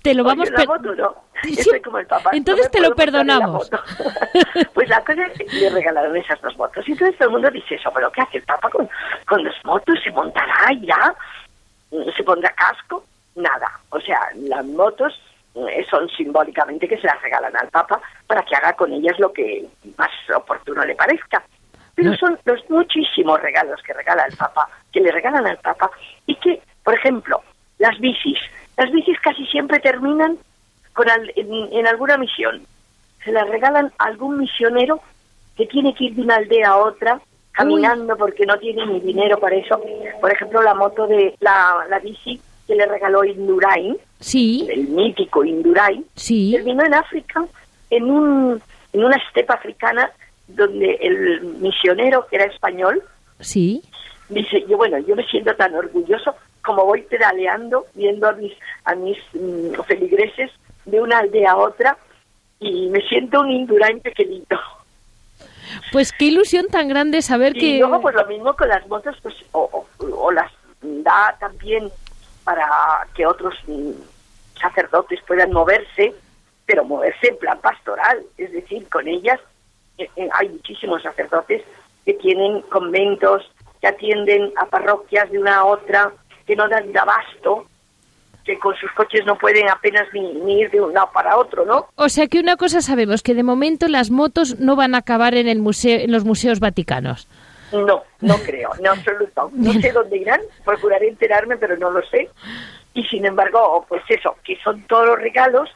te 0.02 0.14
lo 0.14 0.24
vamos 0.24 0.50
a 0.52 0.66
no. 0.66 1.16
Estoy 1.44 1.82
como 1.82 2.00
el 2.00 2.08
Papa. 2.08 2.32
Entonces 2.34 2.70
te 2.72 2.82
lo 2.82 2.96
perdonamos. 2.96 3.70
pues 4.74 4.90
la 4.90 5.04
cosa 5.04 5.26
es 5.26 5.38
que 5.38 5.60
le 5.60 5.70
regalaron 5.70 6.16
esas 6.18 6.42
dos 6.42 6.58
motos. 6.58 6.88
Y 6.88 6.94
entonces 6.94 7.18
todo 7.18 7.30
el 7.30 7.34
mundo 7.34 7.50
dice 7.52 7.76
eso, 7.76 7.92
pero 7.94 8.12
¿qué 8.12 8.22
hace 8.22 8.38
el 8.38 8.44
Papa 8.44 8.70
con, 8.70 8.90
con 9.26 9.44
dos 9.44 9.56
motos? 9.64 9.98
¿Se 10.04 10.12
montará 10.12 10.72
ya? 10.82 11.14
¿Se 12.16 12.24
pondrá 12.24 12.50
casco? 12.52 13.04
Nada. 13.36 13.80
O 13.90 14.00
sea, 14.00 14.20
las 14.36 14.66
motos 14.66 15.20
eh, 15.56 15.86
son 15.90 16.08
simbólicamente 16.10 16.88
que 16.88 16.98
se 16.98 17.08
las 17.08 17.22
regalan 17.22 17.56
al 17.58 17.70
Papa 17.70 18.02
para 18.28 18.44
que 18.44 18.56
haga 18.56 18.74
con 18.74 18.94
ellas 18.94 19.18
lo 19.20 19.34
que 19.34 19.66
más 19.98 20.10
oportuno 20.36 20.86
le 20.86 20.96
parezca. 20.96 21.44
Pero 21.96 22.16
son 22.16 22.40
los 22.46 22.70
muchísimos 22.70 23.42
regalos 23.42 23.82
que 23.84 23.94
regala 23.94 24.24
el 24.24 24.38
Papa, 24.38 24.70
que 24.92 25.02
le 25.02 25.12
regalan 25.12 25.46
al 25.46 25.58
Papa, 25.58 25.90
y 26.26 26.36
que, 26.36 26.62
por 26.84 26.94
ejemplo, 26.94 27.42
las 27.78 28.00
bicis. 28.00 28.40
Las 28.80 28.92
bicis 28.92 29.20
casi 29.20 29.46
siempre 29.48 29.80
terminan 29.80 30.38
con 30.94 31.06
en, 31.36 31.88
alguna 31.88 32.18
misión. 32.18 32.62
Se 33.26 33.32
las 33.34 33.46
regalan 33.50 33.92
a 33.98 34.06
algún 34.06 34.38
misionero 34.40 35.02
que 35.58 35.66
tiene 35.66 35.94
que 35.94 36.06
ir 36.06 36.16
de 36.16 36.22
una 36.22 36.38
aldea 36.38 36.70
a 36.70 36.78
otra 36.78 37.20
caminando 37.52 38.16
porque 38.16 38.46
no 38.46 38.58
tiene 38.58 38.86
ni 38.86 39.02
dinero 39.02 39.38
para 39.38 39.58
eso. 39.58 39.82
Por 40.22 40.32
ejemplo, 40.32 40.62
la 40.62 40.76
moto 40.76 41.08
de 41.08 41.36
la, 41.42 41.86
la 41.90 42.00
bici 42.00 42.40
que 42.66 42.76
le 42.76 42.86
regaló 42.86 43.26
Indurain, 43.26 43.98
sí. 44.22 44.66
el 44.72 44.88
mítico 44.88 45.44
Indurain, 45.44 46.06
sí. 46.16 46.54
terminó 46.54 46.86
en 46.86 46.94
África, 46.94 47.46
en, 47.90 48.10
un, 48.10 48.62
en 48.94 49.04
una 49.04 49.18
estepa 49.18 49.56
africana 49.56 50.10
donde 50.48 50.94
el 51.02 51.42
misionero, 51.60 52.28
que 52.28 52.38
era 52.38 52.46
español, 52.46 53.04
sí. 53.42 53.82
dice, 54.30 54.64
yo 54.70 54.78
bueno, 54.78 55.00
yo 55.00 55.18
me 55.18 55.26
siento 55.26 55.54
tan 55.56 55.76
orgulloso 55.76 56.34
como 56.70 56.86
voy 56.86 57.02
pedaleando, 57.02 57.88
viendo 57.96 58.30
a 58.30 58.34
mis, 58.34 58.54
a 58.86 58.94
mis 58.94 59.18
mm, 59.34 59.74
feligreses 59.88 60.52
de 60.86 61.02
una 61.02 61.18
aldea 61.18 61.54
a 61.54 61.58
otra, 61.58 61.98
y 62.60 62.90
me 62.90 63.02
siento 63.02 63.40
un 63.40 63.50
Indurain 63.50 64.00
pequeñito. 64.02 64.56
Pues 65.92 66.12
qué 66.12 66.26
ilusión 66.26 66.68
tan 66.68 66.88
grande 66.88 67.24
saber 67.24 67.54
que... 67.54 67.66
Y 67.66 67.80
luego 67.80 68.02
pues 68.02 68.14
lo 68.14 68.26
mismo 68.28 68.56
con 68.56 68.70
las 68.70 68.88
motos, 68.88 69.18
pues 69.24 69.34
o, 69.52 69.88
o 70.00 70.32
las 70.32 70.52
da 70.82 71.36
también 71.40 71.90
para 72.44 72.68
que 73.16 73.26
otros 73.26 73.56
mm, 73.66 73.92
sacerdotes 74.62 75.20
puedan 75.26 75.52
moverse, 75.52 76.14
pero 76.68 76.86
moverse 76.86 77.30
en 77.30 77.38
plan 77.38 77.60
pastoral, 77.60 78.22
es 78.38 78.52
decir, 78.52 78.88
con 78.90 79.08
ellas 79.08 79.40
eh, 79.98 80.08
eh, 80.16 80.30
hay 80.34 80.50
muchísimos 80.50 81.02
sacerdotes 81.02 81.64
que 82.06 82.14
tienen 82.14 82.62
conventos, 82.64 83.52
que 83.82 83.88
atienden 83.88 84.52
a 84.56 84.66
parroquias 84.66 85.32
de 85.32 85.40
una 85.40 85.58
a 85.58 85.66
otra, 85.66 86.12
que 86.50 86.56
no 86.56 86.68
dan 86.68 86.86
abasto, 86.98 87.68
que 88.44 88.58
con 88.58 88.76
sus 88.78 88.92
coches 88.94 89.24
no 89.24 89.38
pueden 89.38 89.70
apenas 89.70 90.08
ni, 90.14 90.60
ir 90.60 90.72
de 90.72 90.82
un 90.82 90.92
lado 90.92 91.12
para 91.14 91.38
otro, 91.38 91.64
¿no? 91.64 91.90
O 91.96 92.10
sea 92.10 92.26
que 92.26 92.40
una 92.40 92.58
cosa 92.58 92.82
sabemos, 92.82 93.22
que 93.22 93.36
de 93.36 93.44
momento 93.44 93.88
las 93.88 94.10
motos 94.10 94.60
no 94.60 94.76
van 94.76 94.96
a 94.96 95.00
acabar 95.00 95.36
en, 95.36 95.48
el 95.48 95.60
museo, 95.60 96.00
en 96.00 96.12
los 96.12 96.26
museos 96.26 96.60
vaticanos. 96.60 97.28
No, 97.72 98.02
no 98.22 98.36
creo, 98.38 98.72
en 98.80 98.88
absoluto. 98.88 99.52
No 99.54 99.74
sé 99.74 99.92
dónde 99.92 100.18
irán, 100.18 100.42
procuraré 100.66 101.10
enterarme, 101.10 101.56
pero 101.58 101.78
no 101.78 101.92
lo 101.92 102.02
sé. 102.08 102.28
Y 102.96 103.04
sin 103.04 103.28
embargo, 103.28 103.86
pues 103.88 104.02
eso, 104.10 104.36
que 104.44 104.58
son 104.64 104.82
todos 104.88 105.06
los 105.06 105.20
regalos 105.20 105.70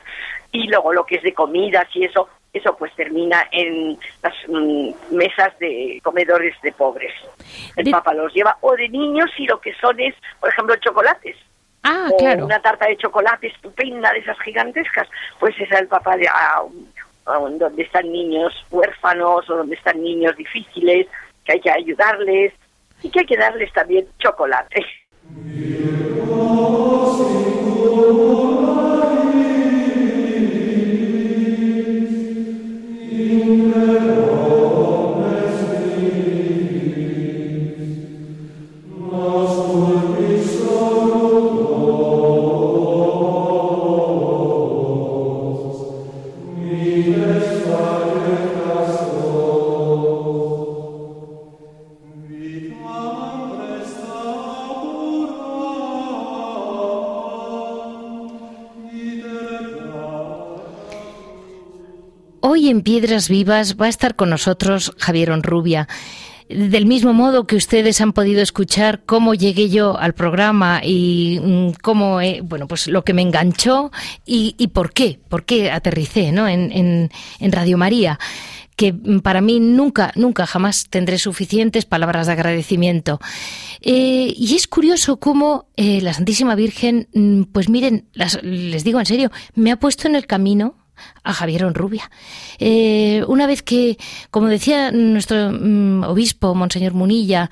y 0.52 0.68
luego 0.70 0.92
lo 0.92 1.06
que 1.06 1.18
es 1.18 1.22
de 1.22 1.36
comidas 1.36 1.86
y 1.94 2.06
eso, 2.06 2.28
eso 2.54 2.76
pues 2.78 2.94
termina 2.96 3.48
en 3.52 3.98
las 4.22 4.34
mm, 4.48 5.16
mesas 5.16 5.58
de 5.60 6.00
comedores 6.04 6.56
de 6.62 6.72
pobres. 6.72 7.12
El 7.76 7.90
Papa 7.90 8.14
los 8.14 8.34
lleva, 8.34 8.58
o 8.62 8.76
de 8.76 8.88
niños 8.90 9.32
y 9.38 9.48
lo 9.48 9.60
que 9.60 9.74
son 9.76 10.00
es, 10.00 10.14
por 10.40 10.50
ejemplo, 10.50 10.76
chocolates. 10.78 11.36
Ah, 11.82 12.08
claro. 12.18 12.46
Una 12.46 12.62
tarta 12.62 12.88
de 12.88 12.96
chocolate 12.98 13.48
estupenda 13.48 14.14
de 14.14 14.20
esas 14.20 14.40
gigantescas, 14.40 15.08
pues 15.40 15.60
es 15.60 15.70
el 15.72 15.88
Papa 15.88 16.16
de, 16.16 16.30
donde 17.26 17.84
están 17.84 18.12
niños 18.12 18.54
huérfanos 18.70 19.50
o 19.50 19.58
donde 19.58 19.76
están 19.76 20.02
niños 20.02 20.36
difíciles 20.38 21.08
que 21.44 21.54
hay 21.54 21.60
que 21.60 21.72
ayudarles 21.72 22.54
y 23.02 23.10
que 23.10 23.22
hay 23.22 23.26
que 23.26 23.38
darles 23.38 23.74
también 23.74 24.08
chocolate. 24.20 24.86
En 33.34 34.23
Piedras 62.84 63.30
Vivas 63.30 63.78
va 63.80 63.86
a 63.88 63.90
estar 63.90 64.16
con 64.16 64.30
nosotros 64.30 64.94
Javier 64.98 65.32
Onrubia. 65.32 65.88
Del 66.50 66.86
mismo 66.86 67.14
modo 67.14 67.48
que 67.48 67.56
ustedes 67.56 68.02
han 68.02 68.12
podido 68.14 68.42
escuchar 68.42 69.04
cómo 69.06 69.34
llegué 69.34 69.70
yo 69.70 69.98
al 69.98 70.14
programa 70.14 70.82
y 70.84 71.40
mm, 71.42 71.70
cómo, 71.82 72.20
bueno, 72.44 72.68
pues 72.68 72.88
lo 72.88 73.04
que 73.04 73.14
me 73.14 73.22
enganchó 73.22 73.92
y, 74.26 74.68
por 74.74 74.92
qué, 74.92 75.20
por 75.30 75.46
qué 75.46 75.72
aterricé 75.72 76.32
¿no? 76.32 76.48
en, 76.48 77.10
Radio 77.40 77.78
María 77.78 78.20
que 78.76 78.92
para 79.22 79.40
mí 79.40 79.60
nunca, 79.60 80.12
nunca, 80.16 80.48
jamás 80.48 80.88
tendré 80.90 81.20
suficientes 81.20 81.86
palabras 81.86 82.26
de 82.26 82.34
agradecimiento. 82.34 83.20
Eh, 83.82 84.34
y 84.36 84.56
es 84.56 84.68
curioso 84.68 85.18
cómo 85.18 85.68
eh, 85.78 86.02
la 86.02 86.14
Santísima 86.14 86.56
Virgen, 86.56 87.08
mm, 87.14 87.44
pues 87.52 87.70
miren, 87.70 88.08
les 88.42 88.84
digo 88.84 89.00
en 89.00 89.06
serio, 89.06 89.32
me 89.54 89.72
ha 89.72 89.78
puesto 89.78 90.08
en 90.08 90.16
el 90.16 90.26
camino 90.26 90.83
a 91.24 91.34
Javier 91.34 91.66
Onrubia. 91.66 92.10
Eh, 92.60 93.24
una 93.28 93.48
vez 93.48 93.64
que, 93.64 93.98
como 94.32 94.48
decía 94.48 94.92
nuestro 94.92 95.52
mm, 95.52 96.04
obispo, 96.04 96.56
Monseñor 96.56 96.94
Munilla, 96.94 97.50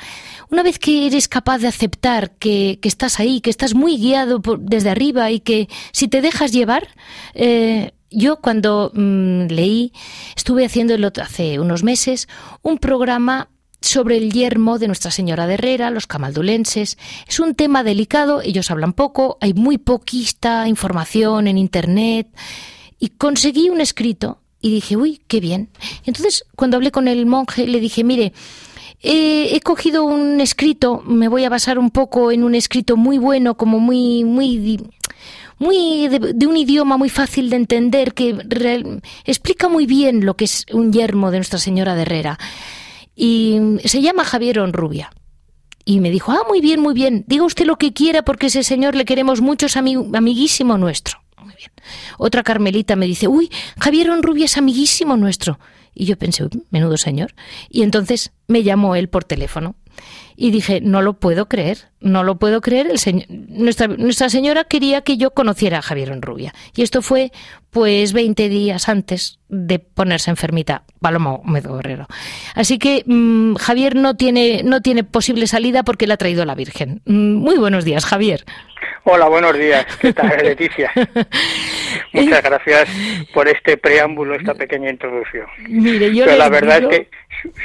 una 0.50 0.64
vez 0.64 0.80
que 0.80 1.08
eres 1.08 1.28
capaz 1.28 1.60
de 1.60 1.68
aceptar 1.68 2.32
que, 2.32 2.80
estás 2.84 3.20
ahí, 3.20 3.42
que 3.42 3.50
estás 3.50 3.74
muy 3.74 3.98
guiado 3.98 4.42
desde 4.60 4.90
arriba 4.90 5.32
y 5.32 5.40
que 5.40 5.70
si 5.92 6.08
te 6.08 6.22
dejas 6.22 6.52
llevar, 6.52 6.88
eh, 7.34 7.92
yo 8.10 8.38
cuando 8.38 8.92
mm, 8.94 9.48
leí, 9.48 9.94
estuve 10.36 10.66
haciendo 10.66 10.96
hace 11.22 11.60
unos 11.60 11.84
meses 11.84 12.28
un 12.62 12.78
programa 12.78 13.50
sobre 13.82 14.18
el 14.18 14.32
yermo 14.32 14.78
de 14.78 14.88
Nuestra 14.88 15.12
Señora 15.12 15.48
de 15.48 15.56
Herrera, 15.56 15.90
los 15.90 16.08
camaldulenses. 16.08 16.98
Es 17.28 17.40
un 17.40 17.56
tema 17.56 17.84
delicado, 17.84 18.42
ellos 18.42 18.70
hablan 18.70 18.94
poco, 18.94 19.38
hay 19.42 19.54
muy 19.54 19.78
poquista 19.78 20.68
información 20.68 21.48
en 21.48 21.58
Internet. 21.58 22.28
Y 23.02 23.10
conseguí 23.10 23.68
un 23.70 23.82
escrito 23.82 24.38
y 24.62 24.70
dije, 24.70 24.96
uy, 24.96 25.22
qué 25.28 25.40
bien. 25.40 25.70
Entonces, 26.06 26.46
cuando 26.56 26.78
hablé 26.78 26.92
con 26.92 27.08
el 27.08 27.26
monje, 27.26 27.66
le 27.66 27.80
dije, 27.80 28.04
mire, 28.04 28.32
he 29.02 29.60
cogido 29.62 30.04
un 30.04 30.40
escrito, 30.40 31.02
me 31.02 31.28
voy 31.28 31.44
a 31.44 31.50
basar 31.50 31.80
un 31.80 31.90
poco 31.90 32.32
en 32.32 32.44
un 32.44 32.54
escrito 32.54 32.98
muy 32.98 33.18
bueno, 33.18 33.58
como 33.58 33.80
muy, 33.80 34.24
muy, 34.24 34.80
muy 35.58 36.10
de, 36.10 36.46
un 36.46 36.56
idioma 36.56 36.96
muy 36.98 37.10
fácil 37.10 37.50
de 37.50 37.56
entender, 37.56 38.14
que 38.14 38.38
explica 39.26 39.68
muy 39.68 39.88
bien 39.88 40.24
lo 40.24 40.36
que 40.36 40.46
es 40.46 40.68
un 40.72 40.94
yermo 40.94 41.32
de 41.32 41.40
Nuestra 41.40 41.58
Señora 41.58 41.96
de 41.96 42.04
Herrera. 42.04 42.38
Y 43.16 43.60
se 43.84 44.00
llama 44.02 44.26
Javier 44.26 44.60
Onrubia. 44.60 45.10
Y 45.86 46.02
me 46.02 46.12
dijo, 46.12 46.32
ah, 46.32 46.44
muy 46.48 46.62
bien, 46.62 46.80
muy 46.80 46.94
bien, 46.94 47.26
diga 47.26 47.46
usted 47.46 47.66
lo 47.66 47.78
que 47.78 47.94
quiera 47.94 48.22
porque 48.22 48.46
ese 48.46 48.62
señor 48.62 48.96
le 48.96 49.06
queremos 49.06 49.42
mucho, 49.42 49.66
es 49.66 49.76
amiguísimo 49.76 50.78
nuestro. 50.78 51.21
Muy 51.42 51.56
bien. 51.56 51.72
Otra 52.18 52.44
Carmelita 52.44 52.96
me 52.96 53.08
dice, 53.08 53.28
uy, 53.28 53.50
Javier 53.80 54.10
Onrubia 54.12 54.46
es 54.46 54.58
amiguísimo 54.58 55.18
nuestro. 55.18 55.60
Y 55.94 56.06
yo 56.06 56.18
pensé, 56.18 56.48
menudo 56.70 56.98
señor. 56.98 57.34
Y 57.70 57.84
entonces 57.84 58.32
me 58.48 58.64
llamó 58.64 58.96
él 58.96 59.10
por 59.10 59.24
teléfono 59.24 59.76
y 60.36 60.52
dije, 60.52 60.82
no 60.82 61.02
lo 61.02 61.20
puedo 61.20 61.48
creer, 61.48 61.90
no 62.00 62.24
lo 62.24 62.40
puedo 62.40 62.62
creer. 62.62 62.88
El 62.88 63.00
señor, 63.00 63.26
nuestra, 63.30 63.88
nuestra 63.88 64.30
señora 64.30 64.64
quería 64.64 65.02
que 65.02 65.18
yo 65.18 65.32
conociera 65.32 65.80
a 65.80 65.82
Javier 65.82 66.10
Enrubia. 66.10 66.54
Y 66.76 66.84
esto 66.84 67.02
fue 67.02 67.32
pues 67.72 68.14
20 68.14 68.50
días 68.50 68.90
antes 68.90 69.40
de 69.48 69.80
ponerse 69.80 70.30
enfermita, 70.30 70.84
Paloma 71.00 71.40
Medo 71.46 71.76
Guerrero. 71.76 72.08
Así 72.54 72.78
que 72.78 73.04
mm, 73.06 73.56
Javier 73.56 73.96
no 73.96 74.16
tiene, 74.16 74.62
no 74.64 74.82
tiene 74.82 75.04
posible 75.04 75.48
salida 75.48 75.84
porque 75.84 76.06
le 76.06 76.14
ha 76.14 76.18
traído 76.18 76.46
la 76.46 76.56
Virgen. 76.56 77.02
Mm, 77.06 77.36
muy 77.36 77.58
buenos 77.58 77.86
días, 77.86 78.06
Javier. 78.06 78.46
Hola, 79.04 79.28
buenos 79.30 79.58
días. 79.58 79.86
¿Qué 80.00 80.14
tal, 80.14 80.38
Leticia? 80.44 80.92
Muchas 82.14 82.44
gracias 82.44 82.90
por 83.34 83.48
este 83.48 83.78
preámbulo, 83.78 84.36
esta 84.36 84.54
pequeña 84.54 84.90
introducción. 84.90 85.48
Mire, 85.68 86.14
yo 86.14 86.26
la 86.26 86.50
verdad 86.50 86.84
es 86.84 86.88
que 86.88 87.10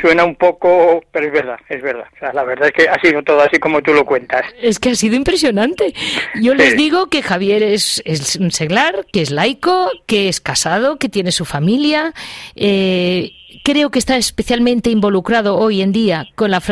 suena 0.01 0.25
un 0.25 0.37
poco, 0.37 1.05
pero 1.13 1.27
es 1.27 1.33
verdad, 1.33 1.59
es 1.69 1.83
verdad. 1.83 2.07
la 2.33 2.45
verdad 2.45 2.69
es 2.69 2.73
que 2.73 2.89
ha 2.89 2.99
sido 3.01 3.23
todo 3.23 3.41
así 3.41 3.59
como 3.59 3.83
tú 3.83 3.93
lo 3.93 4.05
cuentas. 4.05 4.45
Es 4.61 4.79
que 4.79 4.91
ha 4.91 4.95
sido 4.95 5.15
impresionante. 5.15 5.93
Yo 6.41 6.55
les 6.55 6.77
digo 6.77 7.09
que 7.09 7.23
Javier 7.23 7.63
es, 7.63 8.03
es, 8.05 8.37
un 8.37 8.51
seglar, 8.51 9.07
que 9.13 9.23
es 9.23 9.31
laico, 9.31 9.91
que 10.07 10.29
es 10.29 10.41
casado, 10.41 10.99
que 10.99 11.09
tiene 11.09 11.33
su 11.33 11.45
familia. 11.45 12.13
Eh, 12.55 13.33
creo 13.65 13.91
que 13.91 13.99
está 13.99 14.17
especialmente 14.17 14.91
involucrado 14.91 15.57
hoy 15.57 15.83
en 15.83 15.93
día 15.93 16.27
con, 16.35 16.51
la, 16.51 16.63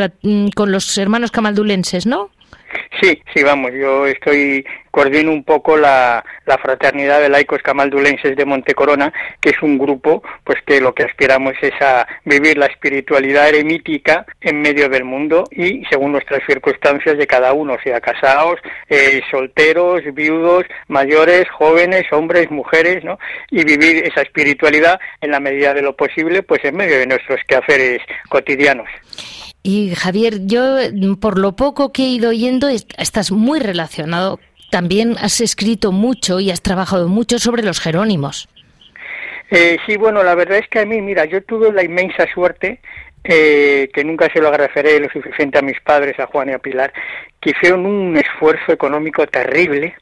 con 0.55 0.71
los 0.71 0.97
hermanos 0.97 1.31
camaldulenses, 1.31 2.05
¿no? 2.05 2.29
Sí, 3.01 3.21
sí, 3.33 3.43
vamos, 3.43 3.71
yo 3.73 4.05
estoy, 4.05 4.65
coordino 4.95 5.31
un 5.31 5.43
poco 5.43 5.75
la, 5.75 6.23
la 6.45 6.57
Fraternidad 6.57 7.19
de 7.19 7.27
Laicos 7.27 7.61
Camaldulenses 7.61 8.33
de 8.37 8.45
Montecorona, 8.45 9.11
que 9.41 9.49
es 9.49 9.61
un 9.61 9.77
grupo, 9.77 10.23
pues 10.45 10.59
que 10.65 10.79
lo 10.79 10.95
que 10.95 11.03
aspiramos 11.03 11.53
es 11.61 11.73
a 11.81 12.07
vivir 12.23 12.57
la 12.57 12.67
espiritualidad 12.67 13.49
eremítica 13.49 14.25
en 14.39 14.61
medio 14.61 14.87
del 14.87 15.03
mundo 15.03 15.43
y 15.51 15.83
según 15.89 16.13
nuestras 16.13 16.41
circunstancias 16.47 17.17
de 17.17 17.27
cada 17.27 17.51
uno, 17.51 17.75
sea 17.83 17.99
casados, 17.99 18.59
eh, 18.87 19.21
solteros, 19.29 20.01
viudos, 20.13 20.63
mayores, 20.87 21.49
jóvenes, 21.49 22.05
hombres, 22.13 22.49
mujeres, 22.49 23.03
¿no? 23.03 23.19
Y 23.51 23.65
vivir 23.65 24.05
esa 24.05 24.21
espiritualidad 24.21 24.97
en 25.19 25.31
la 25.31 25.41
medida 25.41 25.73
de 25.73 25.81
lo 25.81 25.93
posible, 25.93 26.41
pues 26.41 26.63
en 26.63 26.77
medio 26.77 26.97
de 26.97 27.07
nuestros 27.07 27.41
quehaceres 27.45 28.01
cotidianos. 28.29 28.87
Y 29.67 29.95
Javier, 29.95 30.45
yo 30.45 30.77
por 31.19 31.39
lo 31.39 31.55
poco 31.55 31.91
que 31.91 32.03
he 32.03 32.09
ido 32.09 32.29
oyendo, 32.29 32.69
estás 32.69 33.31
muy 33.31 33.59
relacionado. 33.59 34.39
También 34.69 35.15
has 35.19 35.41
escrito 35.41 35.91
mucho 35.91 36.39
y 36.39 36.51
has 36.51 36.61
trabajado 36.61 37.07
mucho 37.07 37.39
sobre 37.39 37.63
los 37.63 37.79
Jerónimos. 37.79 38.47
Eh, 39.49 39.77
sí, 39.87 39.97
bueno, 39.97 40.21
la 40.21 40.35
verdad 40.35 40.59
es 40.59 40.67
que 40.67 40.81
a 40.81 40.85
mí, 40.85 41.01
mira, 41.01 41.25
yo 41.25 41.41
tuve 41.41 41.73
la 41.73 41.83
inmensa 41.83 42.27
suerte, 42.31 42.79
eh, 43.23 43.89
que 43.91 44.03
nunca 44.03 44.31
se 44.31 44.39
lo 44.39 44.49
agradeceré 44.49 44.99
lo 44.99 45.09
suficiente 45.09 45.57
a 45.57 45.63
mis 45.63 45.81
padres, 45.81 46.19
a 46.19 46.27
Juan 46.27 46.49
y 46.49 46.53
a 46.53 46.59
Pilar, 46.59 46.93
que 47.41 47.49
hicieron 47.49 47.87
un 47.87 48.15
esfuerzo 48.17 48.71
económico 48.71 49.25
terrible 49.25 49.95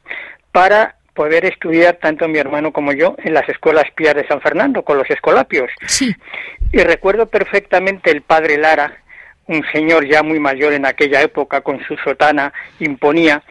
para 0.52 0.96
poder 1.14 1.46
estudiar 1.46 1.96
tanto 2.02 2.28
mi 2.28 2.36
hermano 2.36 2.70
como 2.70 2.92
yo 2.92 3.16
en 3.24 3.32
las 3.32 3.48
escuelas 3.48 3.90
pías 3.96 4.14
de 4.14 4.26
San 4.26 4.42
Fernando, 4.42 4.82
con 4.82 4.98
los 4.98 5.08
escolapios. 5.08 5.70
Sí. 5.86 6.14
Y 6.70 6.80
recuerdo 6.80 7.30
perfectamente 7.30 8.10
el 8.10 8.20
padre 8.20 8.58
Lara, 8.58 9.03
un 9.46 9.64
señor 9.72 10.06
ya 10.06 10.22
muy 10.22 10.38
mayor 10.40 10.72
en 10.72 10.86
aquella 10.86 11.22
época, 11.22 11.60
con 11.60 11.82
su 11.84 11.96
sotana, 11.98 12.52
imponía 12.80 13.42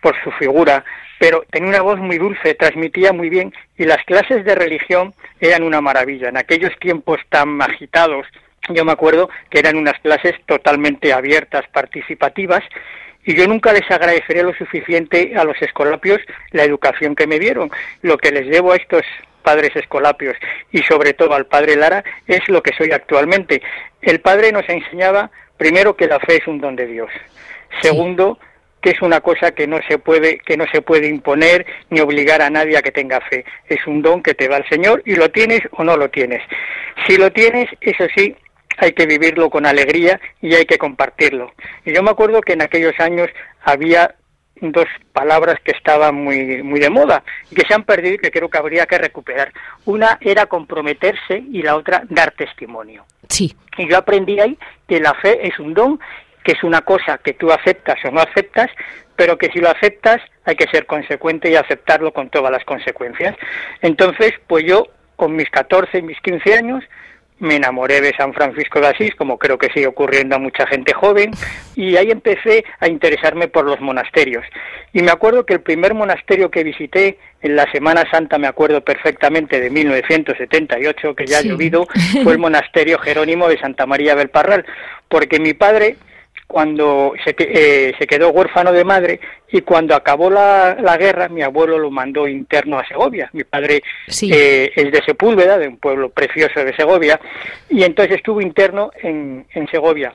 por 0.00 0.14
su 0.22 0.30
figura, 0.32 0.84
pero 1.18 1.44
tenía 1.50 1.68
una 1.68 1.82
voz 1.82 1.98
muy 1.98 2.18
dulce, 2.18 2.54
transmitía 2.54 3.12
muy 3.12 3.28
bien, 3.28 3.52
y 3.76 3.84
las 3.84 4.02
clases 4.04 4.44
de 4.44 4.54
religión 4.54 5.14
eran 5.40 5.62
una 5.62 5.80
maravilla. 5.80 6.28
En 6.28 6.36
aquellos 6.36 6.72
tiempos 6.78 7.20
tan 7.28 7.60
agitados, 7.60 8.26
yo 8.70 8.84
me 8.84 8.92
acuerdo 8.92 9.28
que 9.50 9.58
eran 9.58 9.76
unas 9.76 9.98
clases 10.00 10.34
totalmente 10.46 11.12
abiertas, 11.12 11.64
participativas, 11.72 12.62
y 13.24 13.34
yo 13.34 13.46
nunca 13.46 13.72
les 13.72 13.88
agradeceré 13.90 14.42
lo 14.42 14.54
suficiente 14.54 15.34
a 15.36 15.44
los 15.44 15.60
escolapios 15.60 16.20
la 16.52 16.64
educación 16.64 17.14
que 17.14 17.26
me 17.26 17.38
dieron. 17.38 17.70
Lo 18.00 18.16
que 18.16 18.30
les 18.30 18.48
debo 18.48 18.72
a 18.72 18.76
estos 18.76 19.02
padres 19.40 19.74
escolapios 19.74 20.36
y 20.72 20.78
sobre 20.82 21.12
todo 21.12 21.34
al 21.34 21.46
padre 21.46 21.76
Lara 21.76 22.04
es 22.26 22.40
lo 22.48 22.62
que 22.62 22.74
soy 22.76 22.92
actualmente. 22.92 23.62
El 24.02 24.20
padre 24.20 24.52
nos 24.52 24.68
enseñaba 24.68 25.30
primero 25.56 25.96
que 25.96 26.06
la 26.06 26.18
fe 26.20 26.36
es 26.36 26.46
un 26.46 26.60
don 26.60 26.76
de 26.76 26.86
Dios. 26.86 27.10
Segundo, 27.82 28.38
que 28.80 28.90
es 28.90 29.02
una 29.02 29.20
cosa 29.20 29.52
que 29.52 29.66
no 29.66 29.78
se 29.88 29.98
puede 29.98 30.38
que 30.38 30.56
no 30.56 30.64
se 30.72 30.82
puede 30.82 31.08
imponer 31.08 31.66
ni 31.90 32.00
obligar 32.00 32.40
a 32.42 32.50
nadie 32.50 32.76
a 32.76 32.82
que 32.82 32.92
tenga 32.92 33.20
fe. 33.20 33.44
Es 33.66 33.86
un 33.86 34.02
don 34.02 34.22
que 34.22 34.34
te 34.34 34.48
da 34.48 34.56
el 34.56 34.68
Señor 34.68 35.02
y 35.04 35.16
lo 35.16 35.30
tienes 35.30 35.60
o 35.72 35.84
no 35.84 35.96
lo 35.96 36.08
tienes. 36.10 36.42
Si 37.06 37.16
lo 37.16 37.30
tienes, 37.32 37.68
eso 37.80 38.06
sí, 38.14 38.36
hay 38.78 38.92
que 38.92 39.06
vivirlo 39.06 39.50
con 39.50 39.66
alegría 39.66 40.20
y 40.40 40.54
hay 40.54 40.64
que 40.64 40.78
compartirlo. 40.78 41.52
Y 41.84 41.94
yo 41.94 42.02
me 42.02 42.10
acuerdo 42.10 42.40
que 42.40 42.54
en 42.54 42.62
aquellos 42.62 42.98
años 42.98 43.28
había 43.62 44.14
dos 44.60 44.86
palabras 45.12 45.58
que 45.64 45.72
estaban 45.72 46.14
muy, 46.14 46.62
muy 46.62 46.80
de 46.80 46.90
moda 46.90 47.22
y 47.50 47.54
que 47.54 47.66
se 47.66 47.74
han 47.74 47.84
perdido 47.84 48.14
y 48.14 48.18
que 48.18 48.30
creo 48.30 48.48
que 48.48 48.58
habría 48.58 48.86
que 48.86 48.98
recuperar. 48.98 49.52
Una 49.84 50.18
era 50.20 50.46
comprometerse 50.46 51.42
y 51.50 51.62
la 51.62 51.76
otra 51.76 52.02
dar 52.08 52.32
testimonio. 52.32 53.04
Sí. 53.28 53.54
Y 53.78 53.88
yo 53.88 53.98
aprendí 53.98 54.38
ahí 54.40 54.58
que 54.86 55.00
la 55.00 55.14
fe 55.14 55.46
es 55.46 55.58
un 55.58 55.74
don, 55.74 56.00
que 56.44 56.52
es 56.52 56.62
una 56.62 56.82
cosa 56.82 57.18
que 57.18 57.34
tú 57.34 57.50
aceptas 57.50 57.98
o 58.04 58.10
no 58.10 58.20
aceptas, 58.20 58.70
pero 59.16 59.36
que 59.36 59.50
si 59.50 59.58
lo 59.58 59.70
aceptas 59.70 60.20
hay 60.44 60.56
que 60.56 60.68
ser 60.68 60.86
consecuente 60.86 61.50
y 61.50 61.54
aceptarlo 61.54 62.12
con 62.12 62.30
todas 62.30 62.50
las 62.50 62.64
consecuencias. 62.64 63.36
Entonces, 63.82 64.32
pues 64.46 64.64
yo 64.64 64.86
con 65.16 65.36
mis 65.36 65.50
14 65.50 65.98
y 65.98 66.02
mis 66.02 66.20
15 66.20 66.54
años 66.54 66.84
me 67.40 67.56
enamoré 67.56 68.00
de 68.00 68.14
San 68.16 68.32
Francisco 68.32 68.80
de 68.80 68.88
Asís, 68.88 69.14
como 69.16 69.38
creo 69.38 69.58
que 69.58 69.72
sigue 69.72 69.86
ocurriendo 69.86 70.36
a 70.36 70.38
mucha 70.38 70.66
gente 70.66 70.92
joven, 70.92 71.30
y 71.74 71.96
ahí 71.96 72.10
empecé 72.10 72.64
a 72.78 72.88
interesarme 72.88 73.48
por 73.48 73.64
los 73.64 73.80
monasterios. 73.80 74.44
Y 74.92 75.02
me 75.02 75.10
acuerdo 75.10 75.44
que 75.44 75.54
el 75.54 75.60
primer 75.60 75.94
monasterio 75.94 76.50
que 76.50 76.64
visité 76.64 77.18
en 77.42 77.56
la 77.56 77.70
Semana 77.72 78.04
Santa, 78.10 78.38
me 78.38 78.46
acuerdo 78.46 78.82
perfectamente 78.82 79.60
de 79.60 79.70
1978, 79.70 81.14
que 81.14 81.26
ya 81.26 81.38
ha 81.38 81.42
llovido, 81.42 81.86
fue 82.22 82.34
el 82.34 82.38
monasterio 82.38 82.98
Jerónimo 82.98 83.48
de 83.48 83.58
Santa 83.58 83.86
María 83.86 84.14
del 84.14 84.28
Parral, 84.28 84.64
porque 85.08 85.40
mi 85.40 85.54
padre 85.54 85.96
cuando 86.50 87.12
se, 87.24 87.36
eh, 87.38 87.94
se, 87.96 88.06
quedó 88.08 88.30
huérfano 88.30 88.72
de 88.72 88.84
madre 88.84 89.20
y 89.52 89.60
cuando 89.60 89.94
acabó 89.94 90.28
la, 90.30 90.76
la, 90.80 90.96
guerra 90.96 91.28
mi 91.28 91.42
abuelo 91.42 91.78
lo 91.78 91.92
mandó 91.92 92.26
interno 92.26 92.76
a 92.76 92.86
Segovia. 92.88 93.30
Mi 93.32 93.44
padre 93.44 93.84
eh, 94.22 94.72
es 94.74 94.92
de 94.92 95.02
Sepúlveda, 95.06 95.58
de 95.58 95.68
un 95.68 95.76
pueblo 95.76 96.10
precioso 96.10 96.64
de 96.64 96.74
Segovia, 96.74 97.20
y 97.68 97.84
entonces 97.84 98.16
estuvo 98.16 98.40
interno 98.40 98.90
en, 99.00 99.46
en 99.54 99.68
Segovia. 99.68 100.12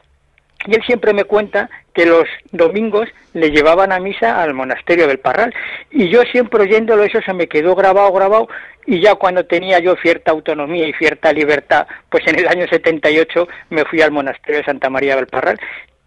Y 0.68 0.76
él 0.76 0.84
siempre 0.86 1.14
me 1.14 1.24
cuenta 1.24 1.70
que 1.94 2.06
los 2.06 2.26
domingos 2.52 3.08
le 3.34 3.52
llevaban 3.52 3.94
a 3.94 4.00
misa 4.00 4.42
al 4.42 4.54
monasterio 4.54 5.08
del 5.08 5.20
Parral. 5.20 5.54
Y 5.92 6.10
yo 6.10 6.24
siempre 6.24 6.64
oyéndolo 6.64 7.04
eso 7.04 7.22
se 7.22 7.34
me 7.34 7.48
quedó 7.48 7.76
grabado, 7.76 8.12
grabado. 8.12 8.50
Y 8.86 9.00
ya 9.00 9.16
cuando 9.16 9.46
tenía 9.46 9.80
yo 9.80 9.96
cierta 10.02 10.32
autonomía 10.32 10.86
y 10.88 10.94
cierta 10.94 11.32
libertad, 11.32 11.88
pues 12.10 12.28
en 12.28 12.40
el 12.40 12.48
año 12.48 12.68
78 12.68 13.48
me 13.70 13.86
fui 13.86 14.02
al 14.02 14.12
monasterio 14.12 14.60
de 14.60 14.66
Santa 14.66 14.90
María 14.90 15.16
del 15.16 15.28
Parral 15.28 15.60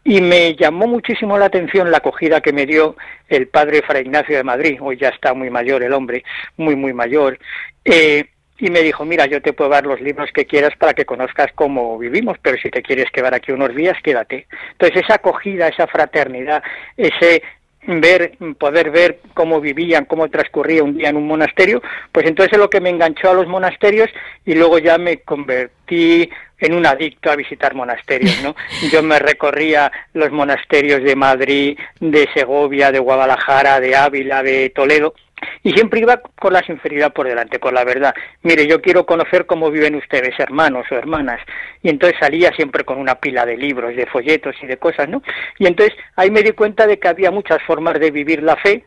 y 0.04 0.20
me 0.20 0.54
llamó 0.54 0.86
muchísimo 0.86 1.36
la 1.38 1.46
atención 1.46 1.90
la 1.90 1.98
acogida 1.98 2.40
que 2.40 2.52
me 2.52 2.66
dio 2.66 2.96
el 3.28 3.48
padre 3.48 3.82
Fray 3.82 4.02
Ignacio 4.02 4.36
de 4.36 4.44
Madrid, 4.44 4.78
hoy 4.80 4.96
ya 4.96 5.08
está 5.08 5.34
muy 5.34 5.50
mayor 5.50 5.82
el 5.82 5.92
hombre, 5.92 6.24
muy, 6.56 6.76
muy 6.76 6.92
mayor, 6.92 7.38
eh, 7.84 8.24
y 8.58 8.70
me 8.70 8.82
dijo, 8.82 9.04
mira, 9.04 9.26
yo 9.26 9.40
te 9.40 9.52
puedo 9.52 9.70
dar 9.70 9.86
los 9.86 10.00
libros 10.00 10.30
que 10.32 10.44
quieras 10.44 10.72
para 10.76 10.92
que 10.92 11.04
conozcas 11.04 11.52
cómo 11.54 11.96
vivimos, 11.96 12.38
pero 12.42 12.56
si 12.60 12.70
te 12.70 12.82
quieres 12.82 13.10
quedar 13.12 13.32
aquí 13.32 13.52
unos 13.52 13.74
días, 13.74 13.96
quédate. 14.02 14.48
Entonces 14.72 15.04
esa 15.04 15.14
acogida, 15.14 15.68
esa 15.68 15.86
fraternidad, 15.86 16.62
ese 16.96 17.42
ver, 17.88 18.32
poder 18.58 18.90
ver 18.90 19.20
cómo 19.34 19.60
vivían, 19.60 20.04
cómo 20.04 20.28
transcurría 20.28 20.84
un 20.84 20.96
día 20.96 21.08
en 21.08 21.16
un 21.16 21.26
monasterio, 21.26 21.82
pues 22.12 22.26
entonces 22.26 22.52
es 22.52 22.58
lo 22.58 22.68
que 22.68 22.80
me 22.80 22.90
enganchó 22.90 23.30
a 23.30 23.34
los 23.34 23.46
monasterios 23.46 24.10
y 24.44 24.54
luego 24.54 24.78
ya 24.78 24.98
me 24.98 25.18
convertí 25.20 26.28
en 26.58 26.74
un 26.74 26.86
adicto 26.86 27.30
a 27.30 27.36
visitar 27.36 27.74
monasterios, 27.74 28.42
¿no? 28.42 28.54
Yo 28.92 29.02
me 29.02 29.18
recorría 29.18 29.90
los 30.12 30.30
monasterios 30.30 31.02
de 31.02 31.16
Madrid, 31.16 31.78
de 32.00 32.28
Segovia, 32.34 32.92
de 32.92 32.98
Guadalajara, 32.98 33.80
de 33.80 33.96
Ávila, 33.96 34.42
de 34.42 34.70
Toledo, 34.70 35.14
y 35.62 35.72
siempre 35.72 36.00
iba 36.00 36.20
con 36.38 36.52
la 36.52 36.62
sinceridad 36.62 37.12
por 37.12 37.26
delante, 37.26 37.58
con 37.58 37.74
la 37.74 37.84
verdad. 37.84 38.14
Mire, 38.42 38.66
yo 38.66 38.80
quiero 38.80 39.06
conocer 39.06 39.46
cómo 39.46 39.70
viven 39.70 39.94
ustedes, 39.94 40.38
hermanos 40.38 40.86
o 40.90 40.94
hermanas. 40.94 41.40
Y 41.82 41.90
entonces 41.90 42.18
salía 42.20 42.52
siempre 42.52 42.84
con 42.84 42.98
una 42.98 43.16
pila 43.16 43.44
de 43.46 43.56
libros, 43.56 43.96
de 43.96 44.06
folletos 44.06 44.56
y 44.62 44.66
de 44.66 44.76
cosas, 44.76 45.08
¿no? 45.08 45.22
Y 45.58 45.66
entonces 45.66 45.96
ahí 46.16 46.30
me 46.30 46.42
di 46.42 46.52
cuenta 46.52 46.86
de 46.86 46.98
que 46.98 47.08
había 47.08 47.30
muchas 47.30 47.62
formas 47.62 47.98
de 48.00 48.10
vivir 48.10 48.42
la 48.42 48.56
fe, 48.56 48.84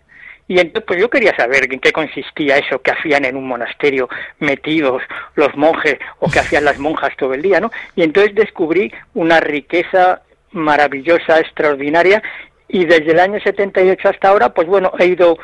y 0.47 0.59
entonces 0.59 0.83
pues 0.85 0.99
yo 0.99 1.09
quería 1.09 1.33
saber 1.35 1.71
en 1.71 1.79
qué 1.79 1.93
consistía 1.93 2.57
eso 2.57 2.81
que 2.81 2.91
hacían 2.91 3.23
en 3.23 3.37
un 3.37 3.47
monasterio 3.47 4.09
metidos 4.39 5.01
los 5.35 5.55
monjes 5.55 5.97
o 6.19 6.29
que 6.29 6.39
hacían 6.39 6.65
las 6.65 6.77
monjas 6.77 7.15
todo 7.17 7.33
el 7.33 7.41
día, 7.41 7.61
¿no? 7.61 7.71
Y 7.95 8.03
entonces 8.03 8.35
descubrí 8.35 8.91
una 9.13 9.39
riqueza 9.39 10.23
maravillosa, 10.51 11.39
extraordinaria, 11.39 12.21
y 12.67 12.85
desde 12.85 13.11
el 13.11 13.19
año 13.19 13.39
78 13.39 14.09
hasta 14.09 14.29
ahora, 14.29 14.53
pues 14.53 14.67
bueno, 14.67 14.91
he 14.99 15.05
ido 15.05 15.37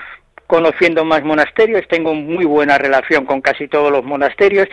conociendo 0.48 1.06
más 1.06 1.24
monasterios, 1.24 1.88
tengo 1.88 2.14
muy 2.14 2.46
buena 2.46 2.78
relación 2.78 3.26
con 3.26 3.42
casi 3.42 3.68
todos 3.68 3.92
los 3.92 4.04
monasterios 4.04 4.68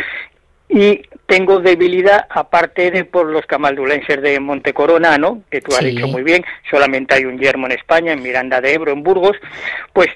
y 0.68 1.02
tengo 1.26 1.60
debilidad, 1.60 2.26
aparte 2.30 2.90
de 2.90 3.04
por 3.04 3.26
los 3.26 3.44
camaldulenses 3.46 4.22
de 4.22 4.40
Montecorona, 4.40 5.18
¿no? 5.18 5.42
que 5.50 5.60
tú 5.60 5.74
has 5.74 5.84
dicho 5.84 6.06
muy 6.06 6.22
bien, 6.22 6.44
solamente 6.70 7.14
hay 7.14 7.24
un 7.26 7.38
yermo 7.38 7.66
en 7.66 7.72
España, 7.72 8.12
en 8.12 8.22
Miranda 8.22 8.60
de 8.60 8.72
Ebro, 8.72 8.92
en 8.92 9.02
Burgos, 9.02 9.36
pues 9.92 10.08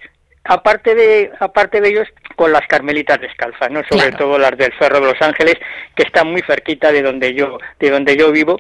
aparte 0.45 0.95
de 0.95 1.31
aparte 1.41 1.81
de 1.81 1.91
ellos 1.91 2.09
con 2.35 2.53
las 2.53 2.67
carmelitas 2.67 3.21
descalzas 3.21 3.71
no 3.71 3.83
sobre 3.91 4.13
todo 4.13 4.39
las 4.39 4.57
del 4.57 4.73
Cerro 4.79 5.01
de 5.01 5.13
los 5.13 5.21
Ángeles 5.21 5.57
que 5.95 6.05
están 6.05 6.31
muy 6.33 6.41
cerquita 6.43 6.91
de 6.91 7.03
donde 7.03 7.35
yo 7.35 7.59
de 7.79 7.91
donde 7.91 8.17
yo 8.17 8.33
vivo 8.33 8.59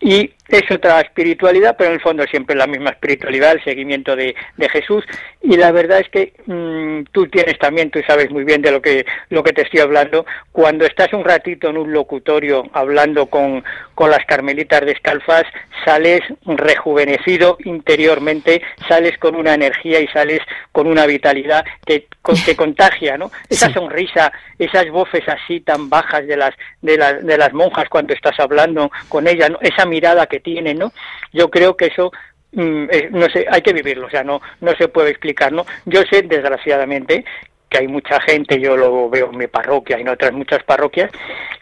y 0.00 0.32
es 0.48 0.62
otra 0.70 1.00
espiritualidad, 1.00 1.76
pero 1.76 1.90
en 1.90 1.96
el 1.96 2.00
fondo 2.00 2.24
siempre 2.24 2.56
la 2.56 2.66
misma 2.66 2.90
espiritualidad, 2.90 3.52
el 3.52 3.64
seguimiento 3.64 4.16
de, 4.16 4.34
de 4.56 4.68
Jesús. 4.68 5.04
Y 5.42 5.56
la 5.56 5.72
verdad 5.72 6.00
es 6.00 6.08
que 6.08 6.32
mm, 6.46 7.10
tú 7.12 7.26
tienes 7.26 7.58
también, 7.58 7.90
tú 7.90 8.00
sabes 8.06 8.30
muy 8.30 8.44
bien 8.44 8.62
de 8.62 8.70
lo 8.70 8.80
que, 8.80 9.04
lo 9.28 9.42
que 9.42 9.52
te 9.52 9.62
estoy 9.62 9.80
hablando, 9.80 10.24
cuando 10.52 10.86
estás 10.86 11.12
un 11.12 11.24
ratito 11.24 11.68
en 11.68 11.76
un 11.76 11.92
locutorio 11.92 12.64
hablando 12.72 13.26
con, 13.26 13.62
con 13.94 14.10
las 14.10 14.24
carmelitas 14.24 14.80
descalzas, 14.86 15.44
sales 15.84 16.20
rejuvenecido 16.44 17.58
interiormente, 17.64 18.62
sales 18.88 19.18
con 19.18 19.34
una 19.34 19.54
energía 19.54 20.00
y 20.00 20.06
sales 20.08 20.40
con 20.72 20.86
una 20.86 21.06
vitalidad 21.06 21.64
que, 21.84 22.06
que 22.46 22.56
contagia, 22.56 23.18
¿no? 23.18 23.30
Esa 23.50 23.72
sonrisa, 23.72 24.32
esas 24.58 24.88
voces 24.90 25.28
así 25.28 25.60
tan 25.60 25.90
bajas 25.90 26.26
de 26.26 26.36
las, 26.36 26.54
de, 26.80 26.96
las, 26.96 27.24
de 27.24 27.36
las 27.36 27.52
monjas 27.52 27.88
cuando 27.90 28.14
estás 28.14 28.38
hablando 28.40 28.90
con 29.08 29.28
ellas, 29.28 29.50
¿no? 29.50 29.58
esa 29.60 29.84
mirada 29.88 30.26
que 30.26 30.40
tienen, 30.40 30.78
¿no? 30.78 30.92
Yo 31.32 31.50
creo 31.50 31.76
que 31.76 31.86
eso 31.86 32.12
mm, 32.52 32.86
no 33.10 33.28
sé, 33.30 33.46
hay 33.50 33.62
que 33.62 33.72
vivirlo, 33.72 34.06
o 34.06 34.10
sea, 34.10 34.22
no, 34.22 34.40
no 34.60 34.74
se 34.76 34.88
puede 34.88 35.10
explicar, 35.10 35.52
¿no? 35.52 35.66
Yo 35.86 36.02
sé, 36.10 36.22
desgraciadamente, 36.22 37.24
que 37.68 37.78
hay 37.78 37.88
mucha 37.88 38.20
gente, 38.20 38.60
yo 38.60 38.76
lo 38.76 39.10
veo 39.10 39.30
en 39.30 39.38
mi 39.38 39.46
parroquia 39.46 39.98
y 39.98 40.02
en 40.02 40.08
otras 40.08 40.32
muchas 40.32 40.62
parroquias, 40.62 41.10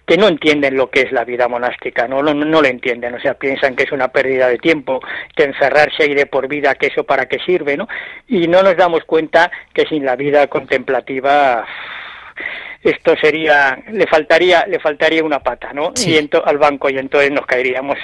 que 0.06 0.16
no 0.16 0.28
entienden 0.28 0.76
lo 0.76 0.88
que 0.88 1.00
es 1.00 1.12
la 1.12 1.24
vida 1.24 1.48
monástica, 1.48 2.06
no, 2.06 2.22
no, 2.22 2.32
no 2.32 2.62
lo 2.62 2.68
entienden, 2.68 3.14
o 3.14 3.20
sea, 3.20 3.34
piensan 3.34 3.74
que 3.74 3.84
es 3.84 3.92
una 3.92 4.08
pérdida 4.08 4.48
de 4.48 4.58
tiempo, 4.58 5.00
que 5.34 5.44
encerrarse 5.44 6.04
ahí 6.04 6.14
de 6.14 6.26
por 6.26 6.46
vida, 6.46 6.76
que 6.76 6.86
eso 6.86 7.04
para 7.04 7.26
qué 7.26 7.38
sirve, 7.40 7.76
¿no? 7.76 7.88
Y 8.28 8.46
no 8.46 8.62
nos 8.62 8.76
damos 8.76 9.04
cuenta 9.04 9.50
que 9.72 9.84
sin 9.86 10.04
la 10.04 10.14
vida 10.14 10.46
contemplativa 10.46 11.66
esto 12.90 13.14
sería 13.20 13.78
le 13.92 14.06
faltaría 14.06 14.66
le 14.66 14.78
faltaría 14.78 15.22
una 15.24 15.40
pata 15.40 15.72
no 15.72 15.92
y 15.96 16.16
al 16.16 16.58
banco 16.58 16.88
y 16.88 16.98
entonces 16.98 17.30
nos 17.30 17.46
caeríamos 17.46 17.98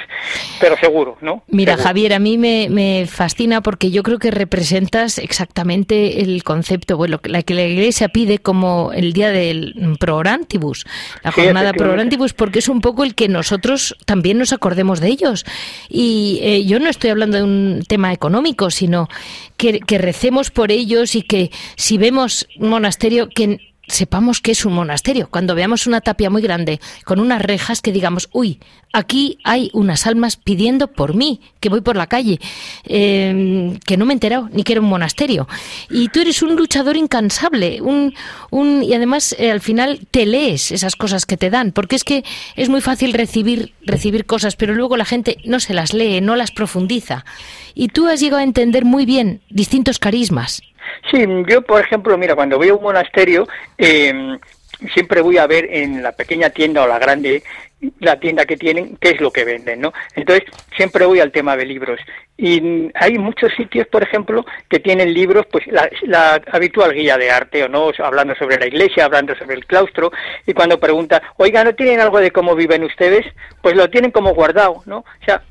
pero 0.60 0.76
seguro 0.76 1.16
no 1.20 1.44
mira 1.48 1.76
Javier 1.76 2.14
a 2.14 2.18
mí 2.18 2.38
me, 2.38 2.68
me, 2.68 3.06
fascina 3.06 3.60
porque 3.60 3.90
yo 3.90 4.02
creo 4.02 4.18
que 4.18 4.30
representas 4.30 5.18
exactamente 5.18 6.20
el 6.20 6.42
concepto 6.44 6.96
bueno 6.96 7.20
la 7.24 7.42
que 7.42 7.54
la 7.54 7.62
Iglesia 7.62 8.08
pide 8.08 8.38
como 8.38 8.92
el 8.92 9.12
día 9.12 9.30
del 9.30 9.74
Prorantibus 9.98 10.84
la 11.22 11.32
jornada 11.32 11.72
Prorantibus 11.72 12.32
porque 12.32 12.58
es 12.58 12.68
un 12.68 12.80
poco 12.80 13.04
el 13.04 13.14
que 13.14 13.28
nosotros 13.28 13.96
también 14.04 14.38
nos 14.38 14.52
acordemos 14.52 15.00
de 15.00 15.08
ellos. 15.08 15.44
Y 15.88 16.40
eh, 16.42 16.64
yo 16.64 16.78
no 16.78 16.88
estoy 16.88 17.10
hablando 17.10 17.38
de 17.38 17.44
un 17.44 17.82
tema 17.86 18.12
económico 18.12 18.70
sino 18.70 19.08
que, 19.56 19.80
que 19.80 19.98
recemos 19.98 20.50
por 20.50 20.70
ellos 20.70 21.14
y 21.14 21.22
que 21.22 21.50
si 21.76 21.98
vemos 21.98 22.48
un 22.58 22.70
monasterio 22.70 23.28
que 23.28 23.71
sepamos 23.92 24.40
que 24.40 24.52
es 24.52 24.64
un 24.64 24.72
monasterio. 24.72 25.28
Cuando 25.30 25.54
veamos 25.54 25.86
una 25.86 26.00
tapia 26.00 26.30
muy 26.30 26.42
grande 26.42 26.80
con 27.04 27.20
unas 27.20 27.42
rejas 27.42 27.80
que 27.80 27.92
digamos, 27.92 28.28
uy, 28.32 28.58
aquí 28.92 29.38
hay 29.44 29.70
unas 29.74 30.06
almas 30.06 30.36
pidiendo 30.36 30.88
por 30.88 31.14
mí, 31.14 31.40
que 31.60 31.68
voy 31.68 31.82
por 31.82 31.96
la 31.96 32.06
calle, 32.06 32.40
em, 32.84 33.78
que 33.80 33.96
no 33.96 34.06
me 34.06 34.12
he 34.12 34.14
enterado 34.14 34.48
ni 34.52 34.64
que 34.64 34.72
era 34.72 34.80
un 34.80 34.88
monasterio. 34.88 35.46
Y 35.90 36.08
tú 36.08 36.20
eres 36.20 36.42
un 36.42 36.56
luchador 36.56 36.96
incansable, 36.96 37.82
un, 37.82 38.14
un 38.50 38.82
y 38.82 38.94
además 38.94 39.36
eh, 39.38 39.50
al 39.50 39.60
final 39.60 40.06
te 40.10 40.26
lees 40.26 40.72
esas 40.72 40.96
cosas 40.96 41.26
que 41.26 41.36
te 41.36 41.50
dan, 41.50 41.72
porque 41.72 41.96
es 41.96 42.04
que 42.04 42.24
es 42.56 42.68
muy 42.68 42.80
fácil 42.80 43.12
recibir, 43.12 43.74
recibir 43.82 44.24
cosas, 44.24 44.56
pero 44.56 44.74
luego 44.74 44.96
la 44.96 45.04
gente 45.04 45.36
no 45.44 45.60
se 45.60 45.74
las 45.74 45.92
lee, 45.92 46.20
no 46.20 46.36
las 46.36 46.50
profundiza. 46.50 47.24
Y 47.74 47.88
tú 47.88 48.08
has 48.08 48.20
llegado 48.20 48.40
a 48.40 48.44
entender 48.44 48.84
muy 48.84 49.06
bien 49.06 49.40
distintos 49.48 49.98
carismas. 49.98 50.62
Sí, 51.10 51.24
yo 51.48 51.62
por 51.62 51.80
ejemplo, 51.80 52.16
mira, 52.18 52.34
cuando 52.34 52.58
voy 52.58 52.68
a 52.68 52.74
un 52.74 52.82
monasterio, 52.82 53.46
eh, 53.78 54.38
siempre 54.94 55.20
voy 55.20 55.38
a 55.38 55.46
ver 55.46 55.68
en 55.70 56.02
la 56.02 56.12
pequeña 56.12 56.50
tienda 56.50 56.82
o 56.82 56.86
la 56.86 56.98
grande 56.98 57.42
la 57.98 58.18
tienda 58.18 58.44
que 58.44 58.56
tienen, 58.56 58.96
qué 59.00 59.10
es 59.10 59.20
lo 59.20 59.30
que 59.30 59.44
venden, 59.44 59.80
¿no? 59.80 59.92
Entonces, 60.14 60.44
siempre 60.76 61.04
voy 61.04 61.20
al 61.20 61.32
tema 61.32 61.56
de 61.56 61.66
libros. 61.66 62.00
Y 62.36 62.90
hay 62.94 63.18
muchos 63.18 63.52
sitios, 63.56 63.86
por 63.88 64.02
ejemplo, 64.02 64.44
que 64.68 64.78
tienen 64.78 65.12
libros, 65.12 65.46
pues 65.50 65.66
la, 65.66 65.88
la 66.02 66.40
habitual 66.52 66.92
guía 66.92 67.16
de 67.16 67.30
arte, 67.30 67.64
o 67.64 67.68
no, 67.68 67.90
hablando 67.98 68.34
sobre 68.36 68.58
la 68.58 68.66
iglesia, 68.66 69.04
hablando 69.04 69.34
sobre 69.34 69.56
el 69.56 69.66
claustro, 69.66 70.12
y 70.46 70.54
cuando 70.54 70.78
pregunta, 70.78 71.22
oiga, 71.36 71.64
¿no 71.64 71.74
tienen 71.74 72.00
algo 72.00 72.20
de 72.20 72.30
cómo 72.30 72.54
viven 72.54 72.84
ustedes? 72.84 73.26
Pues 73.60 73.76
lo 73.76 73.90
tienen 73.90 74.10
como 74.10 74.34
guardado, 74.34 74.82
¿no? 74.86 74.98
O 74.98 75.24
sea, 75.24 75.42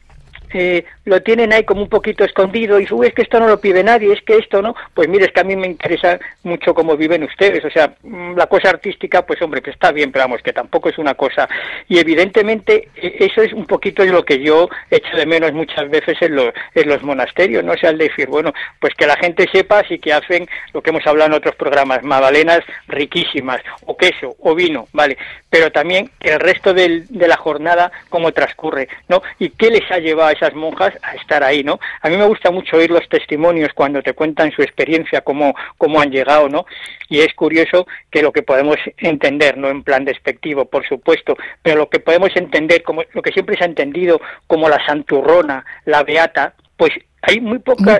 eh, 0.53 0.85
lo 1.05 1.21
tienen 1.21 1.53
ahí 1.53 1.63
como 1.63 1.81
un 1.81 1.89
poquito 1.89 2.23
escondido 2.23 2.79
y 2.79 2.83
es 2.83 3.13
que 3.13 3.21
esto 3.23 3.39
no 3.39 3.47
lo 3.47 3.59
pide 3.59 3.83
nadie, 3.83 4.13
es 4.13 4.21
que 4.21 4.37
esto 4.37 4.61
no, 4.61 4.75
pues 4.93 5.07
mire, 5.07 5.25
es 5.25 5.31
que 5.31 5.41
a 5.41 5.45
mí 5.45 5.55
me 5.55 5.67
interesa 5.67 6.19
mucho 6.43 6.73
cómo 6.73 6.95
viven 6.97 7.23
ustedes, 7.23 7.63
o 7.65 7.69
sea, 7.69 7.93
mm, 8.03 8.35
la 8.35 8.47
cosa 8.47 8.69
artística, 8.69 9.25
pues 9.25 9.41
hombre, 9.41 9.61
que 9.61 9.71
está 9.71 9.91
bien, 9.91 10.11
pero 10.11 10.25
vamos, 10.25 10.41
que 10.41 10.53
tampoco 10.53 10.89
es 10.89 10.97
una 10.97 11.15
cosa, 11.15 11.47
y 11.87 11.99
evidentemente 11.99 12.89
e, 12.95 13.15
eso 13.19 13.41
es 13.41 13.53
un 13.53 13.65
poquito 13.65 14.03
lo 14.05 14.25
que 14.25 14.39
yo 14.39 14.69
echo 14.89 15.15
de 15.15 15.25
menos 15.25 15.53
muchas 15.53 15.89
veces 15.89 16.17
en, 16.21 16.37
en 16.37 16.89
los 16.89 17.03
monasterios, 17.03 17.63
no 17.63 17.73
o 17.73 17.77
sea, 17.77 17.91
el 17.91 17.97
decir, 17.97 18.27
bueno, 18.27 18.53
pues 18.79 18.93
que 18.95 19.07
la 19.07 19.15
gente 19.15 19.47
sepa 19.51 19.83
si 19.87 19.99
que 19.99 20.13
hacen 20.13 20.47
lo 20.73 20.81
que 20.81 20.89
hemos 20.89 21.05
hablado 21.07 21.29
en 21.29 21.37
otros 21.37 21.55
programas, 21.55 22.03
magdalenas 22.03 22.61
riquísimas, 22.87 23.61
o 23.85 23.95
queso, 23.95 24.35
o 24.39 24.55
vino, 24.55 24.87
vale, 24.91 25.17
pero 25.49 25.71
también 25.71 26.09
que 26.19 26.33
el 26.33 26.39
resto 26.39 26.73
de 26.73 27.05
la 27.09 27.37
jornada, 27.37 27.91
cómo 28.09 28.31
transcurre, 28.31 28.87
¿no? 29.07 29.21
Y 29.39 29.49
qué 29.49 29.69
les 29.69 29.89
ha 29.91 29.97
llevado 29.97 30.29
a 30.29 30.33
esas 30.41 30.55
monjas 30.55 30.93
a 31.03 31.13
estar 31.15 31.43
ahí, 31.43 31.63
¿no? 31.63 31.79
A 32.01 32.09
mí 32.09 32.17
me 32.17 32.25
gusta 32.25 32.51
mucho 32.51 32.77
oír 32.77 32.89
los 32.89 33.07
testimonios 33.07 33.69
cuando 33.73 34.01
te 34.01 34.13
cuentan 34.13 34.51
su 34.51 34.61
experiencia, 34.61 35.21
cómo, 35.21 35.53
cómo 35.77 36.01
han 36.01 36.11
llegado, 36.11 36.49
¿no? 36.49 36.65
Y 37.09 37.19
es 37.19 37.33
curioso 37.33 37.85
que 38.09 38.21
lo 38.21 38.31
que 38.31 38.41
podemos 38.41 38.77
entender, 38.97 39.57
no 39.57 39.69
en 39.69 39.83
plan 39.83 40.05
despectivo, 40.05 40.65
por 40.65 40.87
supuesto, 40.87 41.35
pero 41.61 41.77
lo 41.77 41.89
que 41.89 41.99
podemos 41.99 42.29
entender, 42.35 42.83
como 42.83 43.03
lo 43.13 43.21
que 43.21 43.31
siempre 43.31 43.57
se 43.57 43.63
ha 43.63 43.67
entendido 43.67 44.19
como 44.47 44.67
la 44.67 44.83
santurrona, 44.85 45.65
la 45.85 46.03
beata, 46.03 46.55
pues 46.77 46.91
hay 47.21 47.39
muy, 47.39 47.59
poca, 47.59 47.99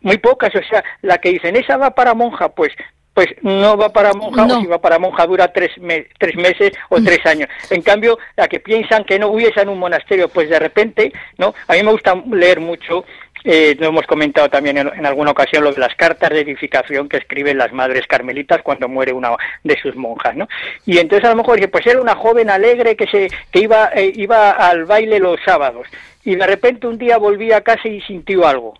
muy, 0.00 0.16
pocas, 0.18 0.54
o 0.54 0.62
sea, 0.62 0.82
la 1.02 1.18
que 1.18 1.30
dicen, 1.30 1.54
esa 1.56 1.76
va 1.76 1.90
para 1.90 2.14
monja, 2.14 2.48
pues 2.48 2.72
pues 3.18 3.34
no 3.42 3.76
va 3.76 3.88
para 3.88 4.12
monja 4.12 4.44
o 4.44 4.60
si 4.60 4.66
va 4.68 4.78
para 4.78 5.00
monja 5.00 5.26
dura 5.26 5.52
tres, 5.52 5.72
tres 6.20 6.36
meses 6.36 6.70
o 6.88 7.00
mm. 7.00 7.04
tres 7.04 7.26
años. 7.26 7.48
En 7.68 7.82
cambio, 7.82 8.16
la 8.36 8.46
que 8.46 8.60
piensan 8.60 9.02
que 9.02 9.18
no 9.18 9.26
hubiese 9.26 9.60
en 9.60 9.70
un 9.70 9.80
monasterio, 9.80 10.28
pues 10.28 10.48
de 10.48 10.60
repente, 10.60 11.12
¿no? 11.36 11.52
A 11.66 11.72
mí 11.72 11.82
me 11.82 11.90
gusta 11.90 12.14
leer 12.30 12.60
mucho 12.60 13.04
eh, 13.42 13.76
lo 13.76 13.88
hemos 13.88 14.06
comentado 14.06 14.48
también 14.48 14.78
en, 14.78 15.04
alguna 15.04 15.32
ocasión 15.32 15.64
lo 15.64 15.72
de 15.72 15.80
las 15.80 15.96
cartas 15.96 16.30
de 16.30 16.42
edificación 16.42 17.08
que 17.08 17.16
escriben 17.16 17.58
las 17.58 17.72
madres 17.72 18.06
carmelitas 18.06 18.62
cuando 18.62 18.88
muere 18.88 19.12
una 19.12 19.30
de 19.64 19.76
sus 19.80 19.96
monjas, 19.96 20.36
¿no? 20.36 20.46
Y 20.86 20.98
entonces 20.98 21.24
a 21.26 21.30
lo 21.30 21.38
mejor 21.38 21.56
dice, 21.56 21.66
pues 21.66 21.86
era 21.88 22.00
una 22.00 22.14
joven 22.14 22.50
alegre 22.50 22.94
que 22.94 23.08
se 23.08 23.28
que 23.50 23.60
iba 23.60 23.90
eh, 23.96 24.12
iba 24.14 24.52
al 24.52 24.84
baile 24.84 25.18
los 25.18 25.40
sábados 25.44 25.88
y 26.24 26.36
de 26.36 26.46
repente 26.46 26.86
un 26.86 26.98
día 26.98 27.18
volvía 27.18 27.56
a 27.56 27.62
casa 27.62 27.88
y 27.88 28.00
sintió 28.02 28.46
algo. 28.46 28.74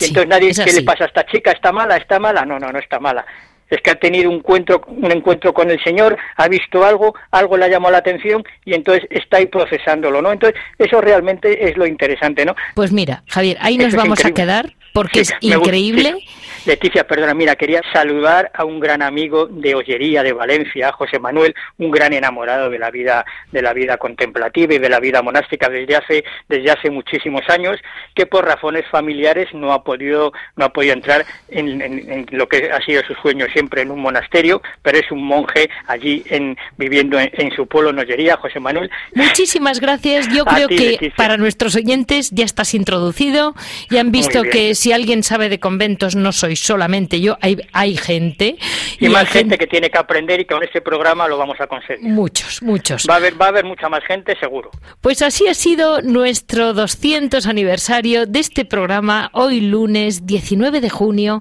Y 0.00 0.06
entonces 0.06 0.28
nadie, 0.28 0.52
¿qué 0.52 0.72
le 0.72 0.82
pasa 0.82 1.04
a 1.04 1.06
esta 1.06 1.24
chica? 1.26 1.52
¿Está 1.52 1.70
mala? 1.70 1.96
¿Está 1.96 2.18
mala? 2.18 2.44
No, 2.44 2.58
no, 2.58 2.72
no 2.72 2.78
está 2.80 2.98
mala 2.98 3.24
es 3.70 3.80
que 3.80 3.90
ha 3.90 3.96
tenido 3.96 4.30
un 4.30 4.36
encuentro, 4.36 4.82
un 4.86 5.10
encuentro 5.10 5.52
con 5.52 5.70
el 5.70 5.82
Señor, 5.82 6.16
ha 6.36 6.48
visto 6.48 6.84
algo, 6.84 7.14
algo 7.30 7.56
le 7.56 7.64
ha 7.64 7.68
llamado 7.68 7.92
la 7.92 7.98
atención 7.98 8.44
y 8.64 8.74
entonces 8.74 9.06
está 9.10 9.38
ahí 9.38 9.46
procesándolo, 9.46 10.22
¿no? 10.22 10.32
Entonces, 10.32 10.60
eso 10.78 11.00
realmente 11.00 11.68
es 11.68 11.76
lo 11.76 11.86
interesante, 11.86 12.44
¿no? 12.44 12.54
Pues 12.74 12.92
mira, 12.92 13.22
Javier, 13.28 13.56
ahí 13.60 13.78
nos 13.78 13.94
vamos 13.94 14.24
a 14.24 14.30
quedar 14.32 14.74
porque 14.96 15.20
es 15.20 15.34
increíble. 15.40 16.16
Leticia, 16.64 17.06
perdona, 17.06 17.34
mira, 17.34 17.54
quería 17.54 17.82
saludar 17.92 18.50
a 18.54 18.64
un 18.64 18.80
gran 18.80 19.02
amigo 19.02 19.46
de 19.46 19.74
Ollería 19.74 20.22
de 20.22 20.32
Valencia, 20.32 20.90
José 20.90 21.18
Manuel, 21.18 21.54
un 21.78 21.90
gran 21.90 22.12
enamorado 22.12 22.70
de 22.70 22.78
la 22.78 22.90
vida 22.90 23.24
de 23.52 23.62
la 23.62 23.72
vida 23.72 23.98
contemplativa 23.98 24.74
y 24.74 24.78
de 24.78 24.88
la 24.88 24.98
vida 24.98 25.22
monástica 25.22 25.68
desde 25.68 25.96
hace 25.96 26.24
desde 26.48 26.70
hace 26.70 26.90
muchísimos 26.90 27.42
años, 27.50 27.78
que 28.14 28.26
por 28.26 28.46
razones 28.46 28.84
familiares 28.90 29.48
no 29.52 29.72
ha 29.72 29.84
podido 29.84 30.32
no 30.56 30.64
ha 30.64 30.72
podido 30.72 30.94
entrar 30.94 31.24
en, 31.50 32.26
lo 32.30 32.48
que 32.48 32.70
ha 32.72 32.80
sido 32.80 33.02
su 33.02 33.14
sueño 33.16 33.46
siempre 33.56 33.80
en 33.80 33.90
un 33.90 34.00
monasterio, 34.00 34.60
pero 34.82 34.98
es 34.98 35.10
un 35.10 35.24
monje 35.24 35.70
allí 35.86 36.22
en 36.26 36.58
viviendo 36.76 37.18
en, 37.18 37.50
su 37.56 37.66
pueblo 37.66 37.88
en 37.88 37.98
Ollería, 37.98 38.36
José 38.36 38.60
Manuel. 38.60 38.90
Muchísimas 39.14 39.80
gracias. 39.80 40.28
Yo 40.28 40.44
creo 40.44 40.68
que 40.68 41.10
para 41.16 41.38
nuestros 41.38 41.74
oyentes 41.74 42.30
ya 42.32 42.44
estás 42.44 42.74
introducido 42.74 43.54
y 43.88 43.96
han 43.96 44.12
visto 44.12 44.42
que 44.42 44.74
si 44.74 44.92
alguien 44.92 45.22
sabe 45.22 45.48
de 45.48 45.58
conventos 45.58 46.16
no 46.16 46.32
soy 46.32 46.54
solamente 46.54 47.18
yo, 47.22 47.38
hay, 47.40 47.56
hay 47.72 47.96
gente. 47.96 48.58
Y, 48.98 49.08
más 49.08 49.26
gente, 49.30 49.56
que 49.56 49.66
tiene 49.66 49.88
que 49.88 49.96
aprender 49.96 50.38
y 50.40 50.44
con 50.44 50.62
este 50.62 50.82
programa 50.82 51.26
lo 51.26 51.38
vamos 51.38 51.58
a 51.58 51.66
conseguir. 51.66 52.06
Muchos, 52.06 52.62
muchos. 52.62 53.06
Va 53.08 53.14
a 53.14 53.16
haber, 53.16 53.40
va 53.40 53.46
a 53.46 53.48
haber 53.48 53.64
mucha 53.64 53.88
más 53.88 54.04
gente, 54.04 54.36
seguro. 54.38 54.70
Pues 55.00 55.22
así 55.22 55.48
ha 55.48 55.54
sido 55.54 56.02
nuestro 56.02 56.74
200 56.74 57.46
aniversario 57.46 58.26
de 58.26 58.40
este 58.40 58.66
programa, 58.66 59.30
hoy 59.32 59.62
lunes 59.62 60.26
19 60.26 60.82
de 60.82 60.90
junio, 60.90 61.40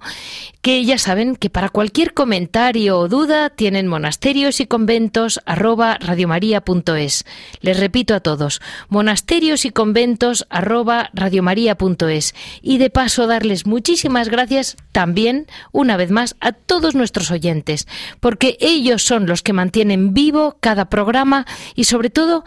que 0.62 0.84
ya 0.86 0.98
saben 0.98 1.36
que 1.36 1.50
para 1.50 1.70
comentario 2.14 3.00
o 3.00 3.08
duda 3.08 3.50
tienen 3.50 3.88
monasterios 3.88 4.60
y 4.60 4.68
conventos 4.68 5.40
arroba 5.46 5.98
radiomaria.es. 6.00 7.26
Les 7.62 7.80
repito 7.80 8.14
a 8.14 8.20
todos, 8.20 8.62
monasterios 8.90 9.66
y 9.66 9.72
conventos 9.72 10.46
arroba 10.50 11.10
radiomaria.es. 11.14 12.36
Y 12.62 12.78
de 12.78 12.90
paso 12.90 13.28
darles 13.28 13.66
muchísimas 13.66 14.30
gracias 14.30 14.78
también, 14.92 15.48
una 15.72 15.98
vez 15.98 16.12
más, 16.12 16.36
a 16.40 16.52
todos 16.52 16.96
nuestros 16.96 17.32
oyentes, 17.32 17.88
porque 18.20 18.58
ellos 18.60 19.04
son 19.04 19.26
los 19.26 19.42
que 19.42 19.54
mantienen 19.54 20.14
vivo 20.14 20.58
cada 20.60 20.86
programa 20.86 21.46
y 21.76 21.86
sobre 21.86 22.10
todo 22.10 22.44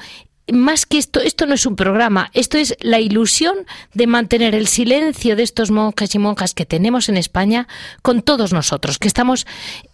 más 0.52 0.86
que 0.86 0.98
esto, 0.98 1.20
esto 1.20 1.46
no 1.46 1.54
es 1.54 1.66
un 1.66 1.76
programa, 1.76 2.30
esto 2.34 2.58
es 2.58 2.76
la 2.80 3.00
ilusión 3.00 3.54
de 3.94 4.06
mantener 4.06 4.54
el 4.54 4.66
silencio 4.66 5.36
de 5.36 5.42
estos 5.42 5.70
monjas 5.70 6.14
y 6.14 6.18
monjas 6.18 6.54
que 6.54 6.66
tenemos 6.66 7.08
en 7.08 7.16
España 7.16 7.68
con 8.02 8.22
todos 8.22 8.52
nosotros, 8.52 8.98
que 8.98 9.08
estamos 9.08 9.46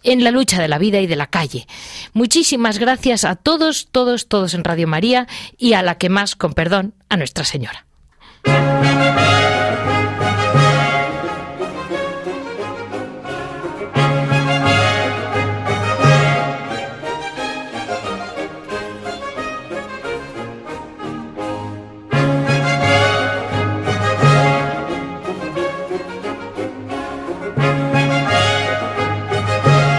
en 0.03 0.23
la 0.23 0.31
lucha 0.31 0.61
de 0.61 0.67
la 0.67 0.77
vida 0.77 0.99
y 0.99 1.07
de 1.07 1.15
la 1.15 1.27
calle. 1.27 1.67
Muchísimas 2.13 2.79
gracias 2.79 3.25
a 3.25 3.35
todos, 3.35 3.87
todos, 3.91 4.27
todos 4.27 4.53
en 4.53 4.63
Radio 4.63 4.87
María 4.87 5.27
y 5.57 5.73
a 5.73 5.83
la 5.83 5.97
que 5.97 6.09
más, 6.09 6.35
con 6.35 6.53
perdón, 6.53 6.93
a 7.09 7.17
Nuestra 7.17 7.45
Señora. 7.45 7.85